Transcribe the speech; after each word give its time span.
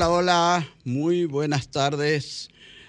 Hola, 0.00 0.08
hola, 0.08 0.68
muy 0.84 1.26
buenas 1.26 1.68
tardes, 1.68 2.48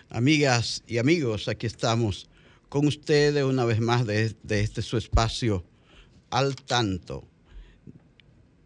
amigas 0.09 0.81
y 0.87 0.97
amigos. 0.97 1.49
Aquí 1.49 1.67
estamos 1.67 2.29
con 2.69 2.87
ustedes 2.87 3.43
una 3.43 3.65
vez 3.65 3.81
más 3.81 4.05
de, 4.07 4.33
este 4.47 4.81
su 4.81 4.95
espacio 4.95 5.65
al 6.29 6.55
tanto. 6.55 7.25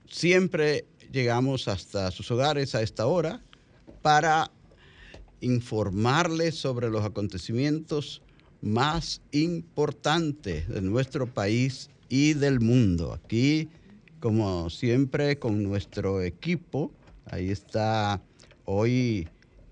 Siempre 0.08 0.86
llegamos 1.12 1.68
hasta 1.68 2.12
sus 2.12 2.30
hogares 2.30 2.76
a 2.76 2.84
esta 2.84 3.08
hora 3.08 3.44
para 4.04 4.52
informarles 5.42 6.54
sobre 6.54 6.92
los 6.92 7.04
acontecimientos 7.04 8.22
más 8.62 9.24
importantes 9.32 10.70
de 10.70 10.82
nuestro 10.82 11.26
país 11.34 11.90
y 12.09 12.36
del 12.36 12.59
mundo. 12.59 13.12
Aquí, 13.12 13.70
como 14.20 14.70
siempre, 14.70 15.40
con 15.40 15.64
nuestro 15.64 16.22
equipo 16.22 16.92
Ahí 17.26 17.50
está 17.50 18.22
hoy 18.66 19.28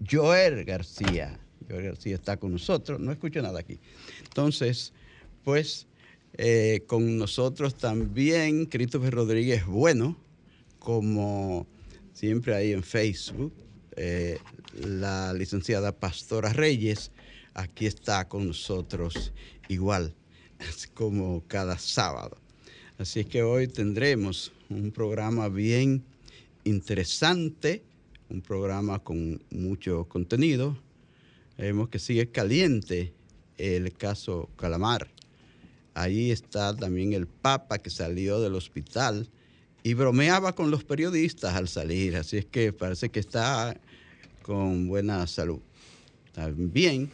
Joel 0.09 0.63
García. 0.65 1.39
Joel 1.69 1.83
García 1.83 2.15
está 2.15 2.37
con 2.37 2.51
nosotros. 2.53 2.99
No 2.99 3.11
escucho 3.11 3.41
nada 3.41 3.59
aquí. 3.59 3.79
Entonces, 4.23 4.93
pues 5.43 5.87
eh, 6.37 6.83
con 6.87 7.17
nosotros 7.17 7.75
también 7.75 8.65
Christopher 8.65 9.13
Rodríguez 9.13 9.67
Bueno, 9.67 10.17
como 10.79 11.67
siempre 12.13 12.55
ahí 12.55 12.71
en 12.71 12.81
Facebook, 12.81 13.53
eh, 13.95 14.39
la 14.73 15.33
licenciada 15.33 15.91
Pastora 15.91 16.51
Reyes, 16.51 17.11
aquí 17.53 17.85
está 17.85 18.27
con 18.27 18.47
nosotros 18.47 19.31
igual, 19.67 20.15
como 20.95 21.43
cada 21.47 21.77
sábado. 21.77 22.37
Así 22.97 23.25
que 23.25 23.43
hoy 23.43 23.67
tendremos 23.67 24.51
un 24.69 24.91
programa 24.91 25.49
bien 25.49 26.03
interesante, 26.63 27.83
un 28.33 28.41
programa 28.41 28.97
con 28.99 29.41
mucho 29.51 30.05
contenido. 30.05 30.75
Vemos 31.55 31.89
que 31.89 31.99
sigue 31.99 32.31
caliente 32.31 33.13
el 33.57 33.93
caso 33.93 34.49
Calamar. 34.57 35.07
Ahí 35.93 36.31
está 36.31 36.75
también 36.75 37.13
el 37.13 37.27
Papa 37.27 37.77
que 37.77 37.91
salió 37.91 38.41
del 38.41 38.55
hospital 38.55 39.29
y 39.83 39.93
bromeaba 39.93 40.55
con 40.55 40.71
los 40.71 40.83
periodistas 40.83 41.53
al 41.53 41.67
salir, 41.67 42.15
así 42.15 42.37
es 42.37 42.45
que 42.45 42.73
parece 42.73 43.09
que 43.09 43.19
está 43.19 43.79
con 44.41 44.87
buena 44.87 45.27
salud. 45.27 45.59
También 46.31 47.11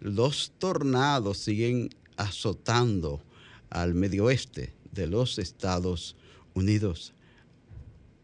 los 0.00 0.52
tornados 0.58 1.38
siguen 1.38 1.90
azotando 2.16 3.22
al 3.70 3.94
medio 3.94 4.24
oeste 4.24 4.74
de 4.90 5.06
los 5.06 5.38
Estados 5.38 6.16
Unidos 6.54 7.14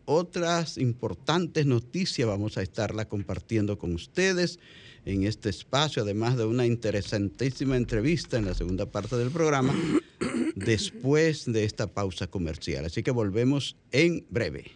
otras 0.07 0.79
importantes 0.79 1.67
noticias 1.67 2.29
vamos 2.29 2.59
a 2.59 2.63
estarla 2.63 3.07
compartiendo 3.07 3.79
con 3.79 3.95
ustedes 3.95 4.59
en 5.05 5.25
este 5.25 5.51
espacio, 5.51 6.03
además 6.03 6.37
de 6.37 6.47
una 6.47 6.67
interesantísima 6.67 7.77
entrevista 7.77 8.39
en 8.39 8.47
la 8.47 8.55
segunda 8.55 8.87
parte 8.87 9.17
del 9.17 9.31
programa, 9.31 9.75
después 10.55 11.45
de 11.45 11.65
esta 11.65 11.87
pausa 11.87 12.27
comercial. 12.27 12.87
Así 12.87 13.03
que 13.03 13.11
volvemos 13.11 13.77
en 13.93 14.25
breve. 14.31 14.73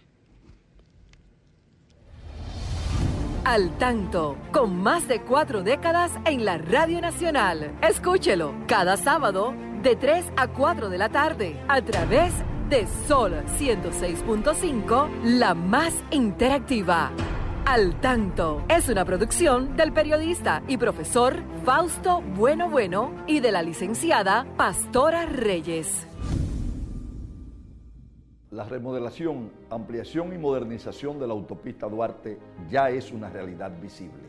Al 3.45 3.78
tanto, 3.78 4.37
con 4.53 4.77
más 4.77 5.09
de 5.09 5.22
cuatro 5.22 5.62
décadas 5.62 6.12
en 6.27 6.45
la 6.45 6.59
Radio 6.59 7.00
Nacional. 7.00 7.78
Escúchelo 7.83 8.55
cada 8.66 8.99
sábado 8.99 9.55
de 9.83 9.97
3 9.97 10.27
a 10.37 10.49
4 10.49 10.91
de 10.91 10.99
la 10.99 11.09
tarde 11.09 11.56
a 11.69 11.81
través 11.83 12.34
de 12.37 12.58
de 12.69 12.87
Sol 13.06 13.33
106.5, 13.59 15.09
la 15.25 15.55
más 15.55 15.95
interactiva. 16.11 17.11
Al 17.65 17.99
tanto 18.01 18.62
es 18.69 18.89
una 18.89 19.05
producción 19.05 19.77
del 19.77 19.93
periodista 19.93 20.62
y 20.69 20.77
profesor 20.77 21.37
Fausto 21.65 22.21
Bueno 22.21 22.69
Bueno 22.69 23.12
y 23.27 23.41
de 23.41 23.53
la 23.53 23.62
licenciada 23.62 24.47
Pastora 24.57 25.27
Reyes. 25.27 26.07
La 28.51 28.65
remodelación, 28.65 29.51
ampliación 29.71 30.33
y 30.34 30.39
modernización 30.39 31.19
de 31.19 31.27
la 31.27 31.33
autopista 31.33 31.87
Duarte 31.87 32.39
ya 32.71 32.91
es 32.91 33.12
una 33.12 33.31
realidad 33.31 33.73
visible. 33.81 34.28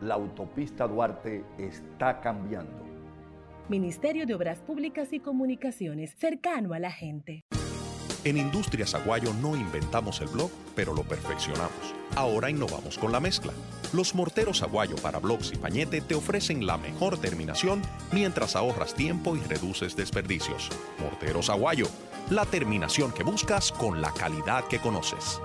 La 0.00 0.14
autopista 0.14 0.86
Duarte 0.86 1.44
está 1.58 2.20
cambiando. 2.20 2.86
Ministerio 3.68 4.26
de 4.26 4.34
Obras 4.34 4.60
Públicas 4.60 5.12
y 5.12 5.20
Comunicaciones, 5.20 6.14
cercano 6.16 6.72
a 6.72 6.78
la 6.78 6.90
gente. 6.90 7.44
En 8.24 8.36
Industrias 8.36 8.94
Aguayo 8.94 9.32
no 9.34 9.56
inventamos 9.56 10.20
el 10.20 10.28
blog, 10.28 10.50
pero 10.74 10.94
lo 10.94 11.02
perfeccionamos. 11.02 11.94
Ahora 12.16 12.50
innovamos 12.50 12.98
con 12.98 13.12
la 13.12 13.20
mezcla. 13.20 13.52
Los 13.92 14.14
morteros 14.14 14.62
Aguayo 14.62 14.96
para 14.96 15.18
blogs 15.18 15.52
y 15.52 15.56
pañete 15.56 16.00
te 16.00 16.14
ofrecen 16.14 16.66
la 16.66 16.78
mejor 16.78 17.18
terminación 17.18 17.82
mientras 18.12 18.56
ahorras 18.56 18.94
tiempo 18.94 19.36
y 19.36 19.40
reduces 19.40 19.96
desperdicios. 19.96 20.70
Morteros 21.00 21.48
Aguayo 21.48 21.86
la 22.30 22.44
terminación 22.44 23.12
que 23.12 23.22
buscas 23.22 23.72
con 23.72 24.02
la 24.02 24.12
calidad 24.12 24.64
que 24.64 24.78
conoces. 24.78 25.40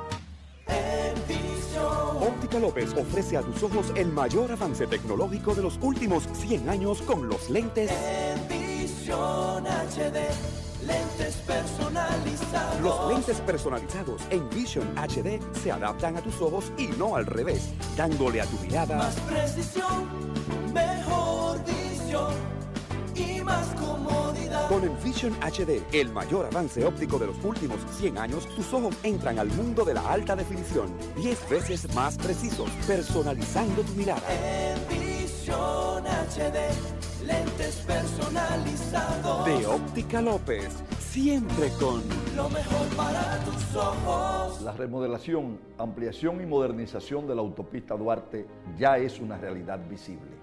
Óptica 2.23 2.57
López 2.57 2.93
ofrece 2.93 3.35
a 3.35 3.41
tus 3.41 3.61
ojos 3.63 3.91
el 3.95 4.07
mayor 4.07 4.49
avance 4.49 4.87
tecnológico 4.87 5.53
de 5.53 5.61
los 5.61 5.77
últimos 5.81 6.23
100 6.33 6.69
años 6.69 7.01
con 7.01 7.27
los 7.27 7.49
lentes. 7.49 7.91
HD, 9.11 10.19
lentes 10.85 11.35
personalizados. 11.45 12.81
Los 12.81 13.09
lentes 13.09 13.41
personalizados 13.41 14.21
en 14.29 14.49
Vision 14.49 14.87
HD 14.97 15.41
se 15.61 15.71
adaptan 15.71 16.15
a 16.15 16.21
tus 16.21 16.41
ojos 16.41 16.71
y 16.77 16.87
no 16.87 17.17
al 17.17 17.25
revés, 17.25 17.69
dándole 17.97 18.39
a 18.39 18.45
tu 18.45 18.57
mirada 18.59 18.97
más 18.97 19.15
precisión, 19.29 20.07
mejor 20.73 21.59
visión 21.65 22.33
y 23.15 23.41
más 23.41 23.67
comodidad. 23.75 24.22
Con 24.69 24.83
Envision 24.83 25.33
HD, 25.41 25.81
el 25.91 26.09
mayor 26.09 26.45
avance 26.45 26.83
óptico 26.85 27.19
de 27.19 27.27
los 27.27 27.43
últimos 27.43 27.79
100 27.97 28.17
años, 28.17 28.47
tus 28.55 28.73
ojos 28.73 28.95
entran 29.03 29.37
al 29.37 29.47
mundo 29.49 29.83
de 29.83 29.93
la 29.93 30.01
alta 30.09 30.35
definición, 30.35 30.93
10 31.15 31.49
veces 31.49 31.93
más 31.93 32.17
precisos, 32.17 32.69
personalizando 32.87 33.81
tu 33.81 33.93
mirada. 33.93 34.21
Envision 34.31 36.05
HD, 36.05 37.25
lentes 37.25 37.75
personalizados. 37.85 39.45
De 39.45 39.65
Óptica 39.65 40.21
López, 40.21 40.69
siempre 40.99 41.69
con 41.79 42.01
lo 42.35 42.49
mejor 42.49 42.87
para 42.95 43.39
tus 43.45 43.75
ojos. 43.75 44.61
La 44.61 44.71
remodelación, 44.71 45.59
ampliación 45.77 46.41
y 46.41 46.45
modernización 46.45 47.27
de 47.27 47.35
la 47.35 47.41
autopista 47.41 47.95
Duarte 47.95 48.47
ya 48.77 48.97
es 48.97 49.19
una 49.19 49.37
realidad 49.37 49.79
visible. 49.89 50.42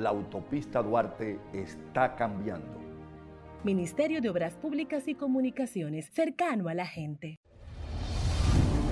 la 0.00 0.10
autopista 0.10 0.82
Duarte 0.82 1.38
está 1.52 2.16
cambiando. 2.16 2.80
Ministerio 3.62 4.20
de 4.20 4.30
Obras 4.30 4.56
Públicas 4.56 5.06
y 5.06 5.14
Comunicaciones, 5.14 6.10
cercano 6.12 6.68
a 6.68 6.74
la 6.74 6.86
gente. 6.86 7.38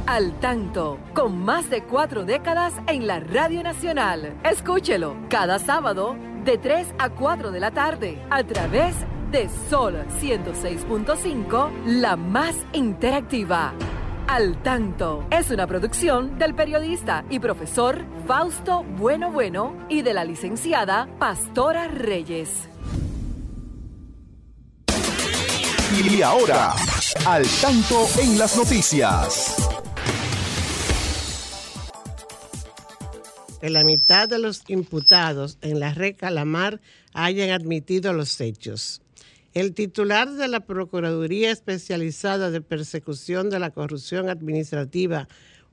Al 0.06 0.38
tanto, 0.40 0.98
con 1.14 1.38
más 1.38 1.68
de 1.68 1.82
cuatro 1.82 2.24
décadas 2.24 2.72
en 2.86 3.06
la 3.06 3.20
Radio 3.20 3.62
Nacional. 3.62 4.38
Escúchelo 4.42 5.16
cada 5.28 5.58
sábado 5.58 6.16
de 6.44 6.56
3 6.56 6.94
a 6.98 7.10
4 7.10 7.50
de 7.50 7.60
la 7.60 7.70
tarde 7.72 8.18
a 8.30 8.42
través 8.42 8.94
de 9.30 9.48
Sol 9.68 9.96
106.5, 10.20 11.70
la 11.84 12.16
más 12.16 12.56
interactiva. 12.72 13.74
Al 14.28 14.62
Tanto 14.62 15.26
es 15.30 15.50
una 15.50 15.66
producción 15.66 16.38
del 16.38 16.54
periodista 16.54 17.24
y 17.30 17.38
profesor 17.38 18.04
Fausto 18.26 18.84
Bueno 18.84 19.32
Bueno 19.32 19.86
y 19.88 20.02
de 20.02 20.12
la 20.12 20.22
licenciada 20.22 21.08
Pastora 21.18 21.88
Reyes. 21.88 22.50
Y 25.98 26.20
ahora, 26.20 26.74
al 27.24 27.46
tanto 27.62 28.06
en 28.20 28.38
las 28.38 28.54
noticias. 28.54 29.56
Que 33.62 33.70
la 33.70 33.82
mitad 33.82 34.28
de 34.28 34.38
los 34.38 34.62
imputados 34.68 35.56
en 35.62 35.80
la 35.80 35.94
red 35.94 36.14
Calamar 36.14 36.82
hayan 37.14 37.48
admitido 37.48 38.12
los 38.12 38.38
hechos. 38.42 39.00
El 39.54 39.72
titular 39.72 40.30
de 40.30 40.46
la 40.46 40.60
Procuraduría 40.60 41.50
Especializada 41.50 42.50
de 42.50 42.60
Persecución 42.60 43.48
de 43.48 43.58
la 43.58 43.70
Corrupción 43.70 44.28
Administrativa, 44.28 45.26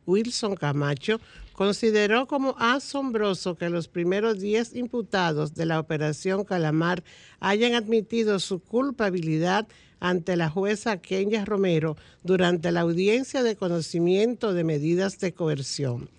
Wilson 0.06 0.56
Camacho, 0.56 1.20
consideró 1.52 2.26
como 2.26 2.56
asombroso 2.58 3.56
que 3.56 3.70
los 3.70 3.90
primeros 3.90 4.40
10 4.40 4.76
imputados 4.76 5.56
de 5.56 5.66
la 5.66 5.80
Operación 5.80 6.46
Calamar 6.46 7.04
hayan 7.42 7.74
admitido 7.74 8.40
su 8.40 8.60
culpabilidad 8.60 9.68
ante 10.00 10.38
la 10.38 10.50
jueza 10.50 10.98
Kenya 10.98 11.44
Romero 11.44 11.98
durante 12.24 12.72
la 12.72 12.82
audiencia 12.82 13.44
de 13.44 13.58
conocimiento 13.58 14.54
de 14.54 14.64
medidas 14.64 15.20
de 15.20 15.34
coerción. 15.34 16.10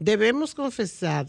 Debemos 0.00 0.54
confesar 0.54 1.26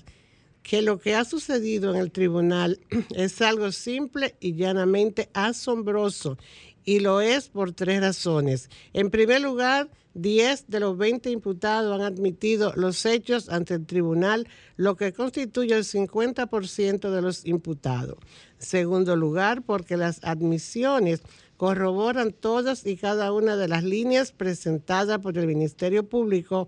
que 0.66 0.82
lo 0.82 0.98
que 0.98 1.14
ha 1.14 1.24
sucedido 1.24 1.94
en 1.94 2.02
el 2.02 2.12
tribunal 2.12 2.80
es 3.16 3.40
algo 3.42 3.72
simple 3.72 4.36
y 4.40 4.56
llanamente 4.56 5.30
asombroso 5.34 6.38
y 6.84 7.00
lo 7.00 7.22
es 7.22 7.50
por 7.50 7.72
tres 7.72 8.02
razones. 8.02 8.70
En 8.94 9.12
primer 9.12 9.42
lugar, 9.42 9.90
10 10.16 10.66
de 10.68 10.80
los 10.80 10.98
20 10.98 11.30
imputados 11.30 11.94
han 11.94 12.02
admitido 12.06 12.74
los 12.76 13.06
hechos 13.06 13.50
ante 13.50 13.76
el 13.76 13.86
tribunal, 13.86 14.48
lo 14.76 14.96
que 14.96 15.14
constituye 15.14 15.76
el 15.76 15.84
50% 15.84 17.12
de 17.12 17.22
los 17.22 17.46
imputados. 17.46 18.18
En 18.60 18.66
segundo 18.66 19.16
lugar, 19.16 19.62
porque 19.62 19.98
las 19.98 20.24
admisiones 20.24 21.22
corroboran 21.58 22.32
todas 22.32 22.86
y 22.86 22.98
cada 22.98 23.32
una 23.32 23.56
de 23.56 23.68
las 23.68 23.84
líneas 23.84 24.32
presentadas 24.32 25.20
por 25.20 25.38
el 25.38 25.48
Ministerio 25.48 26.08
Público. 26.08 26.68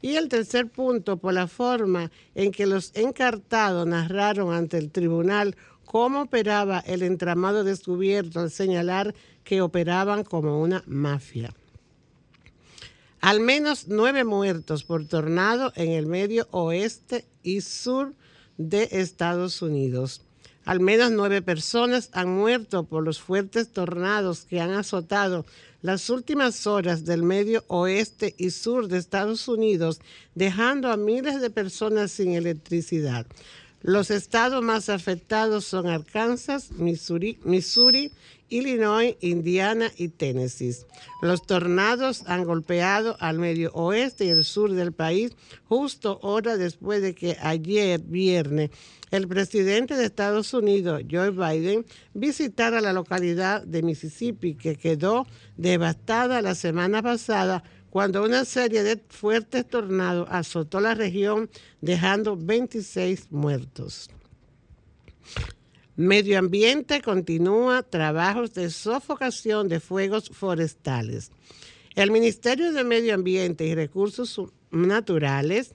Y 0.00 0.14
el 0.14 0.28
tercer 0.28 0.68
punto, 0.68 1.16
por 1.16 1.34
la 1.34 1.48
forma 1.48 2.10
en 2.34 2.52
que 2.52 2.66
los 2.66 2.92
encartados 2.94 3.86
narraron 3.86 4.54
ante 4.54 4.78
el 4.78 4.90
tribunal 4.90 5.56
cómo 5.84 6.22
operaba 6.22 6.80
el 6.80 7.02
entramado 7.02 7.64
descubierto 7.64 8.40
al 8.40 8.50
señalar 8.50 9.14
que 9.42 9.60
operaban 9.62 10.22
como 10.22 10.60
una 10.60 10.84
mafia. 10.86 11.54
Al 13.20 13.40
menos 13.40 13.88
nueve 13.88 14.22
muertos 14.22 14.84
por 14.84 15.06
tornado 15.06 15.72
en 15.74 15.90
el 15.90 16.06
medio 16.06 16.46
oeste 16.52 17.24
y 17.42 17.62
sur 17.62 18.14
de 18.58 18.88
Estados 18.92 19.62
Unidos. 19.62 20.22
Al 20.68 20.80
menos 20.80 21.12
nueve 21.12 21.40
personas 21.40 22.10
han 22.12 22.28
muerto 22.28 22.84
por 22.84 23.02
los 23.02 23.18
fuertes 23.18 23.72
tornados 23.72 24.44
que 24.44 24.60
han 24.60 24.72
azotado 24.72 25.46
las 25.80 26.10
últimas 26.10 26.66
horas 26.66 27.06
del 27.06 27.22
medio 27.22 27.64
oeste 27.68 28.34
y 28.36 28.50
sur 28.50 28.86
de 28.86 28.98
Estados 28.98 29.48
Unidos, 29.48 29.98
dejando 30.34 30.92
a 30.92 30.98
miles 30.98 31.40
de 31.40 31.48
personas 31.48 32.10
sin 32.10 32.34
electricidad. 32.34 33.26
Los 33.80 34.10
estados 34.10 34.62
más 34.62 34.90
afectados 34.90 35.64
son 35.64 35.86
Arkansas, 35.86 36.70
Missouri, 36.72 37.38
Missouri, 37.44 38.12
Illinois, 38.48 39.16
Indiana 39.20 39.90
y 39.96 40.08
Tennessee. 40.08 40.76
Los 41.22 41.46
tornados 41.46 42.22
han 42.26 42.44
golpeado 42.44 43.16
al 43.20 43.38
medio 43.38 43.70
oeste 43.72 44.24
y 44.24 44.30
el 44.30 44.44
sur 44.44 44.72
del 44.72 44.92
país 44.92 45.32
justo 45.68 46.18
horas 46.22 46.58
después 46.58 47.02
de 47.02 47.14
que 47.14 47.36
ayer 47.40 48.00
viernes 48.00 48.70
el 49.10 49.26
presidente 49.26 49.96
de 49.96 50.04
Estados 50.04 50.52
Unidos, 50.52 51.02
Joe 51.10 51.30
Biden, 51.30 51.86
visitara 52.12 52.80
la 52.80 52.92
localidad 52.92 53.62
de 53.62 53.82
Mississippi 53.82 54.54
que 54.54 54.76
quedó 54.76 55.26
devastada 55.56 56.42
la 56.42 56.54
semana 56.54 57.02
pasada 57.02 57.62
cuando 57.90 58.22
una 58.22 58.44
serie 58.44 58.82
de 58.82 59.02
fuertes 59.08 59.66
tornados 59.66 60.28
azotó 60.30 60.80
la 60.80 60.94
región 60.94 61.48
dejando 61.80 62.36
26 62.36 63.32
muertos. 63.32 64.10
Medio 65.98 66.38
Ambiente 66.38 67.02
continúa 67.02 67.82
trabajos 67.82 68.54
de 68.54 68.70
sofocación 68.70 69.66
de 69.66 69.80
fuegos 69.80 70.28
forestales. 70.32 71.32
El 71.96 72.12
Ministerio 72.12 72.72
de 72.72 72.84
Medio 72.84 73.16
Ambiente 73.16 73.66
y 73.66 73.74
Recursos 73.74 74.40
Naturales 74.70 75.74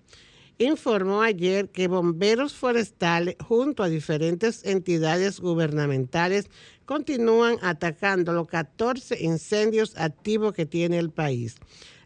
informó 0.60 1.24
ayer 1.24 1.72
que 1.72 1.90
bomberos 1.90 2.54
forestales 2.54 3.36
junto 3.46 3.84
a 3.84 3.90
diferentes 3.90 4.64
entidades 4.64 5.42
gubernamentales 5.42 6.46
continúan 6.86 7.58
atacando 7.62 8.32
los 8.32 8.48
14 8.48 9.22
incendios 9.26 9.98
activos 9.98 10.54
que 10.54 10.66
tiene 10.66 11.00
el 11.00 11.10
país. 11.10 11.58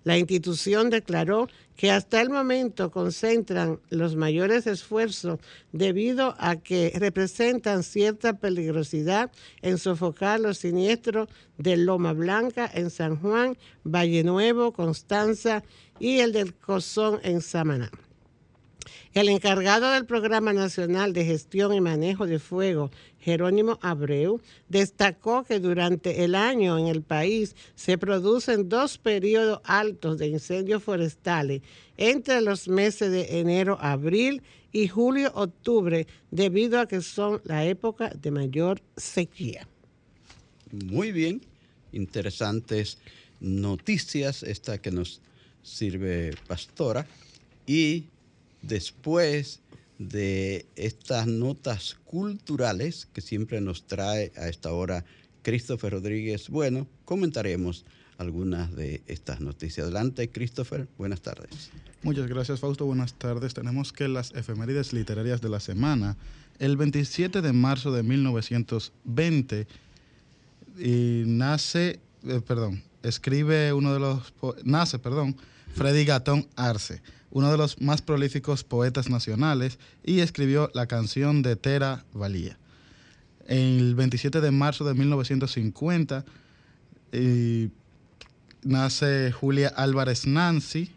La 0.04 0.18
institución 0.18 0.90
declaró 0.90 1.50
que 1.78 1.92
hasta 1.92 2.20
el 2.20 2.30
momento 2.30 2.92
concentran 2.92 3.80
los 3.90 4.16
mayores 4.16 4.66
esfuerzos 4.68 5.40
debido 5.72 6.36
a 6.40 6.58
que 6.58 6.92
representan 6.96 7.84
cierta 7.84 8.34
peligrosidad 8.34 9.32
en 9.62 9.78
sofocar 9.78 10.40
los 10.40 10.58
siniestros 10.58 11.30
de 11.58 11.78
Loma 11.78 12.14
Blanca 12.14 12.70
en 12.74 12.90
San 12.90 13.18
Juan, 13.18 13.58
Valle 13.84 14.24
Nuevo, 14.24 14.74
Constanza 14.74 15.64
y 16.00 16.20
el 16.20 16.34
del 16.34 16.56
Cozón 16.56 17.20
en 17.24 17.42
Samaná. 17.42 17.92
El 19.14 19.30
encargado 19.30 19.92
del 19.92 20.06
Programa 20.06 20.54
Nacional 20.54 21.14
de 21.14 21.26
Gestión 21.26 21.74
y 21.74 21.82
Manejo 21.82 22.26
de 22.26 22.40
Fuego, 22.40 22.92
Jerónimo 23.20 23.80
Abreu, 23.82 24.42
destacó 24.70 25.44
que 25.44 25.60
durante 25.60 26.24
el 26.24 26.36
año 26.36 26.78
en 26.78 26.88
el 26.88 27.02
país 27.02 27.56
se 27.76 27.98
producen 27.98 28.70
dos 28.70 28.98
periodos 28.98 29.60
altos 29.64 30.18
de 30.18 30.28
incendios 30.28 30.84
forestales 30.84 31.62
entre 31.98 32.42
los 32.42 32.68
meses 32.68 33.12
de 33.12 33.40
enero, 33.40 33.78
abril 33.82 34.44
y 34.72 34.88
julio, 34.88 35.32
octubre, 35.34 36.08
debido 36.32 36.80
a 36.80 36.88
que 36.88 37.02
son 37.02 37.42
la 37.46 37.66
época 37.66 38.10
de 38.10 38.32
mayor 38.32 38.82
sequía. 38.96 39.68
Muy 40.72 41.12
bien, 41.12 41.42
interesantes 41.92 43.00
noticias 43.40 44.44
esta 44.44 44.78
que 44.80 44.92
nos 44.92 45.22
sirve 45.64 46.34
Pastora 46.48 47.06
y 47.66 48.06
después 48.62 49.62
de 50.00 50.66
estas 50.76 51.28
notas 51.28 51.98
culturales 52.06 53.08
que 53.14 53.22
siempre 53.22 53.62
nos 53.62 53.88
trae 53.88 54.32
a 54.36 54.48
esta 54.48 54.72
hora 54.72 55.06
Christopher 55.42 55.94
Rodríguez, 55.94 56.50
bueno, 56.50 56.88
comentaremos 57.06 57.86
algunas 58.18 58.76
de 58.76 59.02
estas 59.08 59.40
noticias. 59.42 59.86
Adelante, 59.86 60.30
Christopher, 60.30 60.88
buenas 60.98 61.22
tardes. 61.22 61.72
Muchas 62.04 62.28
gracias, 62.28 62.60
Fausto. 62.60 62.86
Buenas 62.86 63.14
tardes. 63.14 63.54
Tenemos 63.54 63.94
que 63.94 64.08
las 64.08 64.32
efemérides 64.34 64.94
literarias 64.94 65.42
de 65.42 65.50
la 65.50 65.60
semana, 65.60 66.18
el 66.60 66.78
27 66.78 67.42
de 67.42 67.54
marzo 67.54 67.92
de 67.92 68.04
1920, 68.04 69.68
y 70.80 71.24
nace 71.26 72.00
eh, 72.28 72.42
perdón, 72.46 72.84
escribe 73.04 73.72
uno 73.74 73.94
de 73.94 74.00
los, 74.00 74.34
nace, 74.64 75.00
perdón, 75.00 75.38
Freddy 75.78 76.06
Gatón 76.06 76.48
Arce, 76.56 77.04
uno 77.30 77.52
de 77.52 77.58
los 77.58 77.80
más 77.80 78.02
prolíficos 78.02 78.64
poetas 78.64 79.12
nacionales, 79.12 79.78
y 80.04 80.22
escribió 80.22 80.72
la 80.74 80.88
canción 80.88 81.44
de 81.44 81.56
Tera 81.56 82.04
Valía. 82.14 82.58
El 83.46 83.94
27 83.94 84.42
de 84.42 84.50
marzo 84.50 84.86
de 84.86 84.96
1950 84.96 86.26
eh, 87.12 87.70
nace 88.64 89.32
Julia 89.32 89.68
Álvarez 89.68 90.26
Nancy, 90.26 90.90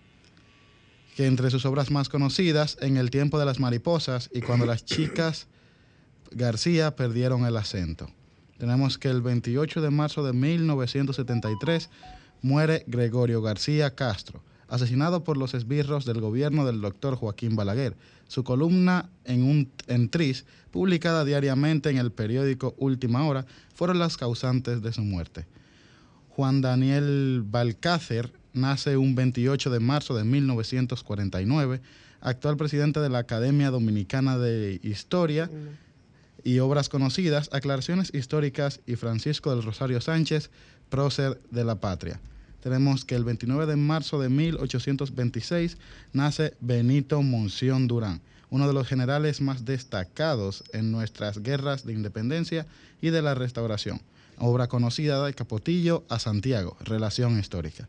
que 1.15 1.27
entre 1.27 1.51
sus 1.51 1.67
obras 1.67 1.91
más 1.91 2.09
conocidas, 2.09 2.79
En 2.81 2.97
el 2.97 3.11
tiempo 3.11 3.39
de 3.39 3.45
las 3.45 3.61
mariposas 3.61 4.31
y 4.33 4.41
Cuando 4.41 4.65
las 4.65 4.87
chicas 4.87 5.47
García 6.31 6.97
perdieron 6.97 7.45
el 7.45 7.59
acento. 7.59 8.11
Tenemos 8.57 8.97
que 8.97 9.09
el 9.09 9.21
28 9.21 9.83
de 9.83 9.91
marzo 9.91 10.25
de 10.25 10.33
1973 10.33 11.91
muere 12.41 12.85
Gregorio 12.87 13.43
García 13.43 13.95
Castro, 13.95 14.43
asesinado 14.71 15.25
por 15.25 15.37
los 15.37 15.53
esbirros 15.53 16.07
del 16.07 16.21
gobierno 16.21 16.65
del 16.65 16.81
doctor 16.81 17.17
Joaquín 17.17 17.57
Balaguer. 17.57 17.97
Su 18.29 18.45
columna 18.45 19.11
en, 19.25 19.43
un, 19.43 19.69
en 19.89 20.09
Tris, 20.09 20.47
publicada 20.71 21.25
diariamente 21.25 21.91
en 21.91 21.99
el 21.99 22.13
periódico 22.13 22.75
Última 22.79 23.27
Hora, 23.27 23.45
fueron 23.75 23.99
las 23.99 24.17
causantes 24.17 24.81
de 24.81 24.93
su 24.93 25.03
muerte. 25.03 25.47
Juan 26.31 26.61
Daniel 26.61 27.43
Balcácer 27.45 28.33
nace 28.53 28.97
un 28.97 29.17
28 29.17 29.71
de 29.71 29.81
marzo 29.81 30.15
de 30.15 30.25
1949, 30.25 31.81
actual 32.21 32.57
presidente 32.57 33.01
de 33.01 33.09
la 33.09 33.19
Academia 33.19 33.71
Dominicana 33.71 34.39
de 34.39 34.79
Historia 34.83 35.51
y 36.45 36.61
Obras 36.61 36.89
Conocidas, 36.89 37.51
Aclaraciones 37.53 38.15
Históricas 38.15 38.81
y 38.87 38.95
Francisco 38.95 39.51
del 39.51 39.65
Rosario 39.65 40.01
Sánchez, 40.01 40.51
prócer 40.89 41.41
de 41.51 41.65
la 41.65 41.81
patria. 41.81 42.21
Tenemos 42.63 43.05
que 43.05 43.15
el 43.15 43.25
29 43.25 43.67
de 43.67 43.77
marzo 43.77 44.21
de 44.21 44.29
1826 44.29 45.79
nace 46.13 46.55
Benito 46.61 47.23
Monción 47.23 47.89
Durán, 47.89 48.21
uno 48.51 48.69
de 48.69 48.75
los 48.75 48.87
generales 48.87 49.41
más 49.41 49.65
destacados 49.65 50.65
en 50.73 50.93
nuestras 50.93 51.43
guerras 51.43 51.87
de 51.87 51.95
independencia 51.95 52.67
y 53.01 53.11
de 53.11 53.23
la 53.23 53.35
restauración. 53.35 54.01
Obra 54.39 54.69
conocida 54.69 55.25
de 55.25 55.35
Capotillo 55.35 56.05
a 56.09 56.19
Santiago, 56.19 56.77
Relación 56.81 57.39
Histórica. 57.39 57.89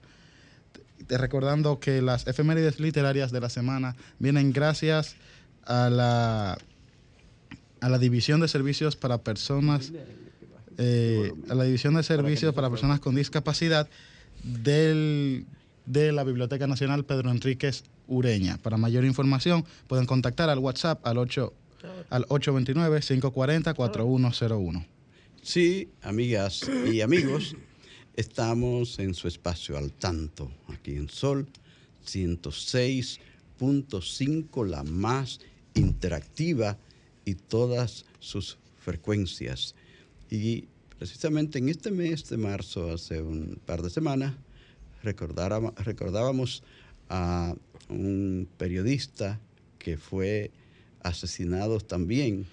Recordando 1.07 1.79
que 1.79 2.01
las 2.01 2.27
efemérides 2.27 2.79
literarias 2.79 3.31
de 3.31 3.41
la 3.41 3.49
semana 3.49 3.95
vienen 4.19 4.53
gracias 4.53 5.15
a 5.65 5.89
la, 5.89 6.57
a 7.81 7.89
la 7.89 7.97
División 7.97 8.39
de 8.39 8.47
Servicios 8.47 8.95
para 8.95 9.17
Personas, 9.17 9.91
eh, 10.77 11.33
a 11.49 11.55
la 11.55 11.65
División 11.65 11.95
de 11.95 12.03
Servicios 12.03 12.53
para 12.53 12.69
Personas 12.69 12.99
con 12.99 13.15
Discapacidad 13.15 13.89
del, 14.43 15.45
de 15.85 16.11
la 16.11 16.23
Biblioteca 16.23 16.65
Nacional 16.67 17.05
Pedro 17.05 17.31
Enríquez 17.31 17.83
Ureña. 18.07 18.57
Para 18.57 18.77
mayor 18.77 19.05
información 19.05 19.65
pueden 19.87 20.05
contactar 20.05 20.49
al 20.49 20.59
WhatsApp 20.59 21.05
al 21.05 21.17
8 21.17 21.53
al 22.09 22.25
829-540-4101. 22.27 24.85
Sí, 25.41 25.89
amigas 26.03 26.69
y 26.91 27.01
amigos, 27.01 27.55
estamos 28.15 28.99
en 28.99 29.15
su 29.15 29.27
espacio 29.27 29.75
al 29.77 29.91
tanto, 29.91 30.51
aquí 30.67 30.95
en 30.95 31.09
Sol 31.09 31.47
106.5, 32.05 34.67
la 34.67 34.83
más 34.83 35.39
interactiva 35.73 36.77
y 37.25 37.33
todas 37.35 38.05
sus 38.19 38.57
frecuencias. 38.77 39.75
Y 40.29 40.67
precisamente 41.01 41.57
en 41.57 41.65
este 41.67 41.89
mes 41.89 42.29
de 42.29 42.37
marzo, 42.37 42.91
hace 42.91 43.23
un 43.23 43.59
par 43.65 43.81
de 43.81 43.89
semanas, 43.89 44.35
recordábamos 45.01 46.61
a 47.09 47.55
un 47.89 48.47
periodista 48.59 49.39
que 49.79 49.97
fue 49.97 50.51
asesinado 51.01 51.79
también 51.79 52.45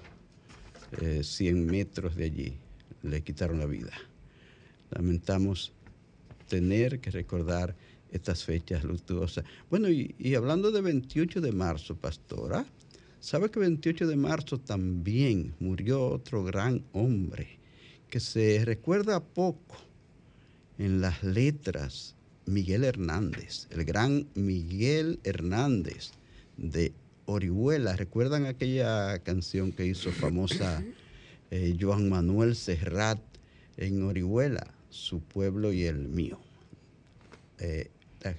eh, 1.01 1.23
100 1.23 1.67
metros 1.67 2.17
de 2.17 2.25
allí 2.25 2.55
le 3.03 3.23
quitaron 3.23 3.59
la 3.59 3.67
vida. 3.67 3.93
Lamentamos 4.91 5.73
tener 6.49 7.01
que 7.01 7.11
recordar 7.11 7.75
estas 8.11 8.45
fechas 8.45 8.85
luctuosas. 8.85 9.45
Bueno, 9.71 9.89
y, 9.89 10.15
y 10.19 10.35
hablando 10.35 10.71
de 10.71 10.81
28 10.81 11.41
de 11.41 11.53
marzo, 11.53 11.97
pastora, 11.97 12.65
¿sabe 13.23 13.51
que 13.51 13.59
28 13.61 14.07
de 14.07 14.17
marzo 14.17 14.59
también 14.59 15.55
murió 15.61 16.05
otro 16.07 16.45
gran 16.45 16.83
hombre 16.93 17.59
que 18.11 18.21
se 18.21 18.63
recuerda 18.65 19.21
poco 19.23 19.77
en 20.79 21.01
las 21.01 21.23
letras? 21.23 22.15
Miguel 22.45 22.83
Hernández, 22.83 23.69
el 23.71 23.85
gran 23.85 24.27
Miguel 24.35 25.21
Hernández 25.23 26.11
de 26.57 26.93
Orihuela. 27.25 27.95
¿Recuerdan 27.95 28.47
aquella 28.47 29.21
canción 29.21 29.71
que 29.71 29.87
hizo 29.87 30.11
famosa 30.11 30.83
eh, 31.53 31.77
Joan 31.81 32.09
Manuel 32.09 32.57
Serrat 32.57 33.21
en 33.77 34.03
Orihuela, 34.03 34.67
su 34.91 35.21
pueblo 35.21 35.73
y 35.73 35.85
el 35.85 36.09
mío? 36.09 36.41
Eh, 37.61 37.91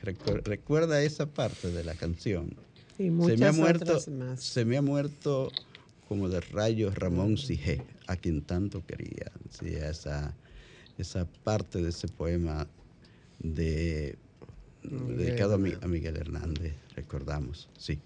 recu- 0.04 0.44
¿Recuerda 0.44 1.02
esa 1.02 1.26
parte 1.28 1.72
de 1.72 1.86
la 1.86 1.96
canción? 1.96 2.54
Y 2.98 3.10
se 3.26 3.38
me 3.38 3.46
ha 3.48 3.52
muerto, 3.52 4.04
más. 4.12 4.40
se 4.44 4.66
me 4.66 4.78
ha 4.78 4.82
muerto 4.82 5.52
como 6.08 6.30
de 6.30 6.42
rayos 6.42 6.96
Ramón 6.96 7.38
Sijé, 7.38 7.86
a 8.08 8.16
quien 8.18 8.42
tanto 8.44 8.86
quería. 8.86 9.32
Sí, 9.50 9.68
esa, 9.68 10.36
esa 10.98 11.26
parte 11.44 11.82
de 11.82 11.90
ese 11.90 12.08
poema 12.08 12.68
de, 13.40 14.18
dedicado 14.84 15.56
a, 15.56 15.58
Mi- 15.58 15.74
a 15.82 15.88
Miguel 15.88 16.18
Hernández, 16.18 16.76
recordamos, 16.96 17.70
sí. 17.78 18.00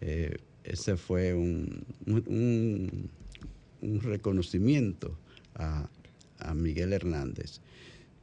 Eh, 0.00 0.36
ese 0.64 0.96
fue 0.96 1.34
un, 1.34 1.84
un- 2.06 2.24
un- 2.26 3.10
un 3.82 4.00
reconocimiento 4.00 5.18
a, 5.54 5.88
a 6.38 6.54
Miguel 6.54 6.92
Hernández. 6.92 7.60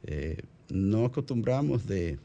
Eh, 0.04 0.36
no 0.70 1.04
acostumbramos 1.04 1.86
de 1.86 2.18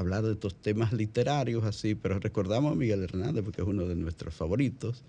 hablar 0.00 0.24
de 0.24 0.32
estos 0.32 0.54
temas 0.54 0.92
literarios 0.92 1.64
así, 1.64 1.94
pero 1.94 2.18
recordamos 2.18 2.72
a 2.72 2.74
Miguel 2.74 3.02
Hernández 3.02 3.44
porque 3.44 3.62
es 3.62 3.68
uno 3.68 3.86
de 3.86 3.94
nuestros 3.94 4.34
favoritos. 4.34 5.02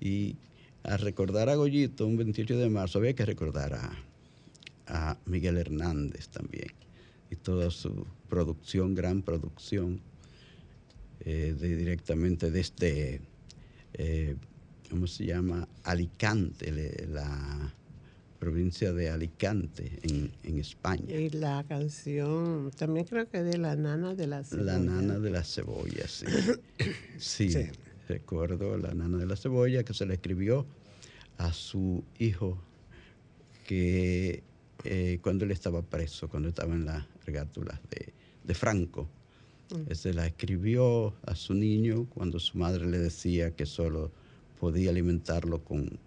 Y 0.00 0.36
a 0.82 0.96
recordar 0.96 1.48
a 1.48 1.54
Goyito 1.54 2.06
un 2.06 2.16
28 2.16 2.58
de 2.58 2.68
marzo 2.70 2.98
había 2.98 3.14
que 3.14 3.24
recordar 3.24 3.74
a, 3.74 5.16
Miguel 5.24 5.56
Hernández 5.56 6.28
también 6.30 6.72
y 7.30 7.36
toda 7.36 7.70
su 7.70 8.06
producción, 8.28 8.96
gran 8.96 9.22
producción, 9.22 10.00
eh, 11.20 11.54
de- 11.56 11.76
directamente 11.76 12.50
desde, 12.50 13.20
eh, 13.92 14.34
¿cómo 14.90 15.06
se 15.06 15.26
llama? 15.26 15.68
Alicante, 15.84 16.72
la 17.06 17.72
provincia 18.40 18.92
de 18.92 19.10
Alicante, 19.10 20.00
en, 20.02 20.32
en 20.42 20.58
España. 20.58 21.14
Y 21.14 21.28
la 21.28 21.62
canción, 21.68 22.70
también 22.76 23.06
creo 23.06 23.28
que 23.28 23.42
de 23.42 23.58
la 23.58 23.76
nana 23.76 24.14
de 24.14 24.26
la 24.26 24.42
cebolla. 24.42 24.72
La 24.72 24.78
nana 24.78 25.18
de 25.18 25.30
la 25.30 25.44
cebolla, 25.44 26.08
sí. 26.08 26.26
sí. 27.18 27.52
Sí. 27.52 27.66
recuerdo 28.08 28.76
la 28.78 28.94
nana 28.94 29.18
de 29.18 29.26
la 29.26 29.36
cebolla 29.36 29.84
que 29.84 29.94
se 29.94 30.06
le 30.06 30.14
escribió 30.14 30.66
a 31.36 31.52
su 31.52 32.02
hijo 32.18 32.58
que 33.66 34.42
eh, 34.84 35.18
cuando 35.22 35.44
él 35.44 35.50
estaba 35.50 35.82
preso, 35.82 36.28
cuando 36.28 36.48
estaba 36.48 36.74
en 36.74 36.86
las 36.86 37.06
regátulas 37.26 37.78
de, 37.90 38.12
de 38.42 38.54
Franco. 38.54 39.08
Mm. 39.70 39.94
Se 39.94 40.12
la 40.14 40.26
escribió 40.26 41.14
a 41.26 41.34
su 41.34 41.54
niño 41.54 42.06
cuando 42.06 42.40
su 42.40 42.58
madre 42.58 42.86
le 42.86 42.98
decía 42.98 43.54
que 43.54 43.66
solo 43.66 44.10
podía 44.58 44.90
alimentarlo 44.90 45.62
con 45.62 45.98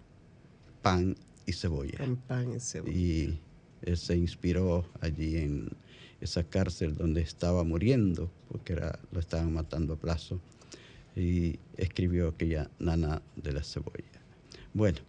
pan 0.81 1.15
y 1.45 1.53
cebolla. 1.53 1.97
Con 1.97 2.15
pan 2.17 2.53
y 2.55 2.59
cebolla. 2.59 2.91
Y 2.93 3.39
él 3.81 3.97
se 3.97 4.15
inspiró 4.17 4.85
allí 5.01 5.37
en 5.37 5.69
esa 6.21 6.43
cárcel 6.43 6.95
donde 6.95 7.21
estaba 7.21 7.63
muriendo, 7.63 8.31
porque 8.49 8.73
era, 8.73 8.97
lo 9.11 9.19
estaban 9.19 9.53
matando 9.53 9.93
a 9.93 9.97
plazo, 9.97 10.39
y 11.15 11.59
escribió 11.77 12.29
aquella 12.29 12.69
nana 12.79 13.21
de 13.35 13.51
la 13.53 13.63
cebolla. 13.63 14.21
Bueno, 14.73 14.99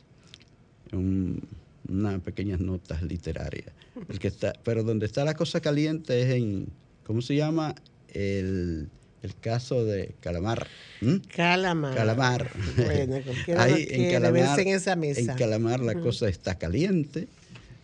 un- 0.92 1.40
unas 1.88 2.20
pequeñas 2.20 2.60
notas 2.60 3.02
literarias. 3.02 3.72
El 4.08 4.18
que 4.18 4.28
está, 4.28 4.52
pero 4.64 4.82
donde 4.82 5.06
está 5.06 5.24
la 5.24 5.34
cosa 5.34 5.60
caliente 5.60 6.20
es 6.22 6.30
en, 6.30 6.66
¿cómo 7.04 7.20
se 7.22 7.36
llama? 7.36 7.74
El, 8.08 8.88
el 9.24 9.34
caso 9.36 9.84
de 9.84 10.14
Calamar. 10.20 10.66
Calamar. 11.34 11.94
Calamar. 11.94 12.50
Bueno, 12.76 13.16
Ahí 13.58 13.86
en 13.90 14.10
Calamar, 14.12 14.60
en 14.60 14.68
esa 14.68 14.96
mesa. 14.96 15.20
en 15.20 15.26
Calamar 15.38 15.80
la 15.80 15.94
cosa 15.94 16.28
está 16.28 16.56
caliente. 16.56 17.26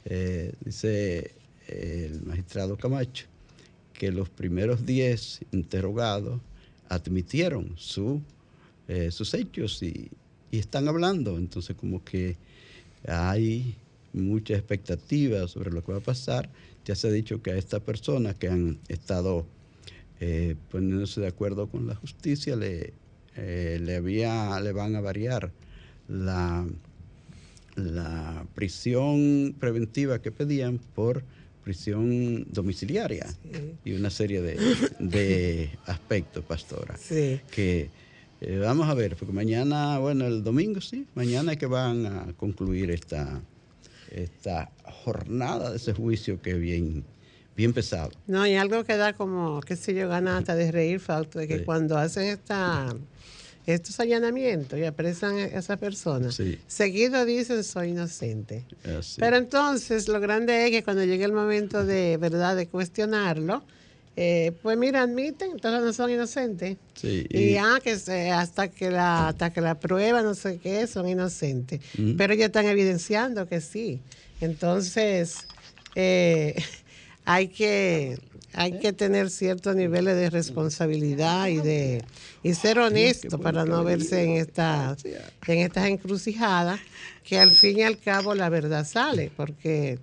Eh, 0.04 0.52
dice 0.64 1.32
el 1.68 2.22
magistrado 2.22 2.76
Camacho 2.76 3.26
que 3.94 4.10
los 4.10 4.28
primeros 4.28 4.86
10 4.86 5.40
interrogados 5.52 6.40
admitieron 6.88 7.74
su, 7.76 8.22
eh, 8.88 9.10
sus 9.10 9.34
hechos 9.34 9.82
y, 9.82 10.10
y 10.50 10.58
están 10.58 10.88
hablando. 10.88 11.38
Entonces 11.38 11.76
como 11.76 12.04
que 12.04 12.36
hay 13.06 13.76
mucha 14.12 14.54
expectativa 14.54 15.46
sobre 15.48 15.70
lo 15.70 15.82
que 15.84 15.92
va 15.92 15.98
a 15.98 16.02
pasar. 16.02 16.50
Ya 16.84 16.94
se 16.94 17.08
ha 17.08 17.10
dicho 17.10 17.42
que 17.42 17.52
a 17.52 17.56
estas 17.56 17.80
personas 17.80 18.34
que 18.36 18.48
han 18.48 18.78
estado 18.88 19.46
eh, 20.20 20.54
poniéndose 20.70 21.20
de 21.20 21.28
acuerdo 21.28 21.66
con 21.68 21.86
la 21.86 21.94
justicia 21.94 22.54
le, 22.56 22.92
eh, 23.36 23.80
le, 23.82 23.96
había, 23.96 24.60
le 24.60 24.72
van 24.72 24.94
a 24.96 25.00
variar 25.00 25.50
la, 26.08 26.66
la 27.76 28.46
prisión 28.54 29.54
preventiva 29.58 30.20
que 30.20 30.30
pedían 30.30 30.78
por 30.94 31.24
prisión 31.64 32.46
domiciliaria 32.50 33.26
y 33.84 33.92
una 33.92 34.10
serie 34.10 34.40
de, 34.40 34.58
de 34.98 35.70
aspectos, 35.86 36.44
pastora. 36.44 36.96
Sí. 36.96 37.40
Que 37.50 37.90
eh, 38.40 38.58
vamos 38.58 38.88
a 38.88 38.94
ver, 38.94 39.16
porque 39.16 39.32
mañana, 39.32 39.98
bueno, 39.98 40.26
el 40.26 40.42
domingo 40.42 40.80
sí, 40.80 41.06
mañana 41.14 41.52
es 41.52 41.58
que 41.58 41.66
van 41.66 42.06
a 42.06 42.32
concluir 42.36 42.90
esta, 42.90 43.42
esta 44.10 44.70
jornada 44.84 45.70
de 45.70 45.76
ese 45.76 45.92
juicio 45.92 46.40
que 46.40 46.54
bien, 46.54 47.04
bien 47.60 47.72
pesado. 47.74 48.10
No, 48.26 48.46
y 48.46 48.54
algo 48.54 48.84
que 48.84 48.96
da 48.96 49.12
como, 49.12 49.60
qué 49.60 49.76
sé 49.76 49.92
yo, 49.94 50.08
ganas 50.08 50.38
hasta 50.38 50.54
de 50.54 50.72
reír, 50.72 50.98
Fausto, 50.98 51.38
de 51.38 51.46
que 51.46 51.58
Sí. 51.58 51.64
cuando 51.64 51.98
hacen 51.98 52.24
esta, 52.24 52.94
estos 53.66 54.00
allanamientos 54.00 54.78
y 54.78 54.84
apresan 54.84 55.36
a 55.36 55.44
esa 55.44 55.76
persona, 55.76 56.32
Sí. 56.32 56.58
seguido 56.66 57.26
dicen 57.26 57.62
soy 57.62 57.88
inocente. 57.90 58.64
Así. 58.98 59.20
Pero 59.20 59.36
entonces 59.36 60.08
lo 60.08 60.20
grande 60.20 60.64
es 60.64 60.70
que 60.70 60.82
cuando 60.82 61.04
llegue 61.04 61.24
el 61.24 61.32
momento 61.34 61.84
de 61.84 62.16
verdad 62.16 62.56
de 62.56 62.66
cuestionarlo, 62.66 63.62
eh, 64.16 64.52
pues 64.62 64.78
mira, 64.78 65.02
admiten, 65.02 65.50
entonces 65.52 65.82
no 65.82 65.92
son 65.92 66.10
inocentes. 66.10 66.78
Sí, 66.94 67.26
Y, 67.28 67.38
y- 67.50 67.56
ah, 67.58 67.78
que 67.84 67.98
se- 67.98 68.30
hasta 68.30 68.68
que 68.68 68.90
la 68.90 69.28
hasta 69.28 69.52
que 69.52 69.60
la 69.60 69.78
prueba 69.78 70.22
no 70.22 70.34
sé 70.34 70.58
qué 70.62 70.86
son 70.86 71.06
inocentes, 71.08 71.80
pero 72.16 72.32
ya 72.32 72.46
están 72.46 72.64
evidenciando 72.66 73.46
que 73.46 73.60
sí. 73.60 74.00
Entonces 74.40 75.46
eh, 75.94 76.54
hay 77.24 77.48
que 77.48 78.18
hay 78.52 78.78
que 78.80 78.92
tener 78.92 79.30
ciertos 79.30 79.76
niveles 79.76 80.16
de 80.16 80.28
responsabilidad 80.30 81.46
y 81.48 81.58
de 81.58 82.04
y 82.42 82.54
ser 82.54 82.78
honesto 82.78 83.38
para 83.38 83.64
no 83.64 83.84
verse 83.84 84.22
en 84.24 84.30
esta 84.32 84.96
en 85.46 85.58
estas 85.58 85.86
encrucijadas 85.86 86.80
que 87.22 87.38
al 87.38 87.50
fin 87.52 87.78
y 87.78 87.82
al 87.82 87.98
cabo 87.98 88.34
la 88.34 88.48
verdad 88.48 88.84
sale 88.86 89.30
porque 89.36 89.98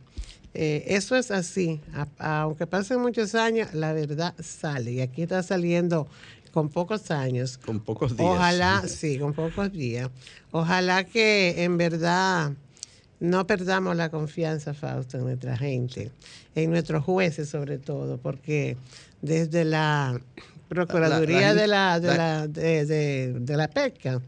eh, 0.54 0.86
eso 0.96 1.16
es 1.16 1.30
así. 1.30 1.82
A- 1.94 2.42
aunque 2.42 2.66
pasen 2.66 3.00
muchos 3.00 3.36
años, 3.36 3.74
la 3.76 3.94
verdad 3.94 4.34
sale. 4.42 4.92
Y 4.94 5.02
aquí 5.02 5.22
está 5.22 5.44
saliendo 5.44 6.08
con 6.52 6.70
pocos 6.70 7.12
años. 7.12 7.60
Con 7.60 7.80
pocos 7.82 8.16
días. 8.16 8.32
Ojalá, 8.32 8.84
sí, 8.88 9.20
con 9.20 9.34
pocos 9.34 9.72
días. 9.72 10.10
Ojalá 10.52 11.04
que 11.04 11.64
en 11.64 11.78
verdad 11.78 12.54
no 13.20 13.48
perdamos 13.48 13.96
la 13.96 14.10
confianza, 14.10 14.74
Fausto, 14.74 15.18
en 15.18 15.24
nuestra 15.24 15.58
gente, 15.58 16.12
en 16.56 16.70
nuestros 16.70 17.04
jueces 17.04 17.50
sobre 17.50 17.78
todo, 17.80 18.18
porque 18.18 18.78
desde 19.22 19.66
la 19.66 20.20
Procuraduría 20.70 21.54
La- 21.54 21.54
la 21.54 21.62
de, 21.62 21.68
la, 21.68 22.00
de, 22.00 22.18
la- 22.18 22.48
de, 22.48 22.86
de- 22.86 23.34
de 23.40 23.58
la 23.58 23.70
pesca, 23.70 24.22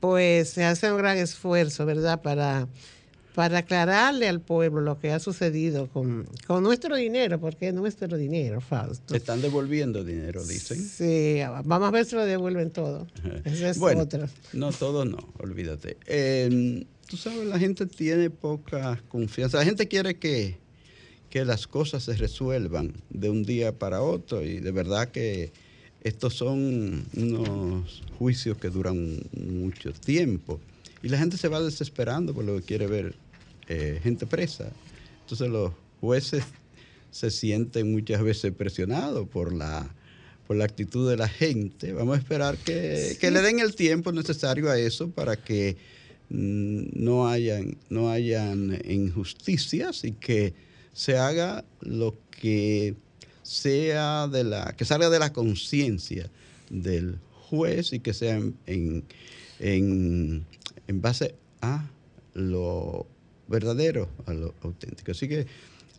pues 0.00 0.48
se 0.48 0.64
hace 0.64 0.90
un 0.90 0.96
gran 0.98 1.18
esfuerzo, 1.18 1.84
¿verdad?, 1.84 2.22
para, 2.22 2.68
para 3.34 3.58
aclararle 3.58 4.26
al 4.28 4.40
pueblo 4.40 4.80
lo 4.80 4.98
que 4.98 5.12
ha 5.12 5.18
sucedido 5.18 5.88
con, 5.88 6.26
con 6.46 6.62
nuestro 6.62 6.96
dinero, 6.96 7.38
porque 7.38 7.68
es 7.68 7.74
nuestro 7.74 8.16
dinero, 8.16 8.62
Fausto. 8.62 9.14
Están 9.14 9.42
devolviendo 9.42 10.02
dinero, 10.04 10.42
dicen. 10.46 10.80
Sí, 10.82 11.40
vamos 11.66 11.88
a 11.88 11.90
ver 11.90 12.06
si 12.06 12.14
lo 12.16 12.24
devuelven 12.24 12.70
todo. 12.70 13.06
Esa 13.44 13.68
es 13.68 13.78
bueno, 13.78 14.02
otra. 14.04 14.26
no, 14.54 14.72
todo 14.72 15.04
no, 15.04 15.18
olvídate. 15.38 15.98
Eh, 16.06 16.86
tú 17.06 17.16
sabes, 17.16 17.46
la 17.46 17.58
gente 17.58 17.86
tiene 17.86 18.30
poca 18.30 19.02
confianza. 19.08 19.58
La 19.58 19.64
gente 19.64 19.88
quiere 19.88 20.16
que, 20.16 20.58
que 21.30 21.44
las 21.44 21.66
cosas 21.66 22.04
se 22.04 22.14
resuelvan 22.14 22.92
de 23.10 23.30
un 23.30 23.44
día 23.44 23.78
para 23.78 24.02
otro 24.02 24.42
y 24.42 24.60
de 24.60 24.72
verdad 24.72 25.08
que 25.10 25.52
estos 26.02 26.34
son 26.34 27.04
unos 27.16 28.02
juicios 28.18 28.58
que 28.58 28.68
duran 28.68 29.22
mucho 29.32 29.92
tiempo 29.92 30.60
y 31.02 31.08
la 31.08 31.18
gente 31.18 31.36
se 31.36 31.48
va 31.48 31.60
desesperando 31.60 32.34
por 32.34 32.44
lo 32.44 32.56
que 32.56 32.62
quiere 32.62 32.86
ver 32.86 33.14
eh, 33.68 34.00
gente 34.02 34.26
presa. 34.26 34.70
Entonces 35.22 35.48
los 35.48 35.72
jueces 36.00 36.44
se 37.10 37.30
sienten 37.30 37.92
muchas 37.92 38.22
veces 38.22 38.52
presionados 38.52 39.28
por 39.28 39.52
la, 39.52 39.94
por 40.46 40.56
la 40.56 40.64
actitud 40.64 41.08
de 41.08 41.16
la 41.16 41.28
gente. 41.28 41.92
Vamos 41.92 42.16
a 42.16 42.20
esperar 42.20 42.56
que, 42.56 43.16
que 43.20 43.30
le 43.30 43.40
den 43.40 43.60
el 43.60 43.74
tiempo 43.74 44.12
necesario 44.12 44.70
a 44.70 44.78
eso 44.78 45.10
para 45.10 45.36
que 45.36 45.76
no 46.36 47.28
hayan, 47.28 47.76
no 47.90 48.10
hayan 48.10 48.76
injusticias 48.88 50.04
y 50.04 50.12
que 50.12 50.54
se 50.92 51.16
haga 51.16 51.64
lo 51.80 52.16
que 52.30 52.94
sea 53.42 54.26
de 54.28 54.42
la, 54.44 54.74
que 54.76 54.84
salga 54.84 55.10
de 55.10 55.18
la 55.18 55.32
conciencia 55.32 56.28
del 56.70 57.18
juez 57.48 57.92
y 57.92 58.00
que 58.00 58.12
sea 58.14 58.36
en, 58.36 58.54
en, 58.66 59.04
en- 60.88 61.00
base 61.00 61.34
a 61.60 61.88
lo 62.34 63.06
verdadero, 63.48 64.08
a 64.26 64.34
lo 64.34 64.54
auténtico. 64.62 65.12
Así 65.12 65.28
que 65.28 65.46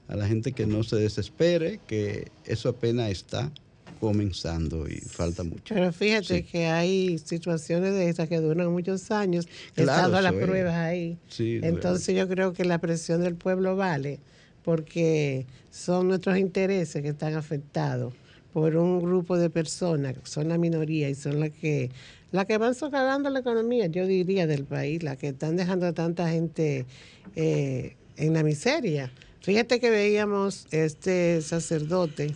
a 0.07 0.15
la 0.15 0.27
gente 0.27 0.51
que 0.51 0.65
no 0.65 0.83
se 0.83 0.97
desespere, 0.97 1.79
que 1.87 2.29
eso 2.45 2.69
apenas 2.69 3.09
está 3.11 3.51
comenzando 3.99 4.87
y 4.87 4.95
falta 5.01 5.43
mucho. 5.43 5.73
Pero 5.73 5.91
fíjate 5.93 6.37
Sí. 6.37 6.43
que 6.43 6.65
hay 6.67 7.17
situaciones 7.17 7.93
de 7.93 8.09
estas 8.09 8.27
que 8.29 8.37
duran 8.39 8.71
muchos 8.71 9.11
años, 9.11 9.47
Claro, 9.73 9.91
estando 9.91 10.21
las 10.21 10.33
es. 10.33 10.43
pruebas 10.45 10.75
ahí. 10.75 11.17
Sí, 11.27 11.59
Entonces 11.63 12.15
yo 12.15 12.27
creo 12.27 12.53
que 12.53 12.65
la 12.65 12.79
presión 12.79 13.21
del 13.23 13.35
pueblo 13.35 13.75
vale, 13.75 14.19
porque 14.63 15.45
son 15.71 16.07
nuestros 16.07 16.37
intereses 16.37 17.01
que 17.01 17.09
están 17.09 17.35
afectados 17.35 18.13
por 18.53 18.75
un 18.77 18.99
grupo 19.01 19.37
de 19.37 19.49
personas, 19.49 20.13
que 20.13 20.21
son 20.23 20.47
la 20.49 20.57
minoría 20.57 21.09
y 21.09 21.15
son 21.15 21.39
las 21.39 21.49
que, 21.51 21.91
las 22.31 22.45
que 22.45 22.57
van 22.57 22.73
socavando 22.73 23.29
la 23.29 23.39
economía, 23.39 23.87
yo 23.87 24.07
diría, 24.07 24.47
del 24.47 24.63
país, 24.63 25.03
las 25.03 25.17
que 25.17 25.27
están 25.29 25.55
dejando 25.57 25.85
a 25.87 25.93
tanta 25.93 26.29
gente 26.29 26.85
eh, 27.35 27.95
en 28.17 28.33
la 28.33 28.43
miseria. 28.43 29.11
Fíjate 29.41 29.79
que 29.79 29.89
veíamos 29.89 30.67
este 30.71 31.41
sacerdote 31.41 32.33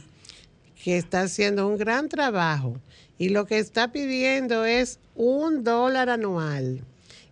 que 0.84 0.98
está 0.98 1.22
haciendo 1.22 1.68
un 1.68 1.78
gran 1.78 2.10
trabajo 2.10 2.80
y 3.18 3.30
lo 3.30 3.46
que 3.46 3.60
está 3.60 3.92
pidiendo 3.92 4.66
es 4.66 5.00
un 5.16 5.64
dólar 5.64 6.10
anual 6.10 6.82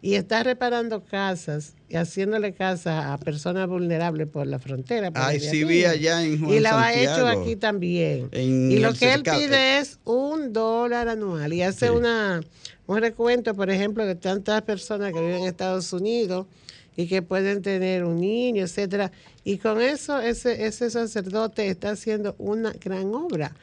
y 0.02 0.16
está 0.16 0.44
reparando 0.44 1.04
casas 1.04 1.74
y 1.90 1.96
haciéndole 1.96 2.54
casas 2.54 3.06
a 3.06 3.18
personas 3.18 3.68
vulnerables 3.68 4.30
por 4.30 4.46
la 4.46 4.60
frontera. 4.60 5.10
por 5.12 5.22
Ay, 5.22 5.40
sí 5.40 5.64
vi 5.64 5.86
allá 5.86 6.24
en 6.24 6.40
Juan 6.40 6.54
Y 6.54 6.60
lo 6.60 6.70
ha 6.70 6.94
hecho 6.94 7.26
aquí 7.26 7.56
también. 7.56 8.30
Y 8.34 8.78
lo 8.80 8.94
que 8.94 9.14
él 9.14 9.24
pide 9.24 9.80
es 9.80 9.98
un 10.04 10.52
dólar 10.54 11.08
anual 11.08 11.54
y 11.54 11.62
hace 11.64 11.88
Sí. 11.88 11.92
una, 11.94 12.42
un 12.86 12.98
recuento, 13.00 13.56
por 13.56 13.70
ejemplo, 13.70 14.06
de 14.06 14.16
tantas 14.16 14.62
personas 14.64 15.14
que 15.14 15.20
viven 15.20 15.42
en 15.44 15.48
Estados 15.48 15.92
Unidos 15.94 16.46
y 16.98 17.08
que 17.08 17.22
pueden 17.22 17.62
tener 17.62 18.04
un 18.04 18.20
niño, 18.20 18.64
etcétera. 18.66 19.12
Y 19.46 19.58
con 19.60 19.80
eso 19.82 20.20
ese, 20.20 20.66
ese 20.66 20.90
sacerdote 20.90 21.68
está 21.70 21.92
haciendo 21.92 22.36
una 22.38 22.74
gran 22.74 23.14
obra. 23.14 23.56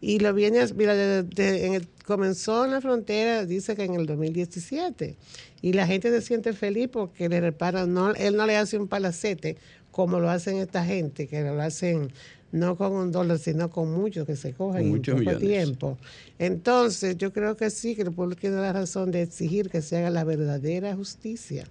Y 0.00 0.20
lo 0.20 0.32
viene, 0.32 0.60
a- 0.60 0.66
mira, 0.74 0.94
de- 0.94 1.22
de- 1.24 1.66
en 1.66 1.74
el- 1.74 1.88
comenzó 2.06 2.64
en 2.64 2.70
la 2.70 2.80
frontera, 2.80 3.44
dice 3.44 3.74
que 3.76 3.84
en 3.84 3.94
el 3.96 4.06
2017. 4.06 5.16
Y 5.62 5.72
la 5.72 5.86
gente 5.86 6.10
se 6.10 6.20
siente 6.20 6.52
feliz 6.52 6.88
porque 6.92 7.28
le 7.28 7.40
reparan, 7.40 7.92
no, 7.92 8.14
él 8.14 8.36
no 8.36 8.46
le 8.46 8.56
hace 8.56 8.78
un 8.78 8.88
palacete 8.88 9.56
como 9.90 10.20
lo 10.20 10.28
hacen 10.30 10.58
esta 10.58 10.84
gente, 10.84 11.26
que 11.26 11.40
lo 11.42 11.60
hacen 11.60 12.12
no 12.52 12.76
con 12.76 12.92
un 12.92 13.10
dólar, 13.10 13.38
sino 13.38 13.70
con 13.70 13.90
muchos 13.92 14.26
que 14.26 14.36
se 14.36 14.52
cogen 14.52 14.82
en 14.94 15.02
poco 15.02 15.18
millones. 15.18 15.38
tiempo. 15.40 15.98
Entonces, 16.38 17.16
yo 17.18 17.32
creo 17.32 17.56
que 17.56 17.70
sí, 17.70 17.96
que 17.96 18.02
el 18.02 18.12
pueblo 18.12 18.36
tiene 18.36 18.56
la 18.56 18.72
razón 18.72 19.10
de 19.10 19.22
exigir 19.22 19.68
que 19.70 19.82
se 19.82 19.96
haga 19.96 20.10
la 20.10 20.22
verdadera 20.24 20.94
justicia, 20.94 21.64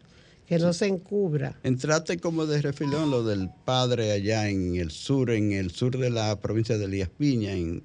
que 0.47 0.59
no 0.59 0.73
se 0.73 0.87
encubra. 0.87 1.57
Entraste 1.63 2.17
como 2.17 2.45
de 2.45 2.61
refilón 2.61 3.09
lo 3.11 3.23
del 3.23 3.49
padre 3.65 4.11
allá 4.11 4.49
en 4.49 4.75
el 4.75 4.91
sur, 4.91 5.31
en 5.31 5.51
el 5.53 5.71
sur 5.71 5.97
de 5.97 6.09
la 6.09 6.39
provincia 6.39 6.77
de 6.77 6.85
Elías 6.85 7.09
Piña, 7.09 7.53
en, 7.53 7.81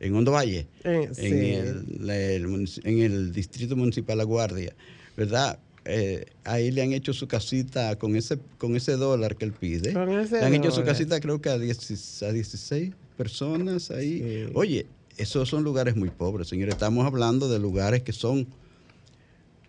en 0.00 0.14
Hondo 0.14 0.32
Valle, 0.32 0.66
Eh, 0.84 1.08
sí. 1.12 1.26
en, 1.26 1.38
el, 1.44 2.10
el 2.10 2.68
en 2.84 2.98
el 3.00 3.32
distrito 3.32 3.76
municipal 3.76 4.18
La 4.18 4.24
Guardia, 4.24 4.74
¿verdad? 5.16 5.58
Eh, 5.84 6.26
ahí 6.44 6.70
le 6.70 6.82
han 6.82 6.92
hecho 6.92 7.12
su 7.12 7.26
casita 7.26 7.96
con 7.96 8.14
ese 8.14 8.38
con 8.58 8.76
ese 8.76 8.92
dólar 8.92 9.36
que 9.36 9.44
él 9.46 9.52
pide. 9.52 9.92
Con 9.92 10.10
ese 10.10 10.38
le 10.38 10.44
han 10.46 10.54
hecho 10.54 10.70
su 10.70 10.84
casita 10.84 11.18
creo 11.18 11.40
que 11.40 11.48
a, 11.48 11.58
10 11.58 12.22
a 12.22 12.30
16 12.32 12.92
personas 13.16 13.90
ahí. 13.90 14.48
Oye, 14.54 14.86
esos 15.16 15.48
son 15.48 15.64
lugares 15.64 15.96
muy 15.96 16.10
pobres, 16.10 16.46
señores. 16.48 16.74
Estamos 16.74 17.04
hablando 17.04 17.48
de 17.48 17.58
lugares 17.58 18.02
que 18.02 18.12
son 18.12 18.46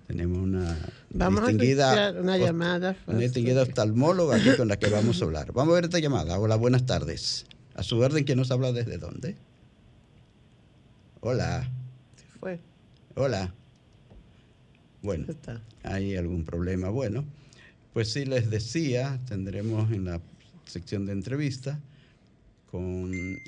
Tenemos 0.08 0.38
una 0.38 0.78
Vamos 1.12 1.42
distinguida, 1.48 2.12
una 2.20 2.38
llamada. 2.38 2.96
una 3.08 3.20
distinguida 3.20 3.64
oftalmóloga 3.64 4.36
aquí 4.36 4.56
con 4.58 4.68
la 4.68 4.78
que 4.78 4.90
vamos 4.90 5.22
a 5.22 5.26
hablar. 5.26 5.52
Vamos 5.54 5.72
a 5.72 5.76
ver 5.76 5.86
esta 5.86 6.00
llamada. 6.00 6.38
Hola, 6.40 6.56
buenas 6.56 6.86
tardes. 6.86 7.46
A 7.76 7.84
su 7.84 7.98
orden, 8.00 8.24
¿quién 8.24 8.38
nos 8.38 8.52
habla 8.52 8.72
desde 8.72 8.98
dónde? 8.98 9.36
Hola, 11.22 11.70
Se 12.18 12.40
fue. 12.40 12.60
hola. 13.16 13.54
Bueno, 15.02 15.26
Está. 15.30 15.62
¿hay 15.84 16.16
algún 16.16 16.44
problema? 16.44 16.90
Bueno, 16.90 17.26
pues 17.94 18.12
sí 18.12 18.26
les 18.26 18.50
decía, 18.50 19.20
tendremos 19.28 19.92
en 19.92 20.06
la 20.06 20.22
sección 20.66 21.06
de 21.06 21.14
entrevista 21.14 21.80
con 22.72 22.84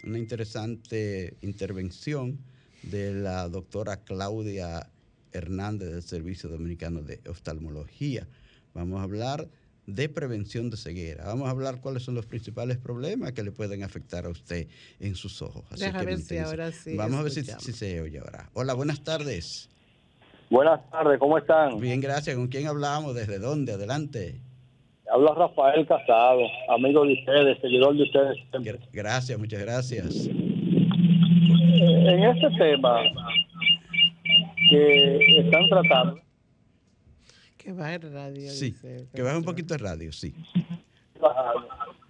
una 0.03 0.17
interesante 0.17 1.35
intervención 1.41 2.37
de 2.83 3.13
la 3.13 3.47
doctora 3.49 3.97
Claudia 3.97 4.87
Hernández 5.35 5.91
del 5.91 6.01
Servicio 6.01 6.49
Dominicano 6.49 7.01
de 7.01 7.21
Oftalmología. 7.29 8.27
Vamos 8.73 8.99
a 8.99 9.03
hablar 9.03 9.47
de 9.87 10.09
prevención 10.09 10.69
de 10.69 10.77
ceguera. 10.77 11.25
Vamos 11.25 11.47
a 11.47 11.51
hablar 11.51 11.79
cuáles 11.81 12.03
son 12.03 12.15
los 12.15 12.25
principales 12.25 12.77
problemas 12.77 13.33
que 13.33 13.43
le 13.43 13.51
pueden 13.51 13.83
afectar 13.83 14.25
a 14.25 14.29
usted 14.29 14.67
en 14.99 15.15
sus 15.15 15.41
ojos. 15.41 15.63
Así 15.71 15.85
Deja 15.85 15.99
que 15.99 16.05
ver 16.05 16.17
si 16.19 16.37
ahora 16.37 16.71
sí 16.71 16.95
Vamos 16.95 17.19
a 17.19 17.23
ver 17.23 17.31
si, 17.31 17.43
si 17.43 17.71
se 17.71 18.01
oye 18.01 18.19
ahora. 18.19 18.49
Hola, 18.53 18.73
buenas 18.73 19.03
tardes. 19.03 19.69
Buenas 20.49 20.79
tardes, 20.91 21.19
¿cómo 21.19 21.37
están? 21.37 21.79
Bien, 21.79 21.99
gracias. 21.99 22.35
¿Con 22.35 22.47
quién 22.47 22.67
hablamos? 22.67 23.15
¿Desde 23.15 23.39
dónde? 23.39 23.73
Adelante. 23.73 24.41
Habla 25.11 25.33
Rafael 25.35 25.85
Casado, 25.85 26.41
amigo 26.69 27.05
de 27.05 27.13
ustedes, 27.13 27.59
seguidor 27.61 27.95
de 27.95 28.03
ustedes. 28.03 28.37
Gracias, 28.91 29.37
muchas 29.37 29.61
gracias. 29.61 30.27
En 31.77 32.23
este 32.23 32.49
tema 32.57 33.01
que 34.77 35.39
están 35.39 35.69
tratando, 35.69 36.19
Que 37.57 37.73
va 37.73 37.93
el 37.93 38.01
radio. 38.13 38.49
Sí, 38.51 38.71
dice. 38.71 39.07
que 39.13 39.21
baje 39.21 39.37
un 39.37 39.43
poquito 39.43 39.73
el 39.73 39.79
radio, 39.79 40.11
sí. 40.11 40.33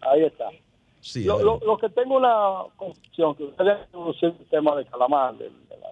ahí 0.01 0.23
está. 0.23 0.49
Sí, 1.01 1.23
lo, 1.23 1.41
lo- 1.43 1.60
lo 1.60 1.78
que 1.78 1.89
tengo 1.89 2.17
una 2.17 2.63
confusión, 2.75 3.36
que 3.36 3.43
ustedes 3.43 3.73
han 3.73 3.82
introducido 3.86 4.36
el 4.39 4.45
tema 4.47 4.75
de 4.75 4.86
Calamar, 4.86 5.38
de, 5.38 5.45
de 5.45 5.78
la- 5.80 5.91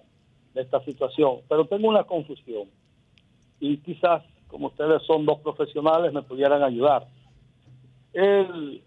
de 0.54 0.60
esta 0.62 0.80
situación, 0.84 1.38
pero 1.48 1.64
tengo 1.66 1.88
una 1.88 2.04
confusión. 2.04 2.68
Y 3.60 3.76
quizás, 3.78 4.22
como 4.48 4.66
ustedes 4.68 5.02
son 5.04 5.24
dos 5.24 5.40
profesionales, 5.40 6.12
me 6.12 6.22
pudieran 6.22 6.62
ayudar. 6.62 7.06
El 8.12 8.82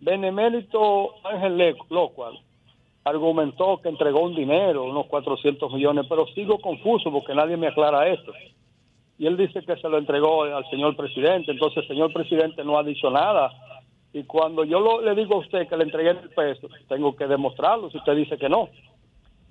benemérito 0.00 1.14
Ángel 1.26 1.76
Locual 1.88 2.38
argumentó 3.04 3.80
que 3.82 3.88
entregó 3.88 4.20
un 4.20 4.34
dinero, 4.34 4.84
unos 4.84 5.06
400 5.06 5.72
millones, 5.72 6.06
pero 6.08 6.26
sigo 6.28 6.58
confuso 6.58 7.10
porque 7.10 7.34
nadie 7.34 7.56
me 7.56 7.68
aclara 7.68 8.08
esto. 8.08 8.32
Y 9.18 9.26
él 9.26 9.36
dice 9.36 9.62
que 9.62 9.76
se 9.76 9.88
lo 9.88 9.98
entregó 9.98 10.44
al 10.44 10.68
señor 10.70 10.96
presidente, 10.96 11.50
entonces 11.52 11.82
el 11.82 11.88
señor 11.88 12.12
presidente 12.12 12.64
no 12.64 12.78
ha 12.78 12.82
dicho 12.82 13.10
nada. 13.10 13.50
Y 14.12 14.24
cuando 14.24 14.64
yo 14.64 14.80
lo- 14.80 15.00
le 15.02 15.14
digo 15.14 15.36
a 15.36 15.38
usted 15.38 15.68
que 15.68 15.76
le 15.76 15.84
entregué 15.84 16.10
el 16.10 16.30
peso, 16.30 16.68
tengo 16.88 17.14
que 17.14 17.26
demostrarlo 17.26 17.90
si 17.90 17.98
usted 17.98 18.16
dice 18.16 18.36
que 18.38 18.48
no. 18.48 18.68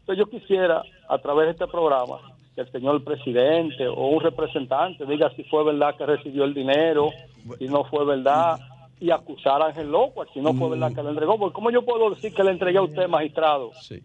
Entonces 0.02 0.18
yo 0.18 0.26
quisiera, 0.30 0.82
a 1.08 1.18
través 1.20 1.46
de 1.46 1.52
este 1.52 1.68
programa, 1.68 2.18
que 2.56 2.62
el 2.62 2.72
señor 2.72 3.04
presidente 3.04 3.88
o 3.88 4.08
un 4.08 4.20
representante 4.22 5.06
diga 5.06 5.30
si 5.36 5.44
fue 5.44 5.64
verdad 5.64 5.96
que 5.96 6.06
recibió 6.06 6.44
el 6.46 6.54
dinero, 6.54 7.10
si 7.58 7.68
no 7.68 7.84
fue 7.86 8.06
verdad, 8.06 8.58
y 9.00 9.12
acusar 9.12 9.62
a 9.62 9.68
Ángel 9.68 9.90
Loco, 9.92 10.26
si 10.34 10.40
no 10.42 10.54
fue 10.54 10.70
verdad 10.72 10.94
que 10.94 11.02
le 11.04 11.10
entregó. 11.10 11.38
Porque 11.40 11.54
¿cómo 11.56 11.72
yo 11.72 11.84
puedo 11.86 12.10
decir 12.10 12.34
que 12.34 12.44
le 12.44 12.52
entregué 12.52 12.78
a 12.80 12.82
usted, 12.84 13.08
magistrado, 13.08 13.72
Sí. 13.82 14.04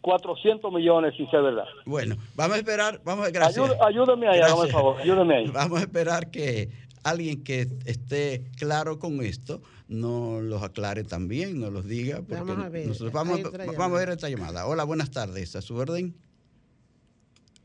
400 0.00 0.72
millones 0.72 1.14
si 1.16 1.24
es 1.24 1.32
verdad? 1.32 1.64
Bueno, 1.86 2.16
vamos 2.34 2.56
a 2.56 2.58
esperar, 2.58 3.00
vamos 3.04 3.26
a 3.26 3.30
gracias. 3.30 3.64
Ayúd- 3.66 3.76
ayúdeme 3.86 4.28
ahí, 4.28 4.40
hágame 4.40 4.68
favor, 4.70 5.00
ayúdeme 5.00 5.34
ahí. 5.36 5.46
Vamos 5.52 5.78
a 5.78 5.82
esperar 5.82 6.30
que 6.30 6.68
alguien 7.02 7.42
que 7.44 7.66
esté 7.86 8.44
claro 8.58 8.98
con 8.98 9.20
esto 9.22 9.60
nos 9.88 10.42
los 10.42 10.62
aclare 10.62 11.04
también, 11.04 11.60
nos 11.60 11.72
los 11.72 11.86
diga. 11.86 12.18
Porque 12.18 12.34
Vamos 12.36 12.64
a 12.64 12.68
ver, 12.70 12.86
nosotros 12.86 13.12
vamos, 13.12 13.40
vamos 13.76 13.96
a 13.96 14.00
ver 14.00 14.08
esta 14.10 14.28
llamada. 14.28 14.66
Hola, 14.66 14.84
buenas 14.84 15.10
tardes. 15.10 15.54
¿A 15.56 15.60
su 15.62 15.76
orden? 15.76 16.14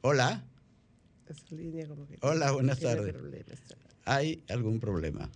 Hola. 0.02 0.44
Esa 1.28 1.56
línea 1.56 1.88
como 1.88 2.08
que 2.08 2.18
Hola, 2.22 2.52
buenas 2.52 2.80
tardes. 2.80 3.16
¿Hay 4.06 4.44
algún 4.50 4.80
problema? 4.80 5.30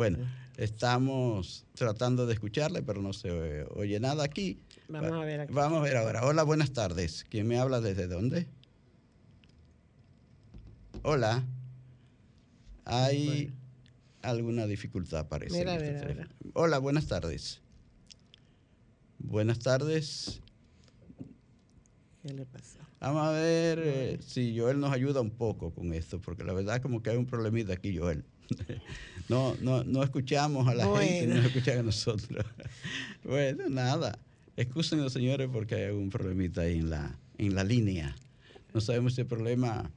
Bueno, 0.00 0.16
estamos 0.56 1.66
tratando 1.74 2.24
de 2.24 2.32
escucharle, 2.32 2.80
pero 2.80 3.02
no 3.02 3.12
se 3.12 3.28
eh, 3.28 3.66
oye 3.74 4.00
nada 4.00 4.24
aquí. 4.24 4.58
Vamos 4.88 5.12
a 5.12 5.24
ver 5.26 5.40
aquí. 5.40 5.52
Vamos 5.52 5.80
a 5.80 5.82
ver 5.82 5.98
ahora. 5.98 6.24
Hola, 6.24 6.42
buenas 6.42 6.72
tardes. 6.72 7.26
¿Quién 7.28 7.46
me 7.46 7.58
habla 7.58 7.82
desde 7.82 8.06
dónde? 8.06 8.46
Hola. 11.02 11.44
Hay 12.86 13.52
alguna 14.22 14.66
dificultad, 14.66 15.28
parece. 15.28 15.58
Mira, 15.58 15.74
en 15.74 15.82
este 15.82 15.92
mira, 15.92 16.06
teléfono. 16.06 16.50
Hola, 16.54 16.78
buenas 16.78 17.06
tardes. 17.06 17.60
Buenas 19.18 19.58
tardes. 19.58 20.40
¿Qué 22.22 22.32
le 22.32 22.46
pasó? 22.46 22.78
Vamos 23.00 23.26
a 23.26 23.32
ver 23.32 23.78
eh, 23.84 24.18
si 24.26 24.58
Joel 24.58 24.80
nos 24.80 24.94
ayuda 24.94 25.20
un 25.20 25.30
poco 25.30 25.74
con 25.74 25.92
esto, 25.92 26.22
porque 26.22 26.42
la 26.42 26.54
verdad 26.54 26.80
como 26.80 27.02
que 27.02 27.10
hay 27.10 27.18
un 27.18 27.26
problemita 27.26 27.74
aquí, 27.74 27.94
Joel. 27.94 28.24
No, 29.28 29.54
no, 29.60 29.84
no 29.84 30.02
escuchamos 30.02 30.66
a 30.66 30.74
la 30.74 30.84
gente, 30.84 30.96
Bueno. 31.26 31.34
no 31.34 31.42
nos 31.42 31.46
escuchan 31.46 31.78
a 31.78 31.82
nosotros. 31.84 32.44
Bueno, 33.24 33.64
nada. 33.68 34.18
Excúsenos, 34.56 35.12
señores, 35.12 35.48
porque 35.52 35.74
hay 35.76 35.90
un 35.92 36.10
problemita 36.10 36.62
ahí 36.62 36.78
en 36.78 36.90
la, 36.90 37.16
en 37.38 37.54
la 37.54 37.62
línea. 37.64 38.14
No 38.74 38.80
sabemos 38.80 39.14
si 39.14 39.20
el 39.20 39.26
problema 39.28 39.90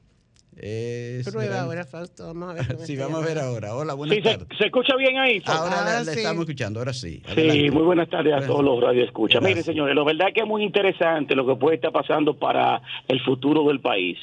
Es 0.56 1.28
Prueba 1.28 1.50
gran- 1.50 1.64
ahora, 1.64 1.84
Fausto. 1.84 2.26
Vamos 2.28 2.50
a 2.50 2.52
ver. 2.54 2.66
cómo 2.68 2.78
Sí, 2.86 2.96
vamos 2.96 3.22
a 3.22 3.26
ver 3.26 3.38
ahora. 3.40 3.74
Hola, 3.74 3.94
buenas 3.94 4.16
Sí, 4.16 4.22
se, 4.22 4.30
tardes. 4.38 4.58
se 4.58 4.64
escucha 4.66 4.94
bien 4.96 5.18
ahí. 5.18 5.40
Fausto? 5.40 5.64
Ahora 5.64 5.78
Ahora 5.80 5.98
le, 6.00 6.06
le 6.06 6.12
sí. 6.12 6.18
estamos 6.20 6.42
escuchando, 6.42 6.78
ahora 6.78 6.92
sí. 6.92 7.20
Sí, 7.24 7.30
Adelante. 7.32 7.70
muy 7.72 7.82
buenas 7.82 8.08
tardes 8.08 8.34
a 8.34 8.46
todos 8.46 8.64
los 8.64 8.80
radioescuchas. 8.80 9.42
Miren, 9.42 9.64
señores, 9.64 9.96
la 9.96 10.04
verdad 10.04 10.26
que 10.32 10.40
es 10.42 10.46
muy 10.46 10.62
interesante 10.62 11.34
lo 11.34 11.44
que 11.44 11.56
puede 11.56 11.74
estar 11.76 11.90
pasando 11.92 12.38
para 12.38 12.80
el 13.08 13.20
futuro 13.24 13.66
del 13.66 13.80
país. 13.80 14.16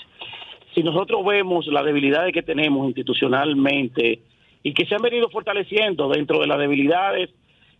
Si 0.73 0.83
nosotros 0.83 1.25
vemos 1.25 1.67
las 1.67 1.83
debilidades 1.83 2.33
que 2.33 2.43
tenemos 2.43 2.87
institucionalmente 2.87 4.21
y 4.63 4.73
que 4.73 4.85
se 4.85 4.95
han 4.95 5.01
venido 5.01 5.29
fortaleciendo 5.29 6.09
dentro 6.09 6.39
de 6.39 6.47
las 6.47 6.59
debilidades, 6.59 7.29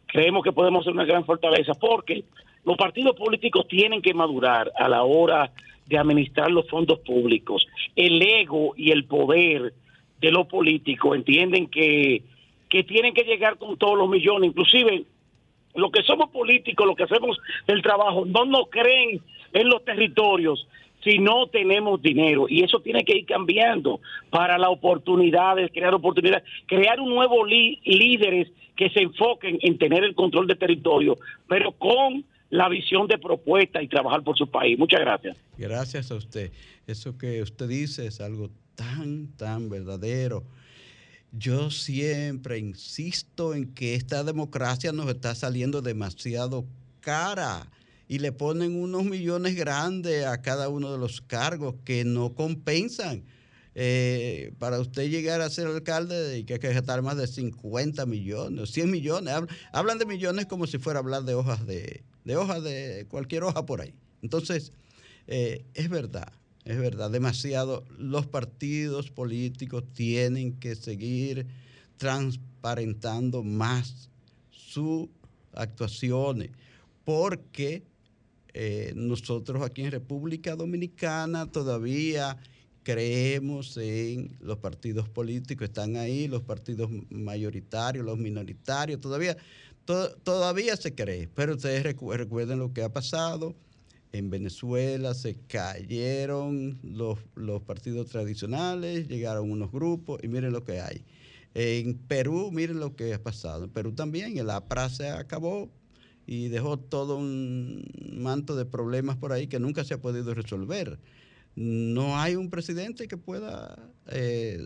creemos 0.08 0.44
que 0.44 0.52
podemos 0.52 0.84
ser 0.84 0.94
una 0.94 1.06
gran 1.06 1.26
fortaleza 1.26 1.74
porque 1.74 2.26
los 2.66 2.78
partidos 2.78 3.16
políticos 3.16 3.68
tienen 3.68 4.02
que 4.02 4.14
madurar 4.14 4.72
a 4.78 4.90
la 4.90 5.04
hora 5.04 5.52
de 5.88 5.98
administrar 5.98 6.52
los 6.52 6.68
fondos 6.70 7.00
públicos. 7.00 7.66
El 7.96 8.22
ego 8.22 8.74
y 8.76 8.92
el 8.92 9.06
poder 9.06 9.74
de 10.20 10.32
los 10.32 10.48
políticos 10.48 11.16
entienden 11.16 11.68
que, 11.68 12.24
que 12.70 12.84
tienen 12.84 13.14
que 13.14 13.24
llegar 13.24 13.58
con 13.58 13.78
todos 13.78 13.98
los 13.98 14.10
millones, 14.10 14.50
inclusive 14.50 15.06
los 15.76 15.92
que 15.92 16.04
somos 16.04 16.30
políticos, 16.30 16.86
los 16.86 16.96
que 16.96 17.04
hacemos 17.04 17.38
el 17.68 17.82
trabajo, 17.82 18.26
no 18.26 18.46
nos 18.46 18.70
creen 18.70 19.22
en 19.54 19.70
los 19.70 19.84
territorios 19.86 20.68
si 21.04 21.20
no 21.20 21.48
tenemos 21.48 22.02
dinero. 22.02 22.48
Y 22.50 22.64
eso 22.64 22.80
tiene 22.80 23.04
que 23.04 23.18
ir 23.18 23.26
cambiando 23.26 24.00
para 24.30 24.58
las 24.58 24.70
oportunidades, 24.70 25.72
crear 25.74 25.94
oportunidades, 25.94 26.44
crear 26.68 27.00
un 27.00 27.10
nuevo 27.10 27.46
líderes 27.46 28.50
que 28.76 28.90
se 28.90 29.02
enfoquen 29.02 29.60
en 29.62 29.78
tener 29.78 30.04
el 30.04 30.16
control 30.16 30.48
del 30.48 30.58
territorio, 30.58 31.18
pero 31.48 31.72
con 31.74 32.26
la 32.50 32.68
visión 32.68 33.08
de 33.08 33.18
propuesta 33.18 33.82
y 33.82 33.88
trabajar 33.88 34.24
por 34.24 34.38
su 34.38 34.48
país. 34.48 34.78
Muchas 34.78 35.00
gracias. 35.00 35.38
Gracias 35.58 36.12
a 36.12 36.16
usted. 36.16 36.52
Eso 36.86 37.18
que 37.18 37.42
usted 37.42 37.68
dice 37.68 38.08
es 38.08 38.20
algo 38.22 38.50
tan, 38.76 39.28
tan 39.38 39.70
verdadero. 39.70 40.44
Yo 41.32 41.70
siempre 41.70 42.58
insisto 42.58 43.56
en 43.56 43.74
que 43.74 43.96
esta 43.96 44.24
democracia 44.24 44.92
nos 44.92 45.08
está 45.08 45.34
saliendo 45.34 45.82
demasiado 45.82 46.66
cara 47.00 47.68
y 48.12 48.20
le 48.20 48.34
ponen 48.34 48.76
unos 48.76 49.06
millones 49.06 49.56
grandes 49.56 50.26
a 50.26 50.42
cada 50.42 50.68
uno 50.68 50.92
de 50.92 50.98
los 50.98 51.22
cargos 51.22 51.76
que 51.86 52.04
no 52.04 52.36
compensan. 52.36 53.24
Eh, 53.74 54.52
para 54.60 54.82
usted 54.82 55.10
llegar 55.10 55.40
a 55.40 55.50
ser 55.50 55.68
alcalde 55.68 56.34
hay 56.34 56.44
que 56.44 56.58
gastar 56.58 57.02
más 57.04 57.16
de 57.16 57.26
50 57.26 58.06
millones, 58.06 58.72
100 58.72 58.92
millones. 58.92 59.34
Hab- 59.34 59.48
Hablan 59.72 59.98
de 59.98 60.06
millones 60.06 60.46
como 60.48 60.68
si 60.68 60.78
fuera 60.78 61.00
a 61.00 61.04
hablar 61.04 61.24
de 61.24 61.36
hojas 61.36 61.66
de, 61.66 62.04
de 62.26 62.36
hojas 62.36 62.62
de 62.64 63.06
cualquier 63.08 63.44
hoja 63.46 63.66
por 63.66 63.80
ahí. 63.80 63.94
Entonces, 64.22 64.74
eh, 65.28 65.64
es 65.74 65.88
verdad, 65.90 66.34
es 66.66 66.78
verdad, 66.80 67.12
demasiado. 67.12 67.86
Los 67.98 68.28
partidos 68.28 69.10
políticos 69.10 69.86
tienen 69.94 70.60
que 70.60 70.76
seguir 70.76 71.48
transparentando 71.96 73.42
más 73.42 74.10
sus 74.50 75.08
actuaciones, 75.54 76.50
porque 77.06 77.90
eh, 78.54 78.94
nosotros 78.96 79.62
aquí 79.64 79.84
en 79.84 79.92
República 79.92 80.56
Dominicana 80.56 81.52
todavía 81.52 82.38
creemos 82.84 83.78
en 83.78 84.36
los 84.40 84.58
partidos 84.58 85.08
políticos, 85.08 85.66
están 85.68 85.96
ahí 85.98 86.28
los 86.28 86.42
partidos 86.44 86.90
mayoritarios, 87.10 88.04
los 88.04 88.18
minoritarios, 88.18 89.00
todavía, 89.00 89.38
to- 89.86 90.16
todavía 90.24 90.76
se 90.76 90.94
cree, 90.96 91.28
pero 91.28 91.54
ustedes 91.54 91.84
recu- 91.84 92.16
recuerden 92.16 92.60
lo 92.60 92.74
que 92.74 92.82
ha 92.84 92.92
pasado. 92.92 93.56
En 94.14 94.30
Venezuela 94.30 95.14
se 95.14 95.36
cayeron 95.48 96.80
los, 96.84 97.20
los 97.36 97.62
partidos 97.62 98.08
tradicionales, 98.10 99.08
llegaron 99.08 99.50
unos 99.52 99.72
grupos 99.72 100.20
y 100.24 100.28
miren 100.28 100.52
lo 100.52 100.64
que 100.66 100.82
hay. 100.82 101.06
En 101.54 101.98
Perú, 101.98 102.50
miren 102.52 102.80
lo 102.80 102.96
que 102.96 103.14
ha 103.14 103.22
pasado. 103.22 103.66
En 103.66 103.70
Perú 103.70 103.94
también, 103.94 104.38
el 104.38 104.50
APRA 104.50 104.90
se 104.90 105.10
acabó 105.10 105.70
y 106.26 106.48
dejó 106.48 106.78
todo 106.78 107.18
un 107.18 107.86
manto 108.14 108.56
de 108.56 108.66
problemas 108.66 109.18
por 109.18 109.32
ahí 109.32 109.48
que 109.48 109.60
nunca 109.60 109.84
se 109.84 109.94
ha 109.94 110.02
podido 110.02 110.34
resolver. 110.34 111.00
No 111.56 112.18
hay 112.18 112.36
un 112.36 112.50
presidente 112.50 113.08
que 113.08 113.18
pueda 113.18 113.90
eh, 114.08 114.66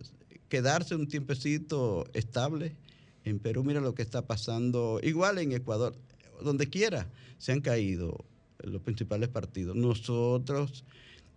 quedarse 0.49 0.95
un 0.95 1.07
tiempecito 1.07 2.05
estable. 2.13 2.75
En 3.23 3.39
Perú, 3.39 3.63
mira 3.63 3.81
lo 3.81 3.95
que 3.95 4.03
está 4.03 4.27
pasando. 4.27 4.99
Igual 5.01 5.39
en 5.39 5.53
Ecuador, 5.53 5.95
donde 6.43 6.67
quiera 6.67 7.09
se 7.37 7.51
han 7.51 7.61
caído 7.61 8.25
los 8.59 8.81
principales 8.81 9.29
partidos. 9.29 9.75
Nosotros 9.75 10.83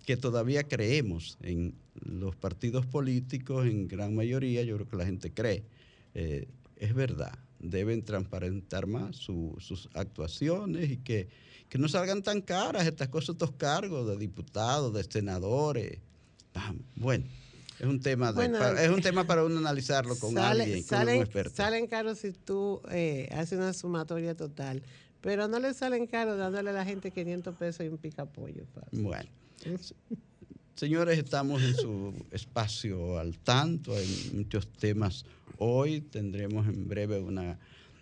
que 0.05 0.17
todavía 0.17 0.65
creemos 0.65 1.37
en 1.43 1.75
los 1.95 2.35
partidos 2.37 2.87
políticos, 2.87 3.67
en 3.67 3.89
gran 3.89 4.15
mayoría, 4.15 4.63
yo 4.63 4.77
creo 4.77 4.89
que 4.89 4.97
la 4.97 5.05
gente 5.05 5.33
cree, 5.33 5.65
eh, 6.15 6.49
es 6.77 6.95
verdad, 6.95 7.39
deben 7.59 8.05
transparentar 8.05 8.87
más 8.87 9.17
su- 9.17 9.57
sus 9.59 9.89
actuaciones 9.95 10.91
y 10.91 10.97
que, 10.99 11.29
que 11.69 11.79
no 11.79 11.89
salgan 11.89 12.23
tan 12.23 12.41
caras 12.41 12.87
estas 12.87 13.09
cosas, 13.09 13.31
estos 13.31 13.53
cargos 13.53 14.07
de 14.09 14.17
diputados, 14.17 14.93
de 14.95 15.05
senadores. 15.05 15.99
Bueno, 16.97 17.25
es 17.79 17.87
un 17.87 18.01
tema 18.01 18.29
de- 18.29 18.35
Bueno, 18.37 18.59
para- 18.59 18.83
es 18.83 18.91
un 18.91 19.01
tema 19.01 19.25
para 19.27 19.45
uno 19.45 19.59
analizarlo 19.59 20.17
con 20.19 20.35
Sale- 20.35 20.63
alguien, 20.65 20.83
con 20.85 21.03
un 21.03 21.09
experto. 21.11 21.55
salen 21.57 21.87
caros 21.87 22.19
si 22.19 22.33
tú 22.33 22.81
eh, 22.91 23.29
haces 23.33 23.59
una 23.59 23.73
sumatoria 23.73 24.35
total, 24.37 24.83
pero 25.21 25.47
no 25.49 25.59
le 25.59 25.75
salen 25.75 26.07
caros 26.07 26.39
dándole 26.39 26.71
a 26.71 26.73
la 26.73 26.85
gente 26.85 27.11
500 27.11 27.55
pesos 27.57 27.85
y 27.85 27.89
un 27.89 27.99
picapollo. 27.99 28.65
Bueno. 28.93 29.29
Señores, 30.77 31.19
estamos 31.19 31.61
en 31.63 31.75
su 31.75 32.15
espacio 32.31 33.19
al 33.19 33.37
tanto, 33.39 33.95
hay 33.97 34.31
muchos 34.35 34.69
temas. 34.73 35.25
Hoy 35.61 36.01
tendremos 36.01 36.69
en 36.69 36.87
breve 36.87 37.21
una, 37.21 37.59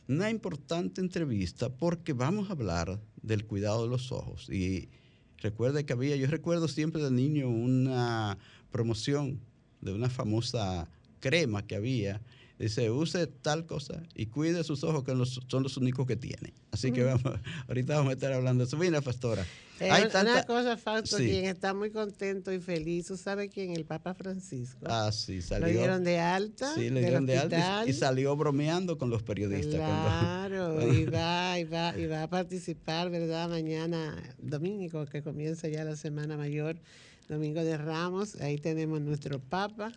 una 0.09 0.31
importante 0.31 1.01
entrevista 1.01 1.71
porque 1.71 2.13
vamos 2.13 2.51
a 2.51 2.53
hablar 2.53 3.01
del 3.23 3.47
cuidado 3.47 3.85
de 3.85 3.89
los 3.89 4.13
ojos. 4.13 4.51
Y 4.51 4.91
recuerde 5.39 5.87
que 5.87 5.95
había, 5.95 6.17
yo 6.17 6.27
recuerdo 6.27 6.69
siempre 6.69 7.03
de 7.03 7.11
niño 7.11 7.49
una 7.49 8.37
promoción 8.71 9.41
de 9.81 9.95
una 9.95 10.11
famosa 10.11 10.91
crema 11.21 11.67
que 11.67 11.77
había. 11.77 12.21
Dice, 12.59 12.91
use 12.91 13.27
tal 13.27 13.67
cosa 13.67 14.03
y 14.15 14.27
cuide 14.27 14.65
sus 14.65 14.83
ojos 14.83 15.05
que 15.05 15.15
los- 15.15 15.41
son 15.47 15.63
los 15.63 15.77
únicos 15.77 16.07
que 16.07 16.17
tiene. 16.17 16.55
Así 16.71 16.91
que 16.91 17.03
Mm. 17.03 17.07
vamos, 17.07 17.23
ahorita 17.69 17.97
vamos 17.97 18.11
a 18.11 18.15
estar 18.15 18.33
hablando 18.33 18.65
de 18.65 18.69
eso. 18.69 18.79
Mira, 18.79 19.03
pastora. 19.03 19.45
Eh, 19.79 19.91
hay 19.91 20.05
una 20.05 20.11
tanta- 20.11 20.47
cosa, 20.47 20.79
Fausto, 20.79 21.19
Sí. 21.19 21.29
quien 21.29 21.45
está 21.45 21.75
muy 21.75 21.91
contento 21.91 22.51
y 22.51 22.59
feliz, 22.61 23.09
¿tú 23.09 23.19
sabes 23.19 23.51
quién? 23.53 23.73
El 23.77 23.85
Papa 23.85 24.15
Francisco. 24.15 24.87
Ah, 24.89 25.13
sí, 25.13 25.43
salió. 25.43 25.67
Lo 25.67 25.73
dieron 25.75 26.03
de 26.03 26.19
alta. 26.19 26.73
Sí, 26.75 26.89
le 26.89 26.93
del 26.93 27.05
dieron 27.05 27.27
de 27.27 27.37
alta 27.37 27.85
y- 27.87 27.93
salió 27.93 28.35
bromeando 28.37 28.97
con 28.97 29.11
los 29.11 29.23
periodistas. 29.23 29.75
cuando- 29.79 30.09
Claro, 30.09 30.79
y 31.03 31.05
va, 31.05 31.59
y 31.59 31.65
va, 31.65 31.99
y 31.99 32.07
va 32.07 32.23
a 32.23 32.29
participar, 32.31 33.11
¿verdad? 33.11 33.51
Mañana, 33.51 34.17
domingo, 34.39 35.05
que 35.05 35.23
comienza 35.23 35.69
ya 35.69 35.85
la 35.85 35.95
Semana 35.97 36.39
Mayor, 36.39 36.79
Domingo 37.29 37.63
de 37.63 37.77
Ramos, 37.77 38.37
ahí 38.37 38.57
tenemos 38.57 39.01
nuestro 39.03 39.41
Papa, 39.41 39.93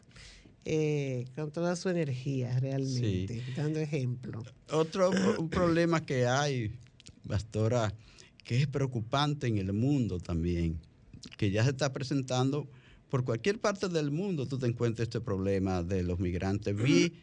eh, 0.65 1.25
con 1.35 1.51
toda 1.51 1.75
su 1.75 1.89
energía 1.89 2.59
realmente, 2.59 3.43
dando 3.55 3.79
ejemplo. 3.79 4.43
Otro 4.71 5.11
un 5.37 5.49
problema 5.49 6.05
que 6.05 6.25
hay, 6.25 6.71
Pastora, 7.27 7.93
que 8.43 8.61
es 8.61 8.67
preocupante 8.67 9.47
en 9.47 9.57
el 9.57 9.73
mundo 9.73 10.19
también, 10.19 10.79
que 11.37 11.51
ya 11.51 11.63
se 11.63 11.71
está 11.71 11.93
presentando 11.93 12.67
por 13.09 13.23
cualquier 13.23 13.59
parte 13.59 13.89
del 13.89 14.11
mundo, 14.11 14.47
tú 14.47 14.59
te 14.59 14.67
encuentras 14.67 15.07
este 15.07 15.19
problema 15.19 15.81
de 15.81 16.03
los 16.03 16.19
migrantes. 16.19 16.75
Vi 16.75 17.13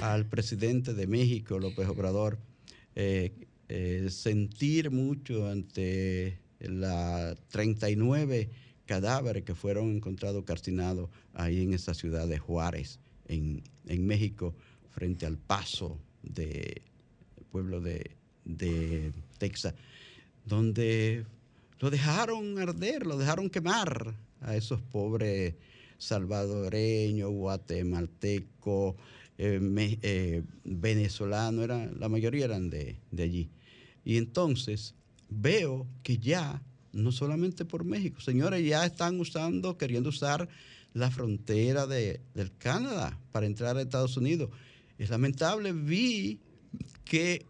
al 0.00 0.26
presidente 0.26 0.92
de 0.92 1.06
México, 1.06 1.58
López 1.58 1.86
Obrador, 1.88 2.38
eh, 2.96 3.32
eh, 3.68 4.08
sentir 4.10 4.90
mucho 4.90 5.48
ante 5.48 6.40
la 6.58 7.36
39 7.48 8.50
cadáveres 8.86 9.44
que 9.44 9.54
fueron 9.54 9.96
encontrados 9.96 10.44
calcinados 10.44 11.10
ahí 11.34 11.62
en 11.62 11.74
esa 11.74 11.94
ciudad 11.94 12.26
de 12.26 12.38
Juárez, 12.38 12.98
en, 13.28 13.62
en 13.86 14.06
México, 14.06 14.54
frente 14.90 15.26
al 15.26 15.36
paso 15.36 15.98
del 16.22 16.80
pueblo 17.50 17.80
de, 17.80 18.16
de 18.44 19.12
Texas, 19.38 19.74
donde 20.44 21.26
lo 21.80 21.90
dejaron 21.90 22.58
arder, 22.58 23.06
lo 23.06 23.18
dejaron 23.18 23.50
quemar 23.50 24.14
a 24.40 24.56
esos 24.56 24.80
pobres 24.80 25.54
salvadoreños, 25.98 27.30
guatemaltecos, 27.30 28.94
eh, 29.38 29.98
eh, 30.02 30.42
venezolanos, 30.64 31.68
la 31.98 32.08
mayoría 32.08 32.46
eran 32.46 32.70
de, 32.70 32.96
de 33.10 33.22
allí. 33.22 33.50
Y 34.04 34.16
entonces 34.16 34.94
veo 35.28 35.86
que 36.02 36.18
ya, 36.18 36.62
no 36.96 37.12
solamente 37.12 37.64
por 37.64 37.84
México, 37.84 38.20
señores, 38.20 38.66
ya 38.66 38.84
están 38.84 39.20
usando, 39.20 39.76
queriendo 39.76 40.08
usar 40.08 40.48
la 40.94 41.10
frontera 41.10 41.86
de, 41.86 42.20
del 42.34 42.56
Canadá 42.56 43.18
para 43.32 43.46
entrar 43.46 43.76
a 43.76 43.82
Estados 43.82 44.16
Unidos. 44.16 44.50
Es 44.98 45.10
lamentable, 45.10 45.72
vi 45.72 46.40
que 47.04 47.44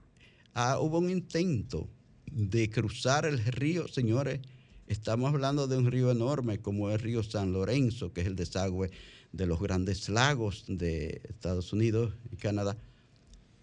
ah, 0.55 0.79
hubo 0.81 0.99
un 0.99 1.11
intento 1.11 1.89
de 2.31 2.69
cruzar 2.69 3.25
el 3.25 3.39
río, 3.39 3.89
señores, 3.89 4.41
estamos 4.89 5.33
hablando 5.33 5.67
de 5.67 5.79
un 5.79 5.91
río 5.91 6.11
enorme 6.11 6.59
como 6.59 6.91
el 6.91 6.99
río 6.99 7.23
San 7.23 7.53
Lorenzo, 7.53 8.13
que 8.13 8.23
es 8.23 8.27
el 8.27 8.37
desagüe 8.37 8.91
de 9.33 9.47
los 9.47 9.61
grandes 9.61 10.09
lagos 10.09 10.65
de 10.67 11.21
Estados 11.29 11.73
Unidos 11.73 12.15
y 12.33 12.37
Canadá, 12.37 12.77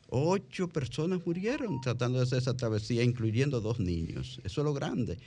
ocho 0.09 0.69
personas 0.69 1.25
murieron 1.25 1.81
tratando 1.81 2.19
de 2.19 2.25
hacer 2.25 2.37
esa 2.37 2.55
travesía, 2.55 3.03
incluyendo 3.03 3.61
dos 3.61 3.79
niños. 3.79 4.39
Eso 4.43 4.61
es 4.61 4.65
lo 4.65 4.73
grande, 4.73 5.17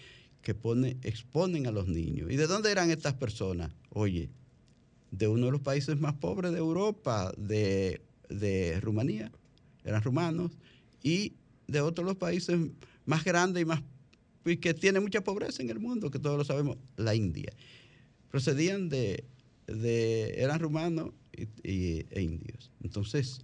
que 0.47 0.55
pone, 0.55 0.97
exponen 1.03 1.67
a 1.67 1.73
los 1.73 1.89
niños. 1.89 2.31
¿Y 2.31 2.37
de 2.37 2.47
dónde 2.47 2.71
eran 2.71 2.93
estas 2.93 3.15
personas? 3.15 3.73
Oye, 3.91 4.31
de 5.11 5.27
uno 5.27 5.47
de 5.47 5.51
los 5.51 5.61
países 5.61 5.99
más 5.99 6.15
pobres 6.15 6.53
de 6.53 6.59
Europa, 6.59 7.33
de, 7.37 8.01
de 8.29 8.79
Rumanía, 8.81 9.33
eran 9.83 10.05
rumanos, 10.05 10.53
y 11.03 11.33
de 11.67 11.81
otros 11.81 12.07
los 12.07 12.17
países 12.17 12.61
más 13.07 13.25
grandes 13.25 13.61
y 13.61 13.65
más 13.65 13.83
y 14.45 14.59
que 14.59 14.73
tiene 14.73 15.01
mucha 15.01 15.21
pobreza 15.25 15.65
en 15.65 15.71
el 15.71 15.81
mundo, 15.81 16.13
que 16.13 16.21
todos 16.21 16.39
lo 16.39 16.45
sabemos, 16.45 16.77
la 16.97 17.17
India. 17.17 17.53
Procedían 18.31 18.89
de, 18.89 19.25
de 19.67 20.33
eran 20.41 20.61
rumanos 20.61 21.11
y, 21.65 22.07
e 22.09 22.23
indios. 22.23 22.71
Entonces, 22.85 23.41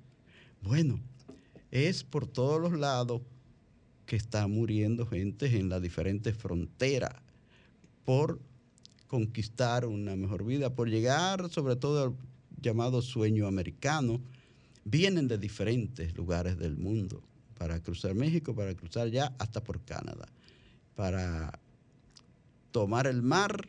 bueno, 0.61 1.01
es 1.73 2.05
por 2.05 2.29
todos 2.29 2.61
los 2.61 2.79
lados 2.79 3.23
que 4.07 4.17
está 4.17 4.47
muriendo 4.47 5.07
gente 5.07 5.47
en 5.59 5.69
las 5.69 5.81
diferentes 5.81 6.37
fronteras 6.37 7.15
por 8.05 8.41
conquistar 9.07 9.87
una 9.87 10.17
mejor 10.17 10.45
vida, 10.45 10.75
por 10.75 10.89
llegar 10.89 11.51
sobre 11.51 11.77
todo 11.77 12.05
al 12.05 12.17
llamado 12.61 13.03
sueño 13.03 13.47
americano, 13.47 14.21
vienen 14.85 15.29
de 15.29 15.39
diferentes 15.39 16.17
lugares 16.17 16.59
del 16.59 16.77
mundo 16.77 17.23
para 17.59 17.81
cruzar 17.81 18.15
México, 18.15 18.55
para 18.55 18.75
cruzar 18.75 19.09
ya 19.09 19.35
hasta 19.39 19.63
por 19.63 19.81
Canadá, 19.83 20.27
para 20.97 21.61
tomar 22.73 23.07
el 23.07 23.23
mar 23.23 23.69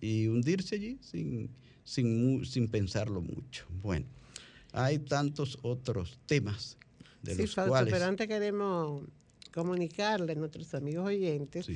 y 0.00 0.26
hundirse 0.26 0.76
allí 0.76 0.98
sin, 1.00 1.50
sin, 1.84 2.44
sin 2.44 2.68
pensarlo 2.68 3.20
mucho. 3.20 3.66
Bueno, 3.82 4.06
hay 4.72 4.98
tantos 4.98 5.58
otros 5.62 6.18
temas 6.26 6.78
de 7.22 7.34
sí, 7.34 7.42
los 7.42 7.54
cuales... 7.54 7.92
pero 7.92 8.06
antes 8.06 8.26
queremos 8.26 9.04
comunicarle 9.52 10.32
a 10.32 10.34
nuestros 10.36 10.74
amigos 10.74 11.06
oyentes 11.06 11.66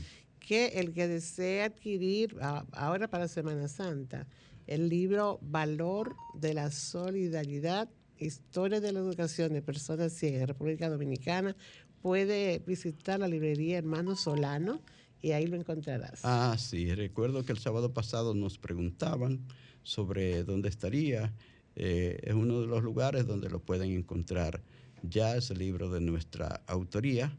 que 0.41 0.67
el 0.81 0.93
que 0.93 1.09
desea 1.09 1.67
adquirir 1.67 2.37
a- 2.41 2.67
ahora 2.73 3.09
para 3.09 3.29
Semana 3.29 3.69
Santa 3.69 4.27
el 4.67 4.89
libro 4.89 5.39
Valor 5.43 6.17
de 6.35 6.55
la 6.55 6.71
Solidaridad, 6.71 7.89
Historia 8.19 8.81
de 8.81 8.93
la 8.93 9.01
Educación 9.01 9.53
de 9.53 9.61
Personas 9.61 10.13
Ciegas 10.13 10.41
en 10.43 10.47
República 10.49 10.89
Dominicana, 10.89 11.57
puede 12.01 12.61
visitar 12.61 13.19
la 13.21 13.29
librería 13.29 13.77
Hermano 13.79 14.15
Solano 14.17 14.81
y 15.21 15.33
ahí 15.33 15.47
lo 15.47 15.57
encontrarás. 15.57 16.21
Ah, 16.23 16.57
sí, 16.59 16.95
recuerdo 16.95 17.45
que 17.45 17.53
el 17.53 17.59
sábado 17.59 17.93
pasado 17.93 18.35
nos 18.35 18.59
preguntaban 18.59 19.41
sobre 19.83 20.45
dónde 20.45 20.69
estaría. 20.69 21.35
Eh, 21.77 22.21
es 22.23 22.35
uno 22.35 22.61
de 22.61 22.67
los 22.67 22.83
lugares 22.83 23.27
donde 23.27 23.51
lo 23.51 23.59
pueden 23.61 23.91
encontrar. 23.91 24.63
Ya 25.03 25.37
ese 25.37 25.55
libro 25.55 25.91
de 25.91 26.01
nuestra 26.01 26.63
autoría 26.67 27.37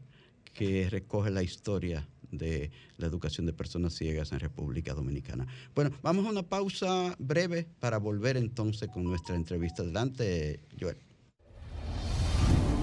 que 0.56 0.88
recoge 0.90 1.30
la 1.30 1.42
historia 1.42 2.08
de 2.30 2.70
la 2.96 3.06
educación 3.06 3.46
de 3.46 3.52
personas 3.52 3.94
ciegas 3.94 4.32
en 4.32 4.40
República 4.40 4.94
Dominicana. 4.94 5.46
Bueno, 5.74 5.90
vamos 6.02 6.26
a 6.26 6.30
una 6.30 6.42
pausa 6.42 7.14
breve 7.18 7.68
para 7.78 7.98
volver 7.98 8.36
entonces 8.36 8.88
con 8.88 9.04
nuestra 9.04 9.36
entrevista. 9.36 9.82
Adelante, 9.82 10.60
Joel. 10.80 10.96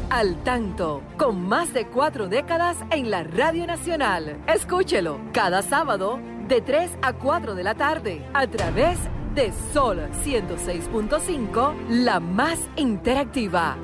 Al 0.10 0.44
tanto, 0.44 1.02
con 1.18 1.42
más 1.42 1.74
de 1.74 1.88
cuatro 1.88 2.28
décadas 2.28 2.78
en 2.92 3.10
la 3.10 3.24
Radio 3.24 3.66
Nacional. 3.66 4.44
Escúchelo 4.48 5.20
cada 5.34 5.64
sábado 5.64 6.20
de 6.48 6.62
3 6.62 6.92
a 7.02 7.14
4 7.14 7.56
de 7.56 7.64
la 7.64 7.74
tarde 7.74 8.24
a 8.34 8.46
través 8.46 9.00
de 9.34 9.52
Sol 9.74 10.00
106.5, 10.24 11.88
la 11.90 12.20
más 12.20 12.60
interactiva. 12.76 13.78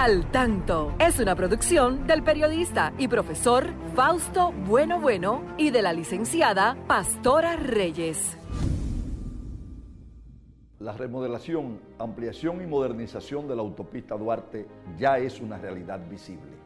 Al 0.00 0.30
tanto 0.30 0.94
es 1.00 1.18
una 1.18 1.34
producción 1.34 2.06
del 2.06 2.22
periodista 2.22 2.92
y 2.98 3.08
profesor 3.08 3.66
Fausto 3.96 4.52
Bueno 4.52 5.00
Bueno 5.00 5.42
y 5.58 5.70
de 5.70 5.82
la 5.82 5.92
licenciada 5.92 6.76
Pastora 6.86 7.56
Reyes. 7.56 8.38
La 10.78 10.92
remodelación, 10.92 11.80
ampliación 11.98 12.62
y 12.62 12.66
modernización 12.68 13.48
de 13.48 13.56
la 13.56 13.62
autopista 13.62 14.16
Duarte 14.16 14.68
ya 14.96 15.18
es 15.18 15.40
una 15.40 15.58
realidad 15.58 15.98
visible. 16.08 16.57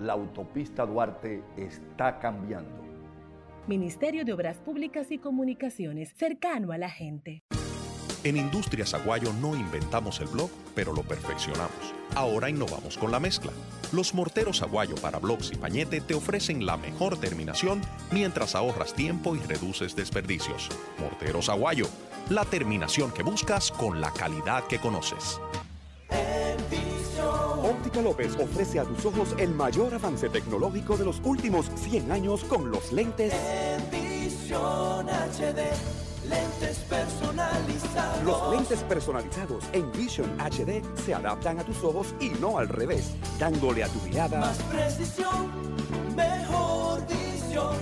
La 0.00 0.12
autopista 0.12 0.86
Duarte 0.86 1.42
está 1.56 2.20
cambiando. 2.20 2.84
Ministerio 3.66 4.24
de 4.24 4.32
Obras 4.32 4.58
Públicas 4.58 5.10
y 5.10 5.18
Comunicaciones, 5.18 6.14
cercano 6.16 6.72
a 6.72 6.78
la 6.78 6.88
gente. 6.88 7.42
En 8.24 8.36
Industrias 8.36 8.94
Aguayo 8.94 9.32
no 9.40 9.54
inventamos 9.56 10.20
el 10.20 10.28
blog, 10.28 10.50
pero 10.74 10.92
lo 10.92 11.02
perfeccionamos. 11.02 11.94
Ahora 12.14 12.48
innovamos 12.48 12.96
con 12.96 13.10
la 13.10 13.20
mezcla. 13.20 13.52
Los 13.92 14.14
morteros 14.14 14.62
Aguayo 14.62 14.94
para 14.96 15.18
blogs 15.18 15.52
y 15.52 15.56
pañete 15.56 16.00
te 16.00 16.14
ofrecen 16.14 16.64
la 16.64 16.76
mejor 16.76 17.18
terminación 17.18 17.80
mientras 18.10 18.54
ahorras 18.54 18.94
tiempo 18.94 19.36
y 19.36 19.40
reduces 19.40 19.94
desperdicios. 19.94 20.68
Morteros 20.98 21.48
Aguayo, 21.48 21.86
la 22.30 22.44
terminación 22.44 23.12
que 23.12 23.22
buscas 23.22 23.70
con 23.70 24.00
la 24.00 24.12
calidad 24.12 24.64
que 24.64 24.78
conoces. 24.78 25.40
Óptica 27.68 28.00
López 28.00 28.34
ofrece 28.40 28.80
a 28.80 28.84
tus 28.84 29.04
ojos 29.04 29.34
el 29.36 29.50
mayor 29.50 29.92
avance 29.92 30.30
tecnológico 30.30 30.96
de 30.96 31.04
los 31.04 31.20
últimos 31.22 31.70
100 31.76 32.10
años 32.10 32.42
con 32.44 32.70
los 32.70 32.92
lentes. 32.92 33.34
Visión 33.90 35.06
HD, 35.06 35.60
lentes 36.26 36.78
personalizados. 36.88 38.24
Los 38.24 38.50
lentes 38.52 38.78
personalizados 38.84 39.64
en 39.72 39.92
Vision 39.92 40.30
HD 40.40 40.82
se 41.04 41.12
adaptan 41.12 41.58
a 41.58 41.64
tus 41.64 41.84
ojos 41.84 42.14
y 42.20 42.30
no 42.40 42.56
al 42.56 42.70
revés, 42.70 43.10
dándole 43.38 43.84
a 43.84 43.88
tu 43.88 44.00
mirada 44.00 44.40
Más 44.40 44.56
precisión, 44.62 45.52
mejor 46.16 47.02
visión 47.06 47.76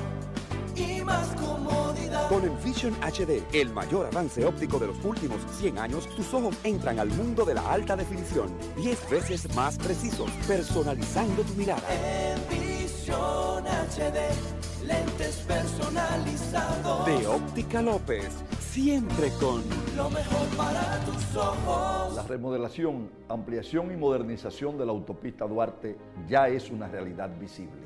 y 0.74 1.00
más 1.02 1.28
comodidad. 1.40 1.85
Con 2.28 2.42
el 2.42 2.50
Vision 2.64 2.92
HD, 3.02 3.40
el 3.52 3.72
mayor 3.72 4.06
avance 4.06 4.44
óptico 4.44 4.80
de 4.80 4.88
los 4.88 5.04
últimos 5.04 5.38
100 5.60 5.78
años, 5.78 6.08
tus 6.16 6.34
ojos 6.34 6.56
entran 6.64 6.98
al 6.98 7.08
mundo 7.10 7.44
de 7.44 7.54
la 7.54 7.72
alta 7.72 7.94
definición, 7.94 8.48
10 8.76 9.10
veces 9.10 9.54
más 9.54 9.78
precisos, 9.78 10.28
personalizando 10.48 11.42
tu 11.44 11.54
mirada. 11.54 11.82
Visión 12.50 13.64
HD, 13.64 14.18
lentes 14.84 15.36
personalizados. 15.46 17.06
De 17.06 17.26
Óptica 17.28 17.80
López, 17.80 18.28
siempre 18.58 19.30
con 19.38 19.62
Lo 19.96 20.10
mejor 20.10 20.48
para 20.56 20.98
tus 21.04 21.36
ojos. 21.36 22.16
La 22.16 22.24
remodelación, 22.24 23.08
ampliación 23.28 23.92
y 23.92 23.96
modernización 23.96 24.76
de 24.76 24.84
la 24.84 24.90
autopista 24.90 25.46
Duarte 25.46 25.96
ya 26.28 26.48
es 26.48 26.70
una 26.70 26.88
realidad 26.88 27.30
visible. 27.38 27.85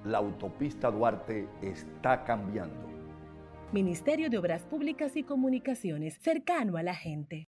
La 0.03 0.17
autopista 0.17 0.89
Duarte 0.89 1.47
está 1.61 2.23
cambiando. 2.23 2.89
Ministerio 3.71 4.29
de 4.29 4.37
Obras 4.37 4.63
Públicas 4.63 5.15
y 5.15 5.23
Comunicaciones, 5.23 6.17
cercano 6.19 6.77
a 6.77 6.83
la 6.83 6.95
gente. 6.95 7.47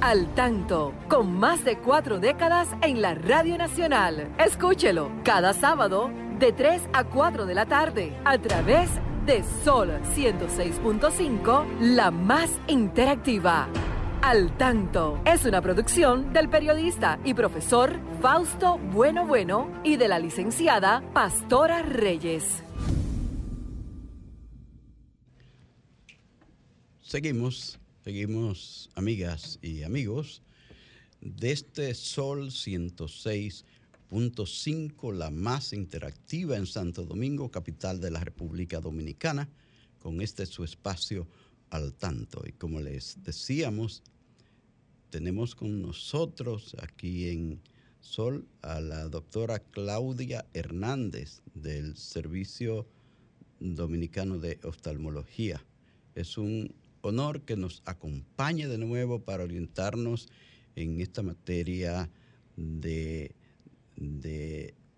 Al 0.00 0.34
tanto, 0.34 0.92
con 1.08 1.32
más 1.32 1.64
de 1.64 1.78
cuatro 1.78 2.18
décadas 2.18 2.68
en 2.82 3.00
la 3.00 3.14
Radio 3.14 3.56
Nacional. 3.58 4.34
Escúchelo 4.38 5.10
cada 5.24 5.52
sábado 5.52 6.10
de 6.38 6.52
3 6.52 6.82
a 6.92 7.04
4 7.04 7.46
de 7.46 7.54
la 7.54 7.66
tarde 7.66 8.12
a 8.24 8.38
través 8.38 8.90
de 9.24 9.42
Sol 9.64 9.90
106.5, 10.14 11.80
la 11.80 12.10
más 12.10 12.50
interactiva. 12.68 13.68
Al 14.26 14.58
Tanto 14.58 15.22
es 15.24 15.44
una 15.44 15.62
producción 15.62 16.32
del 16.32 16.50
periodista 16.50 17.20
y 17.24 17.32
profesor 17.32 18.00
Fausto 18.20 18.76
Bueno 18.76 19.24
Bueno 19.24 19.80
y 19.84 19.98
de 19.98 20.08
la 20.08 20.18
licenciada 20.18 21.08
Pastora 21.14 21.82
Reyes. 21.82 22.42
Seguimos, 27.00 27.78
seguimos, 28.02 28.90
amigas 28.96 29.60
y 29.62 29.84
amigos, 29.84 30.42
de 31.20 31.52
este 31.52 31.94
Sol 31.94 32.48
106.5, 32.48 35.14
la 35.14 35.30
más 35.30 35.72
interactiva 35.72 36.56
en 36.56 36.66
Santo 36.66 37.04
Domingo, 37.04 37.52
capital 37.52 38.00
de 38.00 38.10
la 38.10 38.18
República 38.18 38.80
Dominicana, 38.80 39.48
con 40.00 40.20
este 40.20 40.46
su 40.46 40.64
espacio 40.64 41.28
al 41.70 41.94
tanto. 41.94 42.42
Y 42.44 42.50
como 42.52 42.80
les 42.80 43.22
decíamos, 43.22 44.02
tenemos 45.10 45.54
con 45.54 45.82
nosotros 45.82 46.76
aquí 46.80 47.28
en 47.28 47.60
Sol 48.00 48.46
a 48.62 48.80
la 48.80 49.08
doctora 49.08 49.58
Claudia 49.58 50.46
Hernández 50.54 51.42
del 51.54 51.96
Servicio 51.96 52.86
Dominicano 53.58 54.38
de 54.38 54.60
Oftalmología. 54.62 55.64
Es 56.14 56.38
un 56.38 56.74
honor 57.00 57.42
que 57.42 57.56
nos 57.56 57.82
acompañe 57.84 58.68
de 58.68 58.78
nuevo 58.78 59.20
para 59.24 59.44
orientarnos 59.44 60.28
en 60.76 61.00
esta 61.00 61.22
materia 61.22 62.10
de, 62.56 63.34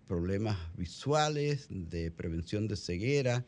problemas 0.07 0.57
visuales, 0.77 1.67
de 1.69 2.11
prevención 2.11 2.67
de 2.67 2.75
ceguera, 2.75 3.45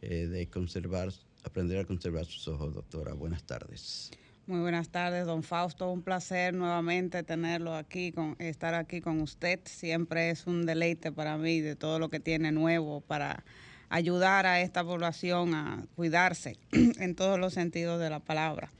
eh, 0.00 0.26
de 0.26 0.48
conservar, 0.48 1.12
aprender 1.44 1.78
a 1.78 1.84
conservar 1.84 2.24
sus 2.24 2.48
ojos, 2.48 2.74
doctora. 2.74 3.14
Buenas 3.14 3.44
tardes. 3.44 4.10
Muy 4.48 4.60
buenas 4.60 4.88
tardes, 4.88 5.26
don 5.26 5.42
Fausto. 5.42 5.92
Un 5.92 6.00
placer 6.00 6.54
nuevamente 6.54 7.22
tenerlo 7.22 7.74
aquí, 7.74 8.12
con, 8.12 8.34
estar 8.38 8.74
aquí 8.74 9.02
con 9.02 9.20
usted. 9.20 9.60
Siempre 9.66 10.30
es 10.30 10.46
un 10.46 10.64
deleite 10.64 11.12
para 11.12 11.36
mí 11.36 11.60
de 11.60 11.76
todo 11.76 11.98
lo 11.98 12.08
que 12.08 12.18
tiene 12.18 12.50
nuevo 12.50 13.02
para 13.02 13.44
ayudar 13.90 14.46
a 14.46 14.62
esta 14.62 14.82
población 14.82 15.52
a 15.52 15.84
cuidarse 15.96 16.56
en 16.72 17.14
todos 17.14 17.38
los 17.38 17.52
sentidos 17.52 18.00
de 18.00 18.08
la 18.08 18.20
palabra. 18.20 18.72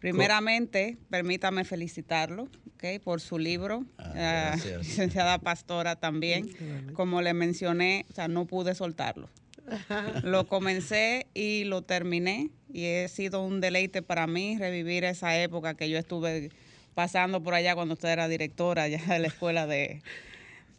Primeramente, 0.00 0.98
permítame 1.10 1.62
felicitarlo 1.62 2.48
¿okay? 2.74 2.98
por 2.98 3.20
su 3.20 3.38
libro, 3.38 3.86
Ah, 3.98 4.56
ah, 4.56 4.78
licenciada 4.78 5.38
Pastora 5.44 5.94
también. 5.94 6.50
Como 6.92 7.22
le 7.22 7.34
mencioné, 7.34 8.04
o 8.10 8.14
sea, 8.14 8.26
no 8.26 8.46
pude 8.46 8.74
soltarlo. 8.74 9.30
Lo 10.24 10.48
comencé 10.48 11.28
y 11.34 11.62
lo 11.64 11.82
terminé 11.82 12.50
y 12.72 12.86
ha 12.94 13.08
sido 13.08 13.42
un 13.42 13.60
deleite 13.60 14.02
para 14.02 14.26
mí 14.26 14.58
revivir 14.58 15.04
esa 15.04 15.38
época 15.40 15.74
que 15.74 15.88
yo 15.88 15.98
estuve 15.98 16.50
pasando 16.94 17.42
por 17.42 17.54
allá 17.54 17.74
cuando 17.74 17.94
usted 17.94 18.08
era 18.08 18.28
directora 18.28 18.88
ya 18.88 19.04
de 19.04 19.18
la 19.18 19.28
escuela 19.28 19.66
de, 19.66 20.02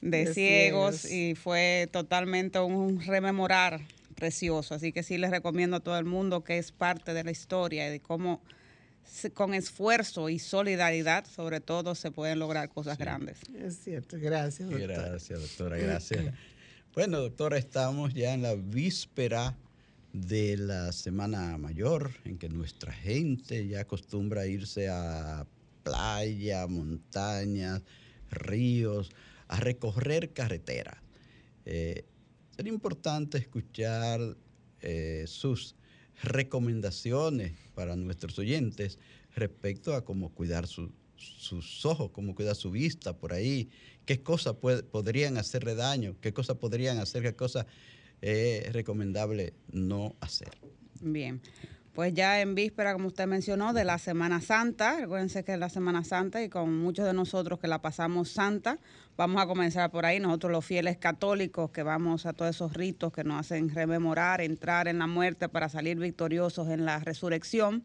de 0.02 0.26
De 0.26 0.34
ciegos 0.34 1.02
ciegos. 1.02 1.12
y 1.12 1.36
fue 1.36 1.88
totalmente 1.92 2.60
un 2.60 3.00
rememorar 3.06 3.82
precioso. 4.16 4.74
Así 4.76 4.92
que 4.92 5.04
sí 5.04 5.18
les 5.18 5.30
recomiendo 5.32 5.78
a 5.78 5.80
todo 5.80 5.98
el 5.98 6.06
mundo 6.06 6.44
que 6.44 6.58
es 6.58 6.72
parte 6.72 7.14
de 7.14 7.24
la 7.24 7.32
historia 7.32 7.88
y 7.88 7.92
de 7.92 8.00
cómo 8.00 8.42
se- 9.06 9.32
con 9.32 9.54
esfuerzo 9.54 10.28
y 10.30 10.40
solidaridad, 10.40 11.26
sobre 11.26 11.62
todo, 11.62 11.94
se 11.96 12.10
pueden 12.12 12.40
lograr 12.40 12.68
cosas 12.70 12.98
grandes. 12.98 13.38
Es 13.58 13.78
cierto, 13.84 14.18
gracias. 14.20 14.70
doctor. 14.70 14.88
Gracias, 14.90 15.40
doctora, 15.40 15.78
gracias. 15.78 16.26
Bueno, 16.96 17.20
doctora, 17.20 17.60
estamos 17.60 18.12
ya 18.16 18.34
en 18.34 18.42
la 18.42 18.56
víspera 18.56 19.56
de 20.14 20.58
la 20.58 20.92
Semana 20.92 21.58
Mayor, 21.58 22.12
en 22.26 22.38
que 22.38 22.50
nuestra 22.50 22.92
gente 22.92 23.68
ya 23.68 23.82
acostumbra 23.82 24.42
a 24.42 24.48
irse 24.48 24.90
a 24.90 25.46
playa, 25.84 26.68
montañas, 26.68 27.82
ríos, 28.30 29.10
a 29.48 29.60
recorrer 29.60 30.34
carreteras. 30.34 30.98
Eh, 31.66 32.06
sería 32.56 32.74
importante 32.74 33.38
escuchar 33.38 34.20
eh, 34.82 35.26
sus 35.28 35.76
recomendaciones 36.24 37.54
para 37.76 37.96
nuestros 37.96 38.38
oyentes 38.40 39.00
respecto 39.36 39.94
a 39.94 40.04
cómo 40.04 40.34
cuidar 40.34 40.68
su- 40.68 40.92
sus 41.16 41.86
ojos, 41.86 42.12
cómo 42.12 42.36
cuidar 42.36 42.56
su 42.56 42.72
vista 42.72 43.18
por 43.18 43.34
ahí, 43.34 43.70
qué 44.06 44.22
cosas 44.22 44.56
podrían 44.92 45.38
hacerle 45.38 45.76
daño, 45.76 46.16
qué 46.22 46.34
cosas 46.34 46.58
podrían 46.58 46.98
hacer, 47.00 47.24
qué 47.24 47.36
cosas 47.36 47.66
es 48.22 48.72
recomendable 48.74 49.54
no 49.72 50.16
hacer. 50.22 50.50
Bien, 51.02 51.42
pues 51.98 52.14
ya 52.14 52.42
en 52.42 52.54
víspera, 52.54 52.94
como 52.94 53.08
usted 53.08 53.26
mencionó, 53.26 53.74
de 53.74 53.84
la 53.84 53.98
Semana 53.98 54.40
Santa, 54.40 55.00
recuérdense 55.00 55.44
que 55.44 55.54
es 55.54 55.60
la 55.60 55.70
Semana 55.70 56.04
Santa 56.04 56.44
y 56.44 56.48
con 56.48 56.78
muchos 56.78 57.08
de 57.08 57.14
nosotros 57.14 57.60
que 57.60 57.68
la 57.68 57.82
pasamos 57.82 58.30
santa, 58.30 58.78
vamos 59.16 59.42
a 59.42 59.48
comenzar 59.48 59.90
por 59.90 60.06
ahí, 60.06 60.20
nosotros 60.20 60.52
los 60.52 60.64
fieles 60.64 60.98
católicos 60.98 61.72
que 61.72 61.82
vamos 61.82 62.28
a 62.28 62.34
todos 62.34 62.56
esos 62.56 62.74
ritos 62.74 63.12
que 63.12 63.24
nos 63.24 63.40
hacen 63.40 63.74
rememorar, 63.74 64.42
entrar 64.42 64.88
en 64.88 65.00
la 65.00 65.08
muerte 65.08 65.50
para 65.50 65.70
salir 65.70 65.98
victoriosos 65.98 66.70
en 66.70 66.86
la 66.86 67.00
resurrección. 67.00 67.84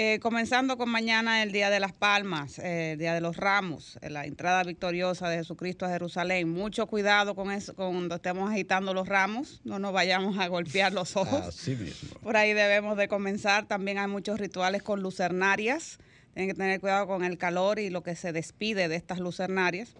Eh, 0.00 0.20
comenzando 0.20 0.78
con 0.78 0.88
mañana 0.88 1.42
el 1.42 1.50
Día 1.50 1.70
de 1.70 1.80
las 1.80 1.92
Palmas, 1.92 2.60
eh, 2.60 2.92
el 2.92 3.00
Día 3.00 3.14
de 3.14 3.20
los 3.20 3.36
Ramos, 3.36 3.98
eh, 4.00 4.10
la 4.10 4.26
entrada 4.26 4.62
victoriosa 4.62 5.28
de 5.28 5.38
Jesucristo 5.38 5.86
a 5.86 5.88
Jerusalén. 5.88 6.48
Mucho 6.48 6.86
cuidado 6.86 7.34
con 7.34 7.50
eso, 7.50 7.74
cuando 7.74 8.14
estemos 8.14 8.48
agitando 8.48 8.94
los 8.94 9.08
ramos, 9.08 9.60
no 9.64 9.80
nos 9.80 9.92
vayamos 9.92 10.38
a 10.38 10.46
golpear 10.46 10.92
los 10.92 11.16
ojos. 11.16 11.48
Así 11.48 11.74
mismo. 11.74 12.16
Por 12.20 12.36
ahí 12.36 12.52
debemos 12.52 12.96
de 12.96 13.08
comenzar. 13.08 13.66
También 13.66 13.98
hay 13.98 14.06
muchos 14.06 14.38
rituales 14.38 14.84
con 14.84 15.02
lucernarias. 15.02 15.98
Tienen 16.32 16.48
que 16.48 16.56
tener 16.56 16.78
cuidado 16.78 17.08
con 17.08 17.24
el 17.24 17.36
calor 17.36 17.80
y 17.80 17.90
lo 17.90 18.04
que 18.04 18.14
se 18.14 18.30
despide 18.30 18.86
de 18.86 18.94
estas 18.94 19.18
lucernarias. 19.18 19.96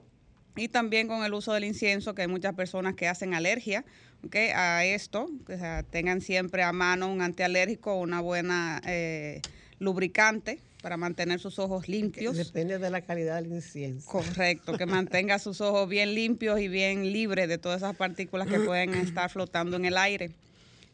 Y 0.55 0.69
también 0.69 1.09
con 1.09 1.25
el 1.25 1.35
uso 1.35 1.53
del 1.55 1.65
incienso, 1.65 2.15
que 2.15 2.23
hay 2.23 2.29
muchas 2.29 2.55
personas 2.55 2.95
que 2.95 3.09
hacen 3.09 3.35
alergia 3.35 3.85
¿ok? 4.25 4.37
a 4.55 4.85
esto. 4.85 5.29
Que, 5.45 5.55
o 5.55 5.59
sea, 5.59 5.83
tengan 5.83 6.21
siempre 6.21 6.63
a 6.63 6.71
mano 6.71 7.11
un 7.11 7.21
antialérgico, 7.21 7.99
una 7.99 8.21
buena 8.21 8.81
eh, 8.87 9.43
lubricante 9.79 10.61
para 10.83 10.97
mantener 10.97 11.41
sus 11.41 11.59
ojos 11.59 11.89
limpios. 11.89 12.37
Depende 12.37 12.79
de 12.79 12.91
la 12.91 13.01
calidad 13.01 13.43
del 13.43 13.53
incienso. 13.53 14.09
Correcto, 14.09 14.77
que 14.77 14.87
mantenga 14.87 15.39
sus 15.39 15.61
ojos 15.61 15.89
bien 15.89 16.15
limpios 16.15 16.61
y 16.61 16.69
bien 16.69 17.13
libres 17.13 17.49
de 17.49 17.59
todas 17.59 17.79
esas 17.79 17.97
partículas 17.97 18.49
que 18.49 18.61
pueden 18.61 18.95
estar 18.95 19.31
flotando 19.31 19.77
en 19.77 19.85
el 19.85 19.97
aire. 19.97 20.31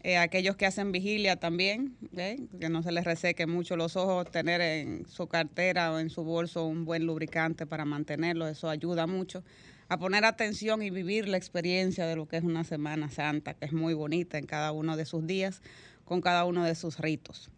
Eh, 0.02 0.18
aquellos 0.18 0.56
que 0.56 0.66
hacen 0.66 0.92
vigilia 0.92 1.36
también, 1.36 1.96
¿eh? 2.16 2.36
que 2.60 2.68
no 2.68 2.82
se 2.82 2.92
les 2.92 3.04
reseque 3.04 3.46
mucho 3.46 3.74
los 3.76 3.96
ojos, 3.96 4.30
tener 4.30 4.60
en 4.60 5.06
su 5.08 5.26
cartera 5.28 5.92
o 5.92 5.98
en 5.98 6.10
su 6.10 6.24
bolso 6.24 6.66
un 6.66 6.84
buen 6.84 7.06
lubricante 7.06 7.64
para 7.64 7.86
mantenerlo, 7.86 8.46
eso 8.46 8.68
ayuda 8.68 9.06
mucho 9.06 9.42
a 9.88 9.98
poner 9.98 10.24
atención 10.24 10.82
y 10.82 10.90
vivir 10.90 11.28
la 11.28 11.36
experiencia 11.36 12.06
de 12.06 12.16
lo 12.16 12.26
que 12.26 12.36
es 12.36 12.44
una 12.44 12.64
Semana 12.64 13.10
Santa, 13.10 13.54
que 13.54 13.66
es 13.66 13.72
muy 13.72 13.94
bonita 13.94 14.38
en 14.38 14.46
cada 14.46 14.72
uno 14.72 14.96
de 14.96 15.04
sus 15.04 15.26
días, 15.26 15.62
con 16.04 16.20
cada 16.20 16.44
uno 16.44 16.64
de 16.64 16.74
sus 16.74 16.98
ritos. 16.98 17.50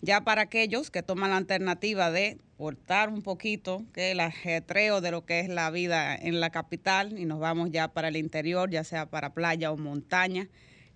Ya 0.00 0.20
para 0.22 0.42
aquellos 0.42 0.90
que 0.90 1.02
toman 1.02 1.30
la 1.30 1.38
alternativa 1.38 2.10
de 2.10 2.38
cortar 2.56 3.08
un 3.08 3.22
poquito 3.22 3.84
que 3.92 4.12
el 4.12 4.20
ajetreo 4.20 5.00
de 5.00 5.10
lo 5.10 5.24
que 5.24 5.40
es 5.40 5.48
la 5.48 5.70
vida 5.70 6.14
en 6.14 6.40
la 6.40 6.50
capital 6.50 7.18
y 7.18 7.24
nos 7.24 7.40
vamos 7.40 7.70
ya 7.72 7.88
para 7.88 8.08
el 8.08 8.16
interior, 8.16 8.70
ya 8.70 8.84
sea 8.84 9.06
para 9.06 9.34
playa 9.34 9.72
o 9.72 9.76
montaña, 9.76 10.48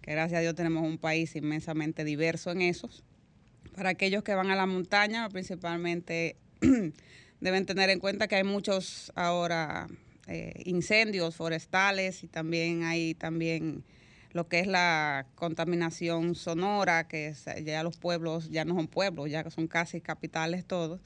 que 0.03 0.13
gracias 0.13 0.39
a 0.39 0.43
Dios 0.43 0.55
tenemos 0.55 0.85
un 0.85 0.99
país 0.99 1.35
inmensamente 1.35 2.05
diverso 2.05 2.53
en 2.53 2.63
esos. 2.63 3.03
Para 3.75 3.91
aquellos 3.91 4.23
que 4.23 4.35
van 4.35 4.51
a 4.51 4.57
la 4.57 4.67
montaña, 4.67 5.29
principalmente 5.31 6.37
deben 7.41 7.67
tener 7.67 7.91
en 7.91 7.99
cuenta 7.99 8.29
que 8.29 8.37
hay 8.37 8.45
muchos 8.45 9.11
ahora 9.17 9.89
eh, 10.29 10.63
incendios 10.65 11.35
forestales 11.35 12.23
y 12.23 12.29
también 12.29 12.85
hay 12.85 13.15
también 13.15 13.85
lo 14.33 14.49
que 14.49 14.61
es 14.61 14.67
la 14.67 15.27
contaminación 15.35 16.35
sonora, 16.35 17.07
que 17.07 17.35
ya 17.65 17.83
los 17.83 17.99
pueblos 17.99 18.51
ya 18.51 18.65
no 18.65 18.75
son 18.75 18.89
pueblos, 18.89 19.31
ya 19.31 19.49
son 19.51 19.67
casi 19.67 20.01
capitales 20.01 20.65
todos. 20.65 21.01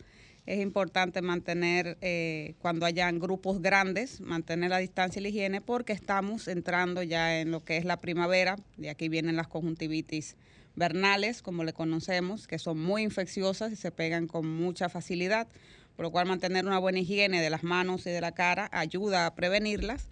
Es 0.46 0.60
importante 0.60 1.22
mantener, 1.22 1.98
eh, 2.00 2.54
cuando 2.60 2.86
hayan 2.86 3.18
grupos 3.18 3.60
grandes, 3.60 4.20
mantener 4.20 4.70
la 4.70 4.78
distancia 4.78 5.18
y 5.18 5.22
la 5.24 5.28
higiene 5.30 5.60
porque 5.60 5.92
estamos 5.92 6.46
entrando 6.46 7.02
ya 7.02 7.40
en 7.40 7.50
lo 7.50 7.64
que 7.64 7.78
es 7.78 7.84
la 7.84 8.00
primavera, 8.00 8.56
y 8.78 8.86
aquí 8.86 9.08
vienen 9.08 9.34
las 9.34 9.48
conjuntivitis 9.48 10.36
vernales, 10.76 11.42
como 11.42 11.64
le 11.64 11.72
conocemos, 11.72 12.46
que 12.46 12.60
son 12.60 12.78
muy 12.78 13.02
infecciosas 13.02 13.72
y 13.72 13.76
se 13.76 13.90
pegan 13.90 14.28
con 14.28 14.46
mucha 14.46 14.88
facilidad, 14.88 15.48
por 15.96 16.04
lo 16.04 16.12
cual 16.12 16.28
mantener 16.28 16.64
una 16.64 16.78
buena 16.78 17.00
higiene 17.00 17.40
de 17.40 17.50
las 17.50 17.64
manos 17.64 18.06
y 18.06 18.10
de 18.10 18.20
la 18.20 18.32
cara 18.32 18.68
ayuda 18.70 19.26
a 19.26 19.34
prevenirlas. 19.34 20.08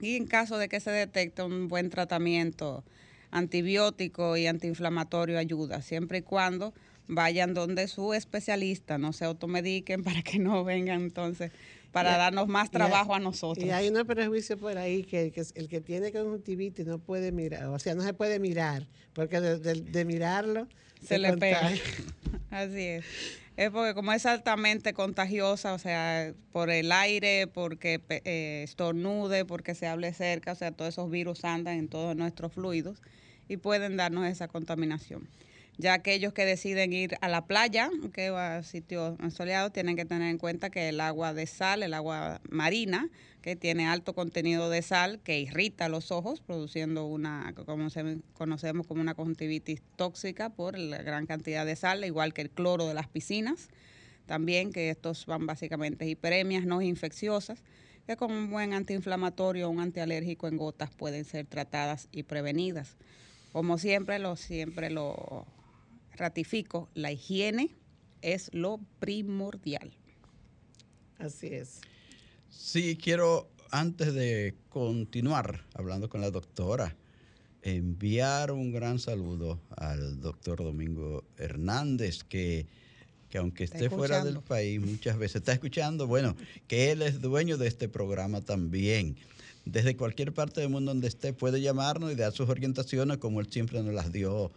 Y 0.00 0.16
en 0.16 0.26
caso 0.26 0.58
de 0.58 0.68
que 0.68 0.80
se 0.80 0.90
detecte 0.90 1.42
un 1.42 1.68
buen 1.68 1.90
tratamiento 1.90 2.84
antibiótico 3.30 4.36
y 4.36 4.46
antiinflamatorio 4.46 5.38
ayuda, 5.38 5.82
siempre 5.82 6.18
y 6.18 6.22
cuando 6.22 6.74
vayan 7.06 7.54
donde 7.54 7.88
su 7.88 8.12
especialista, 8.14 8.98
no 8.98 9.12
se 9.12 9.24
automediquen 9.24 10.02
para 10.04 10.22
que 10.22 10.38
no 10.38 10.64
vengan 10.64 11.02
entonces 11.02 11.50
para 11.92 12.18
darnos 12.18 12.48
más 12.48 12.70
trabajo 12.70 13.14
a 13.14 13.18
nosotros. 13.18 13.64
Y 13.66 13.70
hay 13.70 13.88
unos 13.88 14.04
prejuicios 14.04 14.58
por 14.60 14.76
ahí 14.76 15.04
que 15.04 15.22
el 15.22 15.32
que, 15.32 15.42
el 15.54 15.68
que 15.68 15.80
tiene 15.80 16.12
conjuntivitis 16.12 16.84
no 16.86 16.98
puede 16.98 17.32
mirar, 17.32 17.64
o 17.66 17.78
sea, 17.78 17.94
no 17.94 18.02
se 18.02 18.12
puede 18.12 18.38
mirar, 18.38 18.86
porque 19.14 19.40
de, 19.40 19.58
de- 19.58 19.80
de 19.80 20.04
mirarlo 20.04 20.68
se 21.02 21.18
le 21.18 21.28
pega. 21.38 21.70
Así 22.50 22.82
es. 22.82 23.04
Es 23.58 23.70
porque 23.70 23.92
como 23.92 24.12
es 24.12 24.24
altamente 24.24 24.94
contagiosa, 24.94 25.74
o 25.74 25.80
sea, 25.80 26.32
por 26.52 26.70
el 26.70 26.92
aire, 26.92 27.48
porque 27.48 28.00
eh, 28.08 28.60
estornude, 28.62 29.44
porque 29.44 29.74
se 29.74 29.88
hable 29.88 30.12
cerca, 30.12 30.52
o 30.52 30.54
sea, 30.54 30.70
todos 30.70 30.94
esos 30.94 31.10
virus 31.10 31.44
andan 31.44 31.76
en 31.76 31.88
todos 31.88 32.14
nuestros 32.14 32.52
fluidos 32.52 33.02
y 33.48 33.56
pueden 33.56 33.96
darnos 33.96 34.26
esa 34.26 34.46
contaminación. 34.46 35.28
Ya 35.80 35.92
aquellos 35.94 36.32
que 36.32 36.44
deciden 36.44 36.92
ir 36.92 37.16
a 37.20 37.28
la 37.28 37.46
playa, 37.46 37.88
que 38.12 38.30
va 38.30 38.56
a 38.56 38.62
sitios 38.64 39.16
soleados, 39.32 39.72
tienen 39.72 39.94
que 39.94 40.04
tener 40.04 40.28
en 40.28 40.36
cuenta 40.36 40.70
que 40.70 40.88
el 40.88 41.00
agua 41.00 41.32
de 41.34 41.46
sal, 41.46 41.84
el 41.84 41.94
agua 41.94 42.40
marina, 42.50 43.08
que 43.42 43.54
tiene 43.54 43.86
alto 43.86 44.12
contenido 44.12 44.70
de 44.70 44.82
sal, 44.82 45.20
que 45.22 45.38
irrita 45.38 45.88
los 45.88 46.10
ojos, 46.10 46.40
produciendo 46.40 47.06
una, 47.06 47.54
como 47.64 47.90
se- 47.90 48.18
conocemos 48.34 48.88
como 48.88 49.00
una 49.00 49.14
conjuntivitis 49.14 49.80
tóxica 49.94 50.50
por 50.50 50.76
la 50.76 51.00
gran 51.02 51.26
cantidad 51.26 51.64
de 51.64 51.76
sal, 51.76 52.04
igual 52.04 52.34
que 52.34 52.42
el 52.42 52.50
cloro 52.50 52.88
de 52.88 52.94
las 52.94 53.06
piscinas. 53.06 53.68
También 54.26 54.72
que 54.72 54.90
estos 54.90 55.26
van 55.26 55.46
básicamente 55.46 56.08
hiperemias 56.08 56.64
no 56.66 56.82
infecciosas, 56.82 57.62
que 58.04 58.16
con 58.16 58.32
un 58.32 58.50
buen 58.50 58.72
antiinflamatorio 58.72 59.68
o 59.68 59.70
un 59.70 59.78
antialérgico 59.78 60.48
en 60.48 60.56
gotas 60.56 60.90
pueden 60.90 61.24
ser 61.24 61.46
tratadas 61.46 62.08
y 62.10 62.24
prevenidas. 62.24 62.96
Como 63.52 63.78
siempre, 63.78 64.18
lo, 64.18 64.34
siempre 64.34 64.90
lo 64.90 65.46
ratifico, 66.18 66.88
la 66.94 67.12
higiene 67.12 67.70
es 68.22 68.50
lo 68.52 68.80
primordial. 68.98 69.92
Así 71.18 71.48
es. 71.48 71.80
Sí, 72.48 72.96
quiero, 72.96 73.50
antes 73.70 74.14
de 74.14 74.54
continuar 74.68 75.64
hablando 75.74 76.08
con 76.08 76.20
la 76.20 76.30
doctora, 76.30 76.96
enviar 77.62 78.52
un 78.52 78.72
gran 78.72 78.98
saludo 78.98 79.60
al 79.76 80.20
doctor 80.20 80.58
Domingo 80.58 81.24
Hernández, 81.36 82.24
que, 82.24 82.66
que 83.28 83.38
aunque 83.38 83.64
esté 83.64 83.90
fuera 83.90 84.24
del 84.24 84.40
país, 84.40 84.80
muchas 84.80 85.18
veces 85.18 85.36
está 85.36 85.52
escuchando, 85.52 86.06
bueno, 86.06 86.36
que 86.66 86.92
él 86.92 87.02
es 87.02 87.20
dueño 87.20 87.58
de 87.58 87.68
este 87.68 87.88
programa 87.88 88.40
también. 88.40 89.16
Desde 89.64 89.96
cualquier 89.96 90.32
parte 90.32 90.62
del 90.62 90.70
mundo 90.70 90.92
donde 90.92 91.08
esté, 91.08 91.32
puede 91.32 91.60
llamarnos 91.60 92.12
y 92.12 92.14
dar 92.14 92.32
sus 92.32 92.48
orientaciones 92.48 93.18
como 93.18 93.40
él 93.40 93.48
siempre 93.50 93.82
nos 93.82 93.92
las 93.92 94.12
dio 94.12 94.50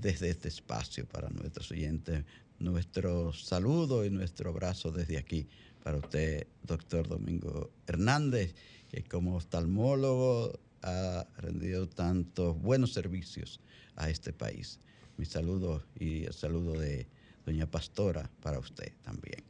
desde 0.00 0.30
este 0.30 0.48
espacio 0.48 1.06
para 1.06 1.28
nuestros 1.30 1.70
oyentes. 1.70 2.24
Nuestro 2.58 3.32
saludo 3.32 4.04
y 4.04 4.10
nuestro 4.10 4.50
abrazo 4.50 4.90
desde 4.90 5.18
aquí 5.18 5.46
para 5.82 5.98
usted, 5.98 6.46
doctor 6.62 7.06
Domingo 7.06 7.70
Hernández, 7.86 8.54
que 8.90 9.04
como 9.04 9.36
oftalmólogo 9.36 10.58
ha 10.82 11.26
rendido 11.38 11.88
tantos 11.88 12.60
buenos 12.60 12.92
servicios 12.92 13.60
a 13.96 14.10
este 14.10 14.32
país. 14.32 14.80
Mi 15.16 15.24
saludo 15.24 15.84
y 15.98 16.24
el 16.24 16.32
saludo 16.32 16.78
de 16.78 17.06
doña 17.44 17.70
Pastora 17.70 18.30
para 18.42 18.58
usted 18.58 18.92
también. 19.02 19.42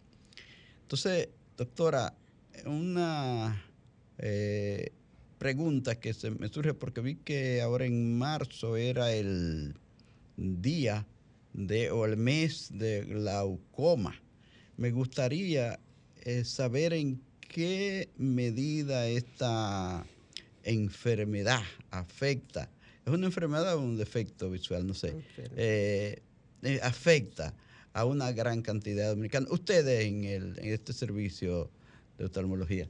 Entonces, 0.82 1.28
doctora, 1.56 2.14
una 2.64 3.64
eh, 4.18 4.92
pregunta 5.38 5.98
que 5.98 6.14
se 6.14 6.30
me 6.30 6.48
surge 6.48 6.74
porque 6.74 7.00
vi 7.00 7.16
que 7.16 7.60
ahora 7.60 7.86
en 7.86 8.16
marzo 8.18 8.76
era 8.76 9.12
el 9.12 9.74
día 10.36 11.06
de 11.52 11.90
o 11.90 12.04
el 12.04 12.16
mes 12.16 12.68
de 12.72 13.02
glaucoma. 13.02 14.14
Me 14.76 14.90
gustaría 14.90 15.80
eh, 16.22 16.44
saber 16.44 16.92
en 16.92 17.20
qué 17.40 18.10
medida 18.18 19.08
esta 19.08 20.04
enfermedad 20.64 21.62
afecta. 21.90 22.68
Es 23.06 23.12
una 23.12 23.26
enfermedad 23.26 23.76
o 23.76 23.80
un 23.80 23.96
defecto 23.96 24.50
visual, 24.50 24.86
no 24.86 24.94
sé. 24.94 25.14
Eh, 25.56 26.20
eh, 26.62 26.80
afecta 26.82 27.54
a 27.92 28.04
una 28.04 28.32
gran 28.32 28.60
cantidad 28.62 29.04
de 29.04 29.08
dominicanos. 29.10 29.50
Ustedes 29.50 30.04
en, 30.04 30.24
el, 30.24 30.58
en 30.58 30.72
este 30.72 30.92
servicio 30.92 31.70
de 32.18 32.26
oftalmología, 32.26 32.88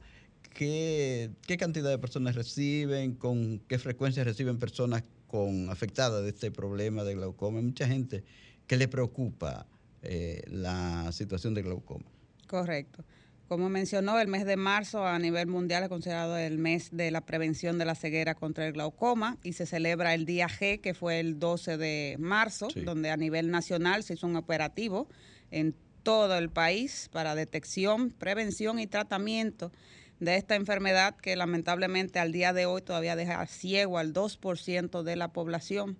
¿qué, 0.53 1.29
qué 1.45 1.57
cantidad 1.57 1.89
de 1.89 1.97
personas 1.97 2.35
reciben? 2.35 3.13
¿Con 3.13 3.59
qué 3.67 3.79
frecuencia 3.79 4.23
reciben 4.23 4.57
personas 4.57 5.03
con 5.27 5.69
afectadas 5.69 6.23
de 6.23 6.29
este 6.29 6.51
problema 6.51 7.03
de 7.03 7.15
glaucoma? 7.15 7.59
Hay 7.59 7.65
mucha 7.65 7.87
gente 7.87 8.23
que 8.65 8.77
le 8.77 8.87
preocupa 8.87 9.65
eh, 10.01 10.41
la 10.47 11.11
situación 11.11 11.53
de 11.53 11.61
glaucoma. 11.61 12.05
Correcto. 12.47 13.03
Como 13.47 13.69
mencionó, 13.69 14.19
el 14.19 14.27
mes 14.27 14.45
de 14.45 14.57
marzo 14.57 15.05
a 15.05 15.17
nivel 15.19 15.47
mundial 15.47 15.83
es 15.83 15.89
considerado 15.89 16.37
el 16.37 16.57
mes 16.57 16.89
de 16.91 17.11
la 17.11 17.21
prevención 17.21 17.77
de 17.77 17.85
la 17.85 17.95
ceguera 17.95 18.35
contra 18.35 18.67
el 18.67 18.73
glaucoma 18.73 19.37
y 19.41 19.53
se 19.53 19.65
celebra 19.65 20.13
el 20.13 20.25
día 20.25 20.47
G, 20.49 20.81
que 20.81 20.93
fue 20.93 21.21
el 21.21 21.39
12 21.39 21.77
de 21.77 22.17
marzo, 22.19 22.69
Sí. 22.69 22.81
donde 22.81 23.09
a 23.09 23.15
nivel 23.15 23.49
nacional 23.49 24.03
se 24.03 24.15
hizo 24.15 24.27
un 24.27 24.35
operativo 24.35 25.07
en 25.49 25.73
todo 26.03 26.37
el 26.37 26.49
país 26.49 27.09
para 27.13 27.35
detección, 27.35 28.11
prevención 28.11 28.79
y 28.79 28.87
tratamiento 28.87 29.71
de 30.19 30.35
esta 30.35 30.55
enfermedad 30.55 31.15
que 31.15 31.35
lamentablemente 31.35 32.19
al 32.19 32.31
día 32.31 32.53
de 32.53 32.65
hoy 32.65 32.81
todavía 32.81 33.15
deja 33.15 33.45
ciego 33.45 33.97
al 33.97 34.13
2% 34.13 35.03
de 35.03 35.15
la 35.15 35.31
población. 35.31 35.97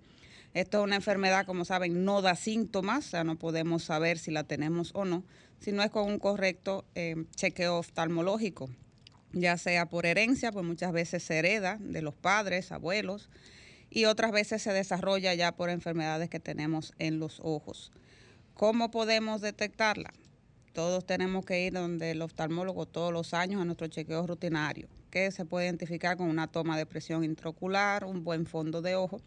Esto 0.54 0.78
es 0.78 0.84
una 0.84 0.96
enfermedad, 0.96 1.46
como 1.46 1.64
saben, 1.64 2.04
no 2.04 2.22
da 2.22 2.34
síntomas, 2.34 3.06
o 3.06 3.10
sea, 3.10 3.24
no 3.24 3.38
podemos 3.38 3.84
saber 3.84 4.18
si 4.18 4.30
la 4.30 4.44
tenemos 4.44 4.90
o 4.94 5.04
no, 5.04 5.24
sino 5.60 5.82
es 5.82 5.90
con 5.90 6.06
un 6.06 6.18
correcto 6.18 6.84
eh, 6.94 7.24
chequeo 7.36 7.78
oftalmológico, 7.78 8.70
ya 9.32 9.58
sea 9.58 9.86
por 9.86 10.06
herencia, 10.06 10.50
pues 10.50 10.64
muchas 10.64 10.92
veces 10.92 11.22
se 11.22 11.38
hereda 11.38 11.76
de 11.80 12.02
los 12.02 12.14
padres, 12.14 12.72
abuelos, 12.72 13.28
y 13.90 14.06
otras 14.06 14.32
veces 14.32 14.62
se 14.62 14.72
desarrolla 14.72 15.34
ya 15.34 15.52
por 15.52 15.70
enfermedades 15.70 16.28
que 16.28 16.40
tenemos 16.40 16.92
en 16.98 17.18
los 17.18 17.40
ojos. 17.42 17.92
¿Cómo 18.54 18.90
podemos 18.90 19.40
detectarla? 19.40 20.12
Todos 20.72 21.04
tenemos 21.04 21.44
que 21.44 21.66
ir 21.66 21.72
donde 21.72 22.12
el 22.12 22.22
oftalmólogo 22.22 22.86
todos 22.86 23.12
los 23.12 23.34
años 23.34 23.60
a 23.60 23.64
nuestro 23.64 23.86
chequeo 23.86 24.26
rutinario, 24.26 24.88
que 25.10 25.30
se 25.30 25.44
puede 25.44 25.66
identificar 25.66 26.16
con 26.16 26.28
una 26.28 26.46
toma 26.46 26.76
de 26.76 26.86
presión 26.86 27.24
intraocular, 27.24 28.04
un 28.04 28.24
buen 28.24 28.46
fondo 28.46 28.82
de 28.82 28.94
ojo. 28.94 29.20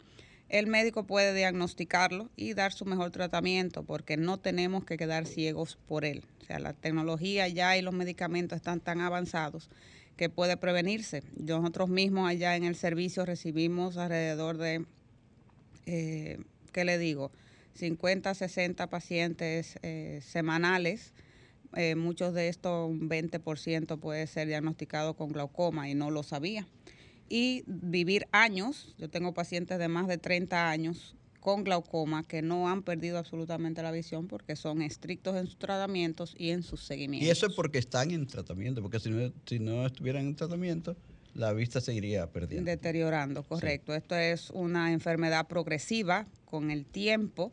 El 0.49 0.67
médico 0.67 1.05
puede 1.05 1.33
diagnosticarlo 1.33 2.29
y 2.35 2.53
dar 2.53 2.73
su 2.73 2.85
mejor 2.85 3.11
tratamiento 3.11 3.83
porque 3.83 4.17
no 4.17 4.37
tenemos 4.37 4.83
que 4.83 4.97
quedar 4.97 5.25
ciegos 5.25 5.77
por 5.87 6.03
él. 6.03 6.23
O 6.41 6.45
sea, 6.45 6.59
la 6.59 6.73
tecnología 6.73 7.47
ya 7.47 7.77
y 7.77 7.81
los 7.81 7.93
medicamentos 7.93 8.57
están 8.57 8.81
tan 8.81 8.99
avanzados 8.99 9.69
que 10.17 10.29
puede 10.29 10.57
prevenirse. 10.57 11.23
Nosotros 11.37 11.89
mismos 11.89 12.29
allá 12.29 12.55
en 12.55 12.63
el 12.63 12.75
servicio 12.75 13.25
recibimos 13.25 13.97
alrededor 13.97 14.57
de, 14.57 14.85
eh, 15.85 16.37
¿qué 16.71 16.85
le 16.85 16.97
digo? 16.97 17.31
50, 17.75 18.33
60 18.33 18.87
pacientes 18.87 19.79
eh, 19.81 20.19
semanales. 20.21 21.13
Eh, 21.75 21.95
muchos 21.95 22.33
de 22.33 22.49
estos, 22.49 22.89
un 22.89 23.09
20% 23.09 23.99
puede 23.99 24.27
ser 24.27 24.47
diagnosticado 24.47 25.15
con 25.15 25.29
glaucoma 25.29 25.89
y 25.89 25.95
no 25.95 26.11
lo 26.11 26.23
sabía. 26.23 26.67
Y 27.29 27.63
vivir 27.65 28.27
años, 28.31 28.93
yo 28.97 29.09
tengo 29.09 29.33
pacientes 29.33 29.79
de 29.79 29.87
más 29.87 30.07
de 30.07 30.17
30 30.17 30.69
años 30.69 31.15
con 31.39 31.63
glaucoma 31.63 32.23
que 32.23 32.41
no 32.41 32.69
han 32.69 32.83
perdido 32.83 33.17
absolutamente 33.17 33.81
la 33.81 33.91
visión 33.91 34.27
porque 34.27 34.55
son 34.55 34.81
estrictos 34.81 35.35
en 35.35 35.47
sus 35.47 35.57
tratamientos 35.57 36.35
y 36.37 36.51
en 36.51 36.61
sus 36.61 36.83
seguimientos. 36.83 37.27
Y 37.27 37.31
eso 37.31 37.47
es 37.47 37.53
porque 37.53 37.79
están 37.79 38.11
en 38.11 38.27
tratamiento, 38.27 38.81
porque 38.81 38.99
si 38.99 39.09
no, 39.09 39.33
si 39.45 39.59
no 39.59 39.85
estuvieran 39.85 40.27
en 40.27 40.35
tratamiento, 40.35 40.95
la 41.33 41.53
vista 41.53 41.81
seguiría 41.81 42.31
perdiendo. 42.31 42.69
Deteriorando, 42.69 43.43
correcto. 43.43 43.93
Esto 43.95 44.15
es 44.15 44.49
una 44.51 44.91
enfermedad 44.91 45.47
progresiva 45.47 46.27
con 46.45 46.69
el 46.69 46.85
tiempo 46.85 47.51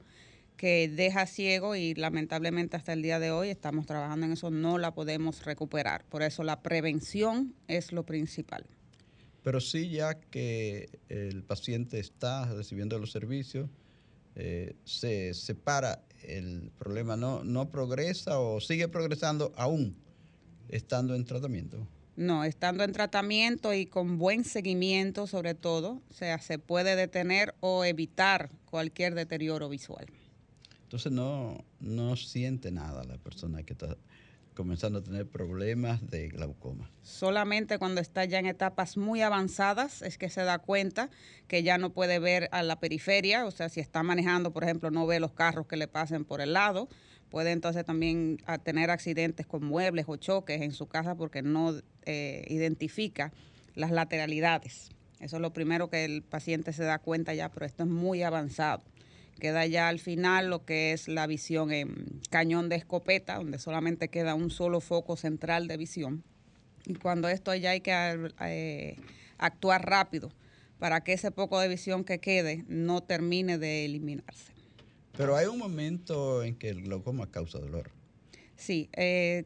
que 0.58 0.88
deja 0.88 1.24
ciego 1.26 1.76
y 1.76 1.94
lamentablemente 1.94 2.76
hasta 2.76 2.92
el 2.92 3.00
día 3.00 3.18
de 3.18 3.30
hoy 3.30 3.48
estamos 3.48 3.86
trabajando 3.86 4.26
en 4.26 4.32
eso, 4.32 4.50
no 4.50 4.76
la 4.76 4.92
podemos 4.92 5.44
recuperar. 5.44 6.04
Por 6.04 6.22
eso 6.22 6.42
la 6.42 6.60
prevención 6.60 7.54
es 7.68 7.92
lo 7.92 8.04
principal. 8.04 8.66
Pero 9.44 9.60
sí, 9.60 9.88
ya 9.88 10.14
que 10.14 10.90
el 11.08 11.44
paciente 11.44 12.00
está 12.00 12.52
recibiendo 12.52 12.98
los 12.98 13.12
servicios, 13.12 13.70
eh, 14.34 14.74
se 14.84 15.32
separa 15.32 16.02
el 16.24 16.70
problema, 16.76 17.16
no, 17.16 17.44
no 17.44 17.70
progresa 17.70 18.40
o 18.40 18.60
sigue 18.60 18.88
progresando 18.88 19.52
aún 19.56 19.96
estando 20.68 21.14
en 21.14 21.24
tratamiento. 21.24 21.86
No, 22.16 22.42
estando 22.42 22.82
en 22.82 22.92
tratamiento 22.92 23.72
y 23.72 23.86
con 23.86 24.18
buen 24.18 24.42
seguimiento 24.42 25.28
sobre 25.28 25.54
todo, 25.54 26.02
o 26.10 26.12
sea, 26.12 26.40
se 26.40 26.58
puede 26.58 26.96
detener 26.96 27.54
o 27.60 27.84
evitar 27.84 28.50
cualquier 28.64 29.14
deterioro 29.14 29.68
visual. 29.68 30.06
Entonces 30.88 31.12
no, 31.12 31.66
no 31.80 32.16
siente 32.16 32.70
nada 32.70 33.04
la 33.04 33.18
persona 33.18 33.62
que 33.62 33.74
está 33.74 33.98
comenzando 34.54 35.00
a 35.00 35.02
tener 35.02 35.26
problemas 35.28 36.10
de 36.10 36.28
glaucoma. 36.28 36.90
Solamente 37.02 37.78
cuando 37.78 38.00
está 38.00 38.24
ya 38.24 38.38
en 38.38 38.46
etapas 38.46 38.96
muy 38.96 39.20
avanzadas 39.20 40.00
es 40.00 40.16
que 40.16 40.30
se 40.30 40.44
da 40.44 40.60
cuenta 40.60 41.10
que 41.46 41.62
ya 41.62 41.76
no 41.76 41.92
puede 41.92 42.18
ver 42.20 42.48
a 42.52 42.62
la 42.62 42.80
periferia, 42.80 43.44
o 43.44 43.50
sea, 43.50 43.68
si 43.68 43.80
está 43.80 44.02
manejando, 44.02 44.50
por 44.50 44.64
ejemplo, 44.64 44.90
no 44.90 45.06
ve 45.06 45.20
los 45.20 45.34
carros 45.34 45.66
que 45.66 45.76
le 45.76 45.88
pasen 45.88 46.24
por 46.24 46.40
el 46.40 46.54
lado, 46.54 46.88
puede 47.28 47.52
entonces 47.52 47.84
también 47.84 48.38
a 48.46 48.56
tener 48.56 48.90
accidentes 48.90 49.46
con 49.46 49.62
muebles 49.62 50.06
o 50.08 50.16
choques 50.16 50.62
en 50.62 50.72
su 50.72 50.86
casa 50.86 51.16
porque 51.16 51.42
no 51.42 51.74
eh, 52.06 52.46
identifica 52.48 53.30
las 53.74 53.90
lateralidades. 53.90 54.88
Eso 55.20 55.36
es 55.36 55.42
lo 55.42 55.52
primero 55.52 55.90
que 55.90 56.06
el 56.06 56.22
paciente 56.22 56.72
se 56.72 56.84
da 56.84 56.98
cuenta 56.98 57.34
ya, 57.34 57.50
pero 57.50 57.66
esto 57.66 57.82
es 57.82 57.90
muy 57.90 58.22
avanzado. 58.22 58.82
Queda 59.38 59.66
ya 59.66 59.88
al 59.88 59.98
final 60.00 60.50
lo 60.50 60.64
que 60.64 60.92
es 60.92 61.08
la 61.08 61.26
visión 61.26 61.72
en 61.72 62.20
cañón 62.30 62.68
de 62.68 62.76
escopeta, 62.76 63.36
donde 63.36 63.58
solamente 63.58 64.08
queda 64.08 64.34
un 64.34 64.50
solo 64.50 64.80
foco 64.80 65.16
central 65.16 65.68
de 65.68 65.76
visión. 65.76 66.24
Y 66.86 66.94
cuando 66.94 67.28
esto 67.28 67.54
ya 67.54 67.70
hay 67.70 67.80
que 67.80 68.32
eh, 68.40 68.96
actuar 69.38 69.88
rápido 69.88 70.32
para 70.78 71.02
que 71.02 71.12
ese 71.12 71.30
poco 71.30 71.60
de 71.60 71.68
visión 71.68 72.04
que 72.04 72.18
quede 72.18 72.64
no 72.68 73.02
termine 73.02 73.58
de 73.58 73.84
eliminarse. 73.84 74.52
Pero 75.16 75.36
hay 75.36 75.46
un 75.46 75.58
momento 75.58 76.42
en 76.42 76.54
que 76.56 76.68
el 76.68 76.82
glaucoma 76.82 77.30
causa 77.30 77.58
dolor. 77.58 77.90
Sí, 78.56 78.88
eh, 78.94 79.44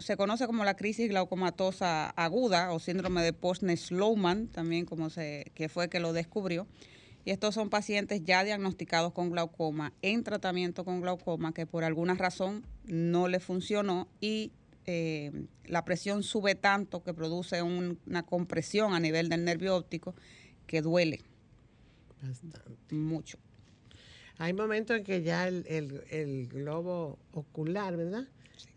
se 0.00 0.16
conoce 0.18 0.46
como 0.46 0.64
la 0.64 0.76
crisis 0.76 1.08
glaucomatosa 1.08 2.10
aguda 2.10 2.72
o 2.72 2.78
síndrome 2.78 3.22
de 3.22 3.32
Postner-Slowman, 3.32 4.48
también 4.48 4.84
como 4.84 5.08
se, 5.08 5.50
que 5.54 5.70
fue 5.70 5.88
que 5.88 5.98
lo 5.98 6.12
descubrió. 6.12 6.66
Y 7.24 7.30
estos 7.30 7.54
son 7.54 7.68
pacientes 7.68 8.22
ya 8.24 8.44
diagnosticados 8.44 9.12
con 9.12 9.30
glaucoma, 9.30 9.92
en 10.02 10.24
tratamiento 10.24 10.84
con 10.84 11.00
glaucoma, 11.00 11.52
que 11.52 11.66
por 11.66 11.84
alguna 11.84 12.14
razón 12.14 12.64
no 12.84 13.28
le 13.28 13.40
funcionó 13.40 14.08
y 14.20 14.52
eh, 14.86 15.30
la 15.66 15.84
presión 15.84 16.22
sube 16.22 16.54
tanto 16.54 17.02
que 17.02 17.12
produce 17.12 17.62
una 17.62 18.22
compresión 18.24 18.94
a 18.94 19.00
nivel 19.00 19.28
del 19.28 19.44
nervio 19.44 19.76
óptico 19.76 20.14
que 20.66 20.82
duele. 20.82 21.20
Bastante. 22.22 22.60
Mucho. 22.90 23.38
Hay 24.38 24.54
momentos 24.54 24.96
en 24.96 25.04
que 25.04 25.22
ya 25.22 25.46
el, 25.46 26.48
globo 26.50 27.18
ocular, 27.32 27.96
¿verdad? 27.96 28.26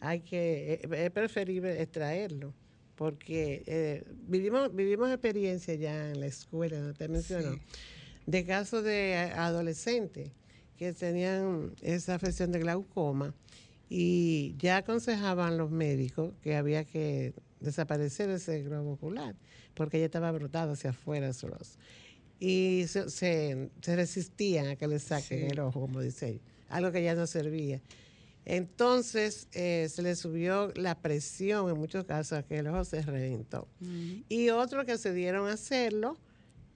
Hay 0.01 0.19
que, 0.19 0.73
eh, 0.73 1.05
es 1.05 1.11
preferible 1.11 1.81
extraerlo 1.81 2.53
porque 2.95 3.63
eh, 3.65 4.03
vivimos, 4.27 4.73
vivimos 4.75 5.09
experiencias 5.09 5.79
ya 5.79 6.09
en 6.11 6.19
la 6.19 6.27
escuela, 6.27 6.79
¿no 6.79 6.93
te 6.93 7.07
mencionó? 7.07 7.57
De 8.25 8.45
casos 8.45 8.83
de 8.83 9.31
adolescentes 9.35 10.31
que 10.77 10.93
tenían 10.93 11.75
esa 11.81 12.15
afección 12.15 12.51
de 12.51 12.59
glaucoma 12.59 13.33
y 13.89 14.55
ya 14.57 14.77
aconsejaban 14.77 15.57
los 15.57 15.69
médicos 15.71 16.33
que 16.41 16.55
había 16.55 16.83
que 16.83 17.33
desaparecer 17.59 18.29
ese 18.29 18.61
globo 18.63 18.93
ocular 18.93 19.35
porque 19.73 19.99
ya 19.99 20.05
estaba 20.05 20.31
brotado 20.31 20.73
hacia 20.73 20.91
afuera 20.91 21.27
los 21.27 21.77
y 22.39 22.85
se, 22.87 23.09
se, 23.09 23.69
resistían 23.83 24.67
a 24.67 24.75
que 24.75 24.85
le 24.87 24.99
saquen 24.99 25.51
el 25.51 25.59
ojo, 25.61 25.79
como 25.79 26.01
dice 26.01 26.27
ella, 26.27 26.39
algo 26.67 26.91
que 26.91 27.01
ya 27.01 27.15
no 27.15 27.25
servía. 27.25 27.79
Entonces 28.45 29.47
eh, 29.53 29.87
se 29.89 30.01
le 30.01 30.13
subió 30.17 30.73
la 30.75 30.99
presión 30.99 31.69
en 31.69 31.77
muchos 31.77 32.03
casos 32.03 32.39
a 32.39 32.43
que 32.43 32.57
el 32.57 32.67
ojo 32.67 32.83
se 32.83 33.01
reventó. 33.01 33.69
Y 34.27 34.49
otros 34.49 34.83
que 34.83 34.97
se 34.97 35.13
dieron 35.13 35.47
a 35.47 35.53
hacerlo, 35.53 36.17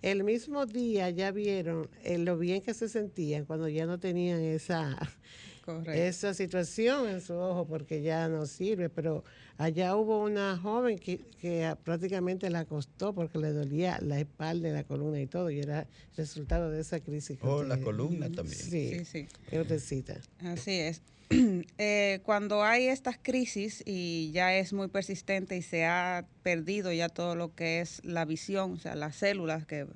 el 0.02 0.24
mismo 0.24 0.66
día 0.66 1.10
ya 1.10 1.32
vieron 1.32 1.90
eh, 2.04 2.18
lo 2.18 2.38
bien 2.38 2.62
que 2.62 2.74
se 2.74 2.90
sentían 2.90 3.46
cuando 3.46 3.68
ya 3.68 3.86
no 3.86 4.00
tenían 4.00 4.42
esa, 4.42 4.98
esa 5.94 6.34
situación 6.34 7.08
en 7.08 7.22
su 7.22 7.34
ojo 7.34 7.66
porque 7.66 8.02
ya 8.02 8.28
no 8.28 8.46
sirve, 8.46 8.90
pero 8.90 9.24
allá 9.58 9.96
hubo 9.96 10.24
una 10.24 10.58
joven 10.58 10.98
que, 10.98 11.76
prácticamente 11.84 12.50
la 12.50 12.60
acostó 12.60 13.14
porque 13.14 13.38
le 13.38 13.52
dolía 13.52 14.00
la 14.02 14.20
espalda 14.20 14.70
y 14.70 14.72
la 14.72 14.84
columna 14.84 15.20
y 15.22 15.28
todo, 15.28 15.50
y 15.50 15.60
era 15.60 15.88
resultado 16.16 16.70
de 16.70 16.82
esa 16.82 17.00
crisis. 17.00 17.38
Oh, 17.42 17.64
la 17.64 17.80
columna 17.80 18.30
también. 18.30 18.58
Sí, 18.58 19.06
sí. 19.06 19.06
sí. 19.06 19.28
Así 20.40 20.72
es. 20.72 21.02
Eh, 21.78 22.22
cuando 22.24 22.64
hay 22.64 22.88
estas 22.88 23.18
crisis 23.22 23.84
y 23.86 24.32
ya 24.32 24.56
es 24.56 24.72
muy 24.72 24.88
persistente 24.88 25.58
y 25.58 25.62
se 25.62 25.86
ha 25.86 26.26
perdido 26.42 26.92
ya 26.94 27.10
todo 27.10 27.36
lo 27.36 27.54
que 27.54 27.82
es 27.82 28.04
la 28.06 28.24
visión, 28.26 28.74
o 28.74 28.78
sea, 28.78 28.96
las 28.96 29.18
células 29.18 29.66
que 29.66 29.88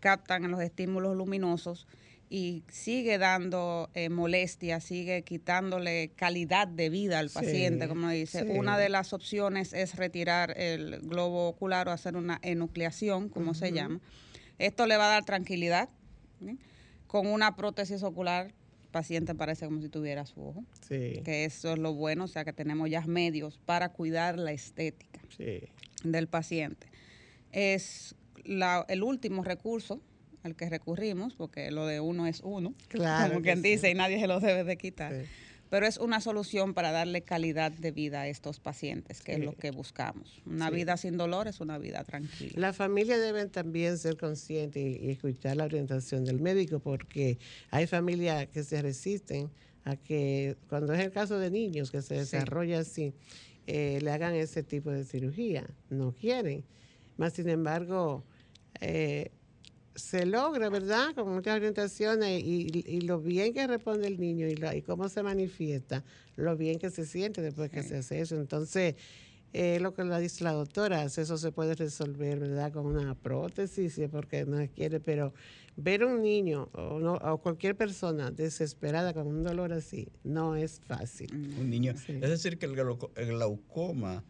captan 0.00 0.50
los 0.50 0.60
estímulos 0.60 1.16
luminosos 1.16 1.86
y 2.28 2.64
sigue 2.68 3.18
dando 3.18 3.88
eh, 3.94 4.08
molestia, 4.08 4.80
sigue 4.80 5.22
quitándole 5.22 6.10
calidad 6.16 6.66
de 6.66 6.90
vida 6.90 7.20
al 7.20 7.30
paciente, 7.30 7.86
como 7.86 8.08
dice. 8.10 8.42
Una 8.44 8.78
de 8.78 8.88
las 8.88 9.12
opciones 9.12 9.72
es 9.72 9.94
retirar 9.94 10.58
el 10.58 11.00
globo 11.00 11.48
ocular 11.48 11.88
o 11.88 11.92
hacer 11.92 12.16
una 12.16 12.40
enucleación, 12.42 13.28
como 13.28 13.54
se 13.54 13.72
llama. 13.72 14.00
Esto 14.58 14.86
le 14.86 14.96
va 14.96 15.06
a 15.06 15.10
dar 15.10 15.24
tranquilidad. 15.24 15.88
Con 17.06 17.28
una 17.28 17.54
prótesis 17.54 18.02
ocular 18.02 18.52
paciente 18.90 19.34
parece 19.34 19.66
como 19.66 19.80
si 19.80 19.88
tuviera 19.88 20.26
su 20.26 20.40
ojo. 20.40 20.64
Que 20.88 21.44
eso 21.44 21.74
es 21.74 21.78
lo 21.78 21.94
bueno, 21.94 22.24
o 22.24 22.28
sea 22.28 22.44
que 22.44 22.52
tenemos 22.52 22.90
ya 22.90 23.02
medios 23.02 23.60
para 23.64 23.90
cuidar 23.90 24.38
la 24.38 24.52
estética 24.52 25.20
del 26.02 26.26
paciente. 26.26 26.88
Es 27.52 28.16
el 28.44 29.02
último 29.02 29.44
recurso 29.44 30.00
al 30.46 30.56
que 30.56 30.70
recurrimos, 30.70 31.34
porque 31.34 31.70
lo 31.70 31.86
de 31.86 32.00
uno 32.00 32.26
es 32.26 32.40
uno, 32.42 32.74
claro 32.88 33.34
como 33.34 33.42
quien 33.42 33.62
dice, 33.62 33.90
y 33.90 33.94
nadie 33.94 34.18
se 34.18 34.26
lo 34.26 34.40
debe 34.40 34.64
de 34.64 34.76
quitar. 34.78 35.12
Pero 35.68 35.86
es 35.86 35.98
una 35.98 36.20
solución 36.20 36.74
para 36.74 36.92
darle 36.92 37.22
calidad 37.22 37.72
de 37.72 37.90
vida 37.90 38.20
a 38.20 38.28
estos 38.28 38.60
pacientes, 38.60 39.20
que 39.20 39.32
es 39.32 39.40
lo 39.40 39.52
que 39.52 39.72
buscamos. 39.72 40.40
Una 40.46 40.70
vida 40.70 40.96
sin 40.96 41.16
dolor 41.16 41.48
es 41.48 41.60
una 41.60 41.76
vida 41.76 42.04
tranquila. 42.04 42.52
La 42.54 42.72
familia 42.72 43.18
deben 43.18 43.50
también 43.50 43.98
ser 43.98 44.16
conscientes 44.16 44.80
y, 44.80 45.10
escuchar 45.10 45.56
la 45.56 45.64
orientación 45.64 46.24
del 46.24 46.40
médico, 46.40 46.78
porque 46.78 47.38
hay 47.70 47.88
familias 47.88 48.46
que 48.46 48.62
se 48.62 48.80
resisten 48.80 49.50
a 49.84 49.96
que, 49.96 50.56
cuando 50.68 50.92
es 50.94 51.00
el 51.00 51.10
caso 51.10 51.36
de 51.38 51.50
niños 51.50 51.90
que 51.90 52.00
se 52.00 52.14
desarrolla 52.14 52.80
así, 52.80 53.12
eh, 53.66 53.98
le 54.00 54.12
hagan 54.12 54.34
ese 54.34 54.62
tipo 54.62 54.90
de 54.92 55.04
cirugía. 55.04 55.66
No 55.90 56.12
quieren. 56.12 56.64
Más 57.16 57.32
sin 57.32 57.48
embargo, 57.48 58.24
eh, 58.80 59.32
se 59.96 60.26
logra, 60.26 60.68
¿verdad? 60.68 61.14
Con 61.14 61.32
muchas 61.34 61.56
orientaciones 61.56 62.42
y, 62.44 63.00
lo 63.00 63.20
bien 63.20 63.52
que 63.52 63.66
responde 63.66 64.06
el 64.06 64.20
niño 64.20 64.46
y, 64.48 64.82
cómo 64.82 65.08
se 65.08 65.22
manifiesta, 65.22 66.04
lo 66.36 66.56
bien 66.56 66.78
que 66.78 66.90
se 66.90 67.04
siente 67.04 67.42
después 67.42 67.70
que 67.70 67.82
se 67.82 67.96
hace 67.96 68.20
eso. 68.20 68.36
Entonces, 68.36 68.94
eh, 69.52 69.80
lo 69.80 69.94
que 69.94 70.04
le 70.04 70.20
dice 70.20 70.44
la 70.44 70.52
doctora, 70.52 71.04
eso 71.04 71.38
se 71.38 71.50
puede 71.50 71.74
resolver, 71.74 72.38
¿verdad? 72.38 72.72
Con 72.72 72.86
una 72.86 73.14
prótesis, 73.14 73.98
porque 74.10 74.44
no 74.44 74.66
quiere, 74.68 75.00
pero 75.00 75.32
ver 75.76 76.04
un 76.04 76.22
niño 76.22 76.68
o, 76.72 76.96
o, 76.96 77.38
cualquier 77.38 77.76
persona 77.76 78.30
desesperada 78.30 79.14
con 79.14 79.26
un 79.26 79.42
dolor 79.42 79.72
así 79.72 80.08
no 80.24 80.56
es 80.56 80.80
fácil. 80.86 81.32
Un 81.32 81.70
niño. 81.70 81.92
Es 81.92 82.20
decir, 82.20 82.58
que 82.58 82.66
el, 82.66 82.74
glaucoma 82.74 84.24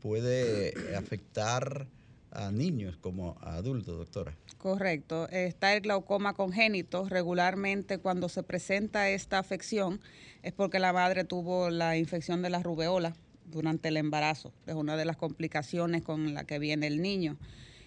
puede 0.00 0.72
afectar 0.96 1.86
a 2.32 2.50
niños 2.50 2.96
como 2.96 3.36
a 3.40 3.54
adultos, 3.54 3.96
doctora. 3.96 4.36
Correcto. 4.58 5.28
Está 5.28 5.74
el 5.74 5.80
glaucoma 5.80 6.34
congénito. 6.34 7.08
Regularmente 7.08 7.98
cuando 7.98 8.28
se 8.28 8.42
presenta 8.42 9.08
esta 9.08 9.38
afección 9.38 10.00
es 10.42 10.52
porque 10.52 10.78
la 10.78 10.92
madre 10.92 11.24
tuvo 11.24 11.70
la 11.70 11.96
infección 11.96 12.42
de 12.42 12.50
la 12.50 12.62
rubeola 12.62 13.14
durante 13.46 13.88
el 13.88 13.96
embarazo. 13.96 14.52
Es 14.66 14.74
una 14.74 14.96
de 14.96 15.04
las 15.04 15.16
complicaciones 15.16 16.02
con 16.02 16.34
la 16.34 16.44
que 16.44 16.58
viene 16.58 16.86
el 16.86 17.02
niño. 17.02 17.36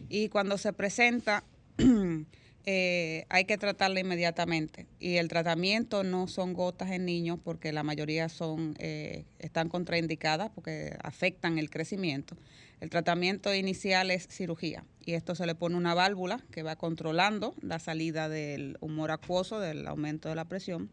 Y 0.09 0.29
cuando 0.29 0.57
se 0.57 0.73
presenta 0.73 1.43
eh, 2.65 3.25
hay 3.29 3.45
que 3.45 3.57
tratarla 3.57 3.99
inmediatamente. 3.99 4.87
Y 4.99 5.15
el 5.15 5.27
tratamiento 5.27 6.03
no 6.03 6.27
son 6.27 6.53
gotas 6.53 6.91
en 6.91 7.05
niños 7.05 7.39
porque 7.43 7.71
la 7.71 7.83
mayoría 7.83 8.29
son 8.29 8.75
eh, 8.79 9.25
están 9.39 9.69
contraindicadas 9.69 10.49
porque 10.49 10.95
afectan 11.01 11.57
el 11.57 11.69
crecimiento. 11.69 12.35
El 12.84 12.89
tratamiento 12.89 13.55
inicial 13.55 14.11
es 14.11 14.27
cirugía 14.27 14.84
y 14.99 15.13
esto 15.13 15.36
se 15.36 15.45
le 15.45 15.55
pone 15.55 15.77
una 15.77 15.93
válvula 15.93 16.43
que 16.51 16.63
va 16.63 16.75
controlando 16.75 17.55
la 17.61 17.79
salida 17.79 18.27
del 18.27 18.77
humor 18.81 19.11
acuoso, 19.11 19.61
del 19.61 19.88
aumento 19.88 20.27
de 20.27 20.36
la 20.36 20.49
presión, 20.49 20.89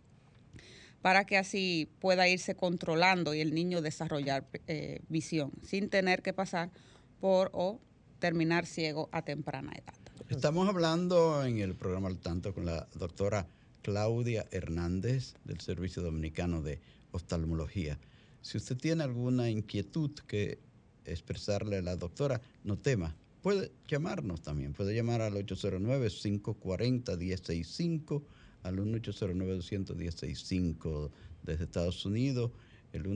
para 1.02 1.24
que 1.24 1.36
así 1.36 1.90
pueda 1.98 2.28
irse 2.28 2.54
controlando 2.54 3.34
y 3.34 3.40
el 3.40 3.52
niño 3.52 3.82
desarrollar 3.82 4.46
eh, 4.68 5.00
visión 5.08 5.50
sin 5.64 5.90
tener 5.90 6.22
que 6.22 6.32
pasar 6.32 6.70
por 7.18 7.50
o 7.54 7.80
terminar 8.20 8.66
ciego 8.66 9.08
a 9.10 9.22
temprana 9.22 9.72
edad. 9.72 9.98
Estamos 10.28 10.68
hablando 10.68 11.44
en 11.44 11.58
el 11.58 11.74
programa 11.74 12.06
al 12.06 12.20
tanto 12.20 12.54
con 12.54 12.66
la 12.66 12.86
doctora 12.94 13.48
Claudia 13.82 14.46
Hernández 14.52 15.34
del 15.42 15.58
Servicio 15.58 16.04
Dominicano 16.04 16.62
de 16.62 16.80
Oftalmología. 17.10 17.98
Si 18.42 18.58
usted 18.58 18.76
tiene 18.76 19.02
alguna 19.02 19.50
inquietud 19.50 20.12
que 20.28 20.69
expresarle 21.04 21.78
a 21.78 21.82
la 21.82 21.96
doctora, 21.96 22.40
no 22.64 22.78
tema, 22.78 23.16
puede 23.42 23.72
llamarnos 23.88 24.42
también, 24.42 24.72
puede 24.72 24.94
llamar 24.94 25.20
al 25.22 25.34
809-540-165, 25.34 28.22
al 28.62 28.78
1-809-210-65 28.78 31.10
desde 31.42 31.64
Estados 31.64 32.06
Unidos, 32.06 32.52
el 32.92 33.06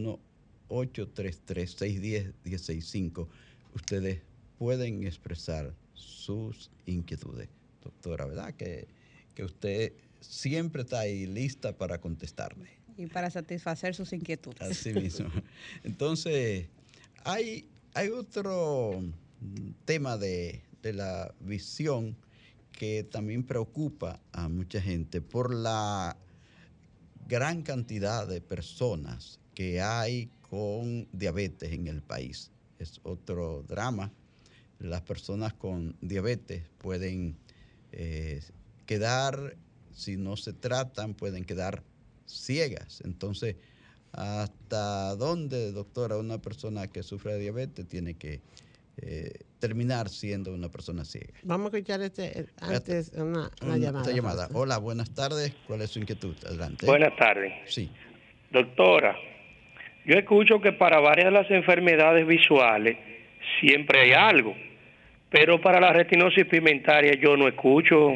1-833-610-165. 0.69 3.29
Ustedes 3.75 4.23
pueden 4.59 5.05
expresar 5.05 5.75
sus 5.95 6.71
inquietudes. 6.87 7.49
Doctora, 7.83 8.27
¿verdad? 8.27 8.55
Que, 8.55 8.87
que 9.35 9.45
usted 9.45 9.93
siempre 10.21 10.83
está 10.83 11.01
ahí 11.01 11.27
lista 11.27 11.77
para 11.77 12.01
contestarle. 12.01 12.69
y 12.97 13.07
para 13.07 13.31
satisfacer 13.31 13.95
sus 13.95 14.13
inquietudes. 14.13 14.63
Así 14.63 14.93
mismo. 14.93 15.29
Entonces, 15.83 16.69
hay, 17.25 17.67
hay 17.95 18.09
otro 18.11 19.03
tema 19.85 20.19
de, 20.19 20.63
de 20.83 20.93
la 20.93 21.35
visión 21.41 22.17
que 22.73 23.05
también 23.05 23.45
preocupa 23.45 24.21
a 24.33 24.49
mucha 24.49 24.81
gente 24.81 25.21
por 25.21 25.55
la 25.55 26.17
gran 27.27 27.63
cantidad 27.63 28.27
de 28.27 28.41
personas 28.41 29.39
que 29.55 29.81
hay 29.81 30.29
con 30.43 31.09
diabetes 31.13 31.73
en 31.73 31.87
el 31.87 32.03
país. 32.03 32.51
Es 32.79 33.01
otro 33.05 33.65
drama. 33.67 34.13
Las 34.79 35.03
personas 35.03 35.55
con 35.55 35.97
diabetes 36.01 36.65
pueden 36.79 37.37
eh, 37.93 38.43
quedar, 38.87 39.57
si 39.93 40.17
no 40.17 40.37
se 40.37 40.53
tratan, 40.53 41.15
pueden 41.15 41.45
quedar 41.45 41.83
ciegas. 42.27 43.01
Entonces, 43.05 43.57
¿hasta 44.17 45.15
dónde, 45.17 45.73
doctora, 45.73 46.17
una 46.17 46.39
persona 46.41 46.87
que 46.91 47.03
sufre 47.03 47.35
de 47.35 47.41
diabetes 47.41 47.87
tiene 47.89 48.15
que 48.15 48.41
eh, 49.03 49.31
terminar 49.59 50.09
siendo 50.09 50.53
una 50.53 50.69
persona 50.69 51.05
ciega? 51.05 51.35
Vamos 51.43 51.73
a 51.75 51.77
escuchar 51.79 52.01
este, 52.03 52.47
antes 52.61 53.13
una, 53.15 53.51
una 53.63 53.75
Un- 53.75 53.81
llamada. 53.81 54.01
esta 54.05 54.13
llamada. 54.17 54.49
Hola, 54.53 54.79
buenas 54.79 55.13
tardes. 55.15 55.53
¿Cuál 55.67 55.83
es 55.83 55.91
su 55.91 55.99
inquietud? 55.99 56.35
Adelante. 56.47 56.87
Buenas 56.87 57.17
tardes. 57.17 57.53
Sí. 57.67 57.91
Doctora, 58.51 59.17
yo 60.07 60.15
escucho 60.17 60.61
que 60.61 60.73
para 60.73 61.01
varias 61.01 61.27
de 61.27 61.31
las 61.33 61.51
enfermedades 61.51 62.27
visuales 62.27 62.97
siempre 63.61 64.01
hay 64.03 64.13
algo, 64.13 64.55
pero 65.31 65.61
para 65.61 65.81
la 65.81 65.93
retinosis 65.93 66.45
pigmentaria 66.47 67.15
yo 67.21 67.37
no 67.37 67.49
escucho, 67.49 68.13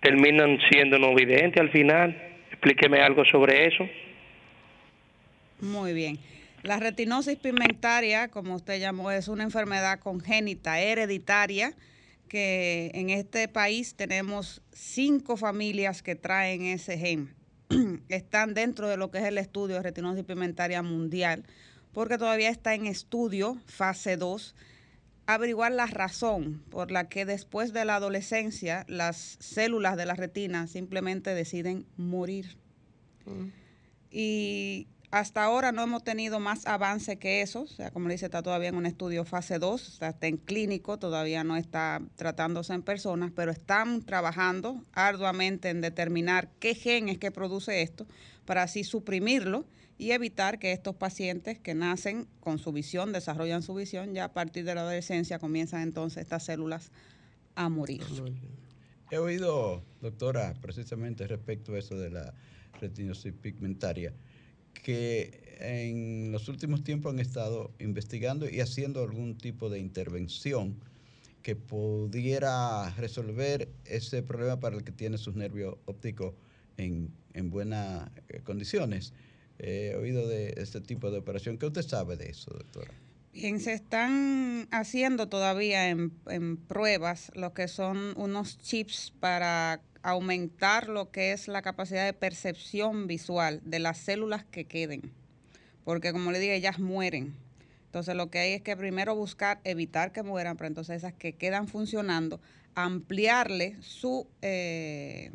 terminan 0.00 0.58
siendo 0.70 0.98
no 0.98 1.14
videntes 1.14 1.60
al 1.60 1.70
final. 1.70 2.16
Explíqueme 2.52 3.00
algo 3.00 3.24
sobre 3.24 3.66
eso. 3.66 3.84
Muy 5.60 5.92
bien. 5.92 6.18
La 6.62 6.78
retinosis 6.78 7.38
pigmentaria, 7.38 8.28
como 8.28 8.54
usted 8.54 8.78
llamó, 8.78 9.10
es 9.10 9.28
una 9.28 9.44
enfermedad 9.44 9.98
congénita 9.98 10.80
hereditaria 10.80 11.74
que 12.28 12.90
en 12.94 13.10
este 13.10 13.48
país 13.48 13.94
tenemos 13.94 14.62
cinco 14.72 15.36
familias 15.36 16.02
que 16.02 16.14
traen 16.14 16.62
ese 16.62 16.98
gen. 16.98 17.34
Están 18.08 18.54
dentro 18.54 18.88
de 18.88 18.96
lo 18.96 19.10
que 19.10 19.18
es 19.18 19.24
el 19.24 19.38
estudio 19.38 19.76
de 19.76 19.82
retinosis 19.82 20.24
pigmentaria 20.24 20.82
mundial, 20.82 21.44
porque 21.92 22.18
todavía 22.18 22.50
está 22.50 22.74
en 22.74 22.86
estudio, 22.86 23.58
fase 23.66 24.16
2, 24.16 24.54
averiguar 25.26 25.72
la 25.72 25.86
razón 25.86 26.62
por 26.70 26.90
la 26.90 27.08
que 27.08 27.24
después 27.24 27.72
de 27.72 27.84
la 27.84 27.96
adolescencia 27.96 28.84
las 28.86 29.36
células 29.40 29.96
de 29.96 30.06
la 30.06 30.14
retina 30.14 30.66
simplemente 30.66 31.34
deciden 31.34 31.86
morir. 31.96 32.56
Y 34.10 34.88
hasta 35.10 35.42
ahora 35.42 35.72
no 35.72 35.82
hemos 35.82 36.04
tenido 36.04 36.38
más 36.38 36.66
avance 36.66 37.18
que 37.18 37.42
eso. 37.42 37.62
O 37.62 37.66
sea, 37.66 37.90
como 37.90 38.08
le 38.08 38.14
dice, 38.14 38.26
está 38.26 38.42
todavía 38.42 38.68
en 38.68 38.76
un 38.76 38.86
estudio 38.86 39.24
fase 39.24 39.58
2, 39.58 39.88
o 39.88 39.90
sea, 39.90 40.10
está 40.10 40.28
en 40.28 40.36
clínico, 40.36 40.98
todavía 40.98 41.42
no 41.42 41.56
está 41.56 42.00
tratándose 42.16 42.74
en 42.74 42.82
personas, 42.82 43.32
pero 43.34 43.50
están 43.50 44.02
trabajando 44.02 44.84
arduamente 44.92 45.68
en 45.68 45.80
determinar 45.80 46.50
qué 46.60 46.74
gen 46.74 47.08
es 47.08 47.18
que 47.18 47.30
produce 47.30 47.82
esto 47.82 48.06
para 48.44 48.62
así 48.62 48.84
suprimirlo 48.84 49.64
y 49.98 50.12
evitar 50.12 50.58
que 50.58 50.72
estos 50.72 50.94
pacientes 50.94 51.58
que 51.58 51.74
nacen 51.74 52.26
con 52.40 52.58
su 52.58 52.72
visión, 52.72 53.12
desarrollan 53.12 53.62
su 53.62 53.74
visión, 53.74 54.14
ya 54.14 54.24
a 54.24 54.32
partir 54.32 54.64
de 54.64 54.74
la 54.74 54.80
adolescencia 54.82 55.38
comienzan 55.38 55.82
entonces 55.82 56.22
estas 56.22 56.44
células 56.44 56.90
a 57.54 57.68
morir. 57.68 58.02
He 59.10 59.18
oído, 59.18 59.82
doctora, 60.00 60.54
precisamente 60.62 61.26
respecto 61.26 61.74
a 61.74 61.78
eso 61.78 61.98
de 61.98 62.10
la 62.10 62.32
retinosis 62.80 63.32
pigmentaria, 63.32 64.14
que 64.74 65.56
en 65.60 66.32
los 66.32 66.48
últimos 66.48 66.82
tiempos 66.82 67.12
han 67.12 67.20
estado 67.20 67.70
investigando 67.78 68.48
y 68.48 68.60
haciendo 68.60 69.02
algún 69.02 69.36
tipo 69.36 69.68
de 69.68 69.78
intervención 69.78 70.76
que 71.42 71.56
pudiera 71.56 72.90
resolver 72.96 73.68
ese 73.84 74.22
problema 74.22 74.60
para 74.60 74.76
el 74.76 74.84
que 74.84 74.92
tiene 74.92 75.18
sus 75.18 75.36
nervios 75.36 75.76
ópticos 75.86 76.34
en, 76.76 77.10
en 77.34 77.50
buenas 77.50 78.10
eh, 78.28 78.40
condiciones. 78.44 79.12
He 79.58 79.94
oído 79.94 80.26
de 80.26 80.54
este 80.56 80.80
tipo 80.80 81.10
de 81.10 81.18
operación. 81.18 81.58
¿Qué 81.58 81.66
usted 81.66 81.82
sabe 81.82 82.16
de 82.16 82.30
eso, 82.30 82.50
doctora? 82.50 82.92
Bien, 83.32 83.60
se 83.60 83.74
están 83.74 84.66
haciendo 84.70 85.28
todavía 85.28 85.88
en, 85.88 86.12
en 86.26 86.56
pruebas 86.56 87.30
lo 87.34 87.54
que 87.54 87.68
son 87.68 88.14
unos 88.16 88.58
chips 88.58 89.12
para 89.20 89.80
aumentar 90.02 90.88
lo 90.88 91.10
que 91.10 91.32
es 91.32 91.48
la 91.48 91.62
capacidad 91.62 92.04
de 92.04 92.12
percepción 92.12 93.06
visual 93.06 93.60
de 93.64 93.78
las 93.78 93.98
células 93.98 94.44
que 94.44 94.64
queden. 94.64 95.12
Porque 95.84 96.12
como 96.12 96.32
le 96.32 96.38
dije, 96.38 96.54
ellas 96.54 96.78
mueren. 96.78 97.34
Entonces 97.86 98.14
lo 98.14 98.30
que 98.30 98.38
hay 98.38 98.52
es 98.52 98.62
que 98.62 98.76
primero 98.76 99.16
buscar 99.16 99.60
evitar 99.64 100.12
que 100.12 100.22
mueran, 100.22 100.56
pero 100.56 100.68
entonces 100.68 100.98
esas 100.98 101.12
que 101.12 101.32
quedan 101.32 101.66
funcionando, 101.66 102.40
ampliarle 102.74 103.76
su 103.80 104.28
eh, 104.42 105.32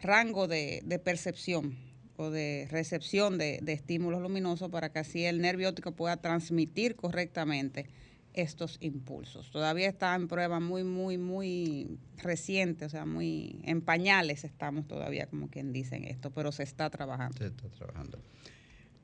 rango 0.00 0.48
de, 0.48 1.00
percepción 1.04 1.78
o 2.16 2.30
de 2.30 2.66
recepción 2.70 3.38
de, 3.38 3.60
de 3.62 3.72
estímulos 3.72 4.20
luminosos 4.20 4.68
para 4.70 4.90
que 4.90 4.98
así 4.98 5.24
el 5.24 5.40
nervio 5.40 5.68
óptico 5.68 5.92
pueda 5.92 6.16
transmitir 6.16 6.96
correctamente 6.96 7.86
estos 8.32 8.78
impulsos. 8.80 9.50
Todavía 9.50 9.88
está 9.88 10.14
en 10.14 10.28
prueba 10.28 10.60
muy, 10.60 10.84
muy, 10.84 11.18
muy 11.18 11.98
reciente, 12.18 12.84
o 12.84 12.88
sea, 12.88 13.04
muy 13.04 13.60
en 13.64 13.82
pañales 13.82 14.44
estamos 14.44 14.86
todavía, 14.86 15.26
como 15.26 15.48
quien 15.48 15.72
dice 15.72 15.96
en 15.96 16.04
esto, 16.04 16.30
pero 16.30 16.52
se 16.52 16.62
está 16.62 16.90
trabajando. 16.90 17.38
Se 17.38 17.46
está 17.46 17.68
trabajando. 17.68 18.18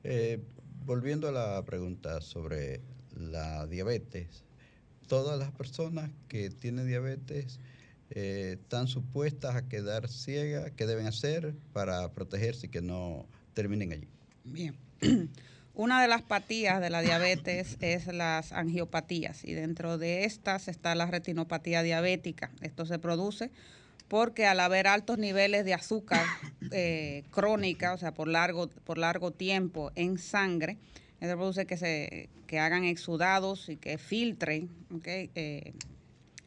Eh, 0.03 0.39
volviendo 0.85 1.27
a 1.27 1.31
la 1.31 1.65
pregunta 1.65 2.21
sobre 2.21 2.81
la 3.15 3.67
diabetes, 3.67 4.45
todas 5.07 5.37
las 5.37 5.51
personas 5.51 6.11
que 6.27 6.49
tienen 6.49 6.87
diabetes 6.87 7.59
eh, 8.09 8.57
están 8.61 8.87
supuestas 8.87 9.55
a 9.55 9.67
quedar 9.67 10.07
ciegas, 10.07 10.71
¿qué 10.71 10.85
deben 10.85 11.07
hacer 11.07 11.55
para 11.73 12.13
protegerse 12.13 12.67
y 12.67 12.69
que 12.69 12.81
no 12.81 13.27
terminen 13.53 13.91
allí? 13.91 14.07
Bien. 14.45 14.75
Una 15.77 16.01
de 16.01 16.07
las 16.07 16.23
patías 16.23 16.81
de 16.81 16.89
la 16.89 17.03
diabetes 17.03 17.77
es 17.81 18.07
las 18.07 18.51
angiopatías 18.51 19.45
y 19.45 19.53
dentro 19.53 19.99
de 19.99 20.25
estas 20.25 20.67
está 20.67 20.95
la 20.95 21.05
retinopatía 21.05 21.83
diabética. 21.83 22.49
Esto 22.61 22.87
se 22.87 22.97
produce 22.97 23.51
porque 24.07 24.47
al 24.47 24.59
haber 24.59 24.87
altos 24.87 25.19
niveles 25.19 25.65
de 25.65 25.75
azúcar 25.75 26.25
eh, 26.71 27.25
crónica, 27.29 27.93
o 27.93 27.97
sea, 27.99 28.11
por 28.11 28.27
largo, 28.27 28.69
por 28.85 28.97
largo 28.97 29.29
tiempo 29.29 29.91
en 29.93 30.17
sangre, 30.17 30.77
esto 31.21 31.35
produce 31.35 31.67
que, 31.67 31.77
se, 31.77 32.29
que 32.47 32.57
hagan 32.57 32.83
exudados 32.83 33.69
y 33.69 33.75
que 33.75 33.99
filtren 33.99 34.69
eh, 35.05 35.73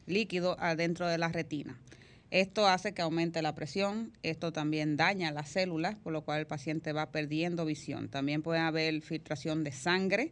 líquido 0.07 0.57
adentro 0.59 1.07
de 1.07 1.17
la 1.17 1.29
retina. 1.29 1.77
Esto 2.31 2.65
hace 2.65 2.93
que 2.93 3.01
aumente 3.01 3.41
la 3.41 3.55
presión, 3.55 4.13
esto 4.23 4.53
también 4.53 4.95
daña 4.95 5.31
las 5.31 5.49
células, 5.49 5.97
por 5.97 6.13
lo 6.13 6.23
cual 6.23 6.39
el 6.39 6.47
paciente 6.47 6.93
va 6.93 7.11
perdiendo 7.11 7.65
visión. 7.65 8.07
También 8.07 8.41
puede 8.41 8.59
haber 8.59 9.01
filtración 9.01 9.65
de 9.65 9.73
sangre, 9.73 10.31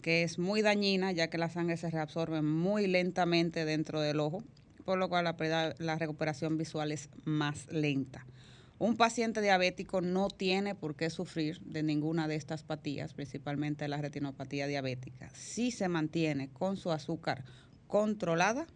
que 0.00 0.22
es 0.22 0.38
muy 0.38 0.62
dañina, 0.62 1.10
ya 1.10 1.28
que 1.28 1.38
la 1.38 1.50
sangre 1.50 1.76
se 1.76 1.90
reabsorbe 1.90 2.40
muy 2.40 2.86
lentamente 2.86 3.64
dentro 3.64 4.00
del 4.00 4.20
ojo, 4.20 4.44
por 4.84 4.96
lo 4.96 5.08
cual 5.08 5.24
la, 5.24 5.98
recuperación 5.98 6.56
visual 6.56 6.92
es 6.92 7.10
más 7.24 7.66
lenta. 7.72 8.24
Un 8.78 8.96
paciente 8.96 9.40
diabético 9.40 10.00
no 10.00 10.28
tiene 10.28 10.76
por 10.76 10.94
qué 10.94 11.10
sufrir 11.10 11.60
de 11.62 11.82
ninguna 11.82 12.28
de 12.28 12.36
estas 12.36 12.62
patías, 12.62 13.12
principalmente 13.12 13.88
la 13.88 14.00
retinopatía 14.00 14.68
diabética. 14.68 15.30
Si 15.34 15.72
se 15.72 15.88
mantiene 15.88 16.48
con 16.50 16.76
su 16.76 16.92
azúcar 16.92 17.44
controlada, 17.88 18.68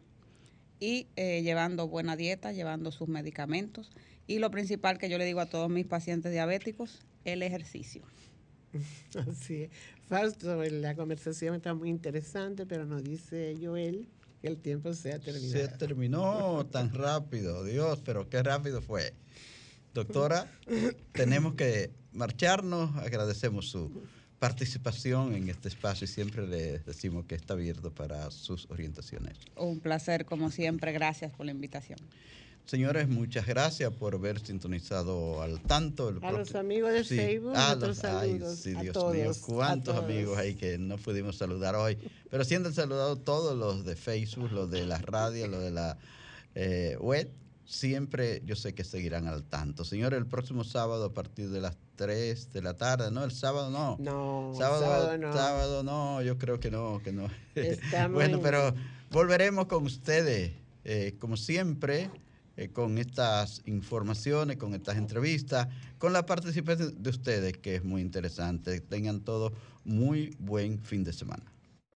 y 0.81 1.09
eh, 1.17 1.43
llevando 1.43 1.89
buena 1.89 2.17
dieta, 2.17 2.53
llevando 2.53 2.93
sus 2.93 3.09
medicamentos. 3.09 3.91
Y 4.27 4.39
lo 4.39 4.51
principal 4.51 4.99
que 4.99 5.09
yo 5.09 5.19
le 5.19 5.25
digo 5.25 5.41
a 5.41 5.47
todos 5.47 5.71
mis 5.71 5.87
pacientes 5.87 6.33
diabéticos, 6.33 7.01
el 7.25 7.43
ejercicio. 7.43 8.03
Así 9.31 9.65
es. 9.65 9.71
Fausto, 10.09 10.63
la 10.63 10.95
conversación 10.95 11.55
está 11.55 11.75
muy 11.75 11.89
interesante, 11.89 12.67
pero 12.67 12.85
nos 12.85 13.03
dice 13.03 13.57
Joel 13.61 14.07
que 14.41 14.49
el 14.49 14.59
tiempo 14.59 14.93
se 14.93 15.13
ha 15.13 15.19
terminado. 15.19 15.53
Se 15.53 15.69
terminó 15.79 16.67
tan 16.67 16.93
rápido, 16.93 17.65
Dios, 17.65 18.03
pero 18.05 18.29
qué 18.29 18.43
rápido 18.43 18.83
fue. 18.83 19.15
Doctora, 19.95 20.51
tenemos 21.13 21.55
que 21.55 21.91
marcharnos, 22.13 22.95
agradecemos 22.97 23.71
su 23.71 24.03
participación 24.49 25.35
en 25.35 25.49
este 25.49 25.69
espacio 25.69 26.05
y 26.05 26.09
siempre 26.09 26.47
le 26.47 26.79
decimos 26.81 27.25
que 27.25 27.35
está 27.35 27.55
abierto 27.55 27.91
para 27.91 28.31
sus 28.31 28.67
orientaciones. 28.71 29.39
Un 29.57 29.81
placer, 29.81 30.27
como 30.27 30.51
siempre. 30.51 30.93
Gracias 30.93 31.33
por 31.33 31.47
la 31.47 31.53
invitación. 31.53 31.99
Señores, 32.67 33.09
muchas 33.09 33.47
gracias 33.47 33.91
por 33.93 34.15
haber 34.15 34.39
sintonizado 34.41 35.41
al 35.41 35.61
tanto. 35.63 36.11
El 36.11 36.23
A 36.23 36.31
los 36.33 36.55
amigos 36.55 36.93
de 36.93 37.05
Sí. 37.05 37.17
Facebook, 37.17 37.53
Ah, 37.57 37.75
nuestros 37.79 37.97
los- 37.97 38.05
ay, 38.05 38.31
saludos 38.33 38.59
sí, 38.59 38.75
a 38.77 38.81
Dios 38.83 38.93
todos, 38.93 39.15
mío, 39.15 39.31
a 39.31 39.47
cuántos 39.47 39.97
amigos 39.97 40.37
hay 40.39 40.55
que 40.57 40.77
no 40.79 40.99
pudimos 40.99 41.37
saludar 41.39 41.75
hoy. 41.75 41.97
Pero 42.31 42.45
sí 42.45 42.55
han 42.55 42.71
saludado 42.75 43.17
todos 43.17 43.57
los 43.57 43.85
de 43.87 43.97
Facebook, 43.97 44.51
los 44.53 44.71
de 44.71 44.85
la 44.85 44.99
radio, 44.99 45.47
los 45.49 45.63
de 45.63 45.71
la 45.71 45.97
eh, 46.55 46.97
web. 47.01 47.31
Siempre 47.65 48.43
yo 48.45 48.57
sé 48.57 48.75
que 48.75 48.85
seguirán 48.85 49.27
al 49.27 49.43
tanto. 49.45 49.85
Señores, 49.87 50.19
el 50.19 50.27
próximo 50.27 50.65
sábado 50.65 51.07
a 51.07 51.15
partir 51.15 51.49
de 51.51 51.61
las 51.63 51.77
3 51.97 52.53
de 52.53 52.63
la 52.63 52.75
tarde, 52.75 53.11
¿no? 53.11 53.25
El 53.25 53.31
sábado 53.33 53.71
no. 53.71 53.97
No, 54.01 54.51
el 54.53 54.59
sábado, 54.59 55.19
no. 55.19 55.33
sábado 55.33 55.83
no, 55.83 56.23
yo 56.23 56.39
creo 56.39 56.59
que 56.61 56.71
no, 56.71 57.01
que 57.03 57.13
no. 57.13 57.29
Estamos 57.55 58.13
bueno, 58.15 58.37
en- 58.37 58.43
pero 58.43 58.75
volveremos 59.11 59.67
con 59.67 59.85
ustedes, 59.85 60.53
eh, 60.85 61.15
como 61.19 61.37
siempre, 61.37 62.11
eh, 62.57 62.69
con 62.69 62.99
estas 62.99 63.63
informaciones, 63.67 64.57
con 64.57 64.75
estas 64.75 64.97
entrevistas, 64.97 65.69
con 65.99 66.13
la 66.13 66.25
participación 66.27 67.03
de 67.03 67.11
ustedes, 67.11 67.57
que 67.59 67.77
es 67.77 67.85
muy 67.85 68.01
interesante. 68.03 68.81
Tengan 68.81 69.21
todos 69.21 69.53
muy 69.85 70.37
buen 70.39 70.79
fin 70.81 71.05
de 71.05 71.13
semana. 71.13 71.45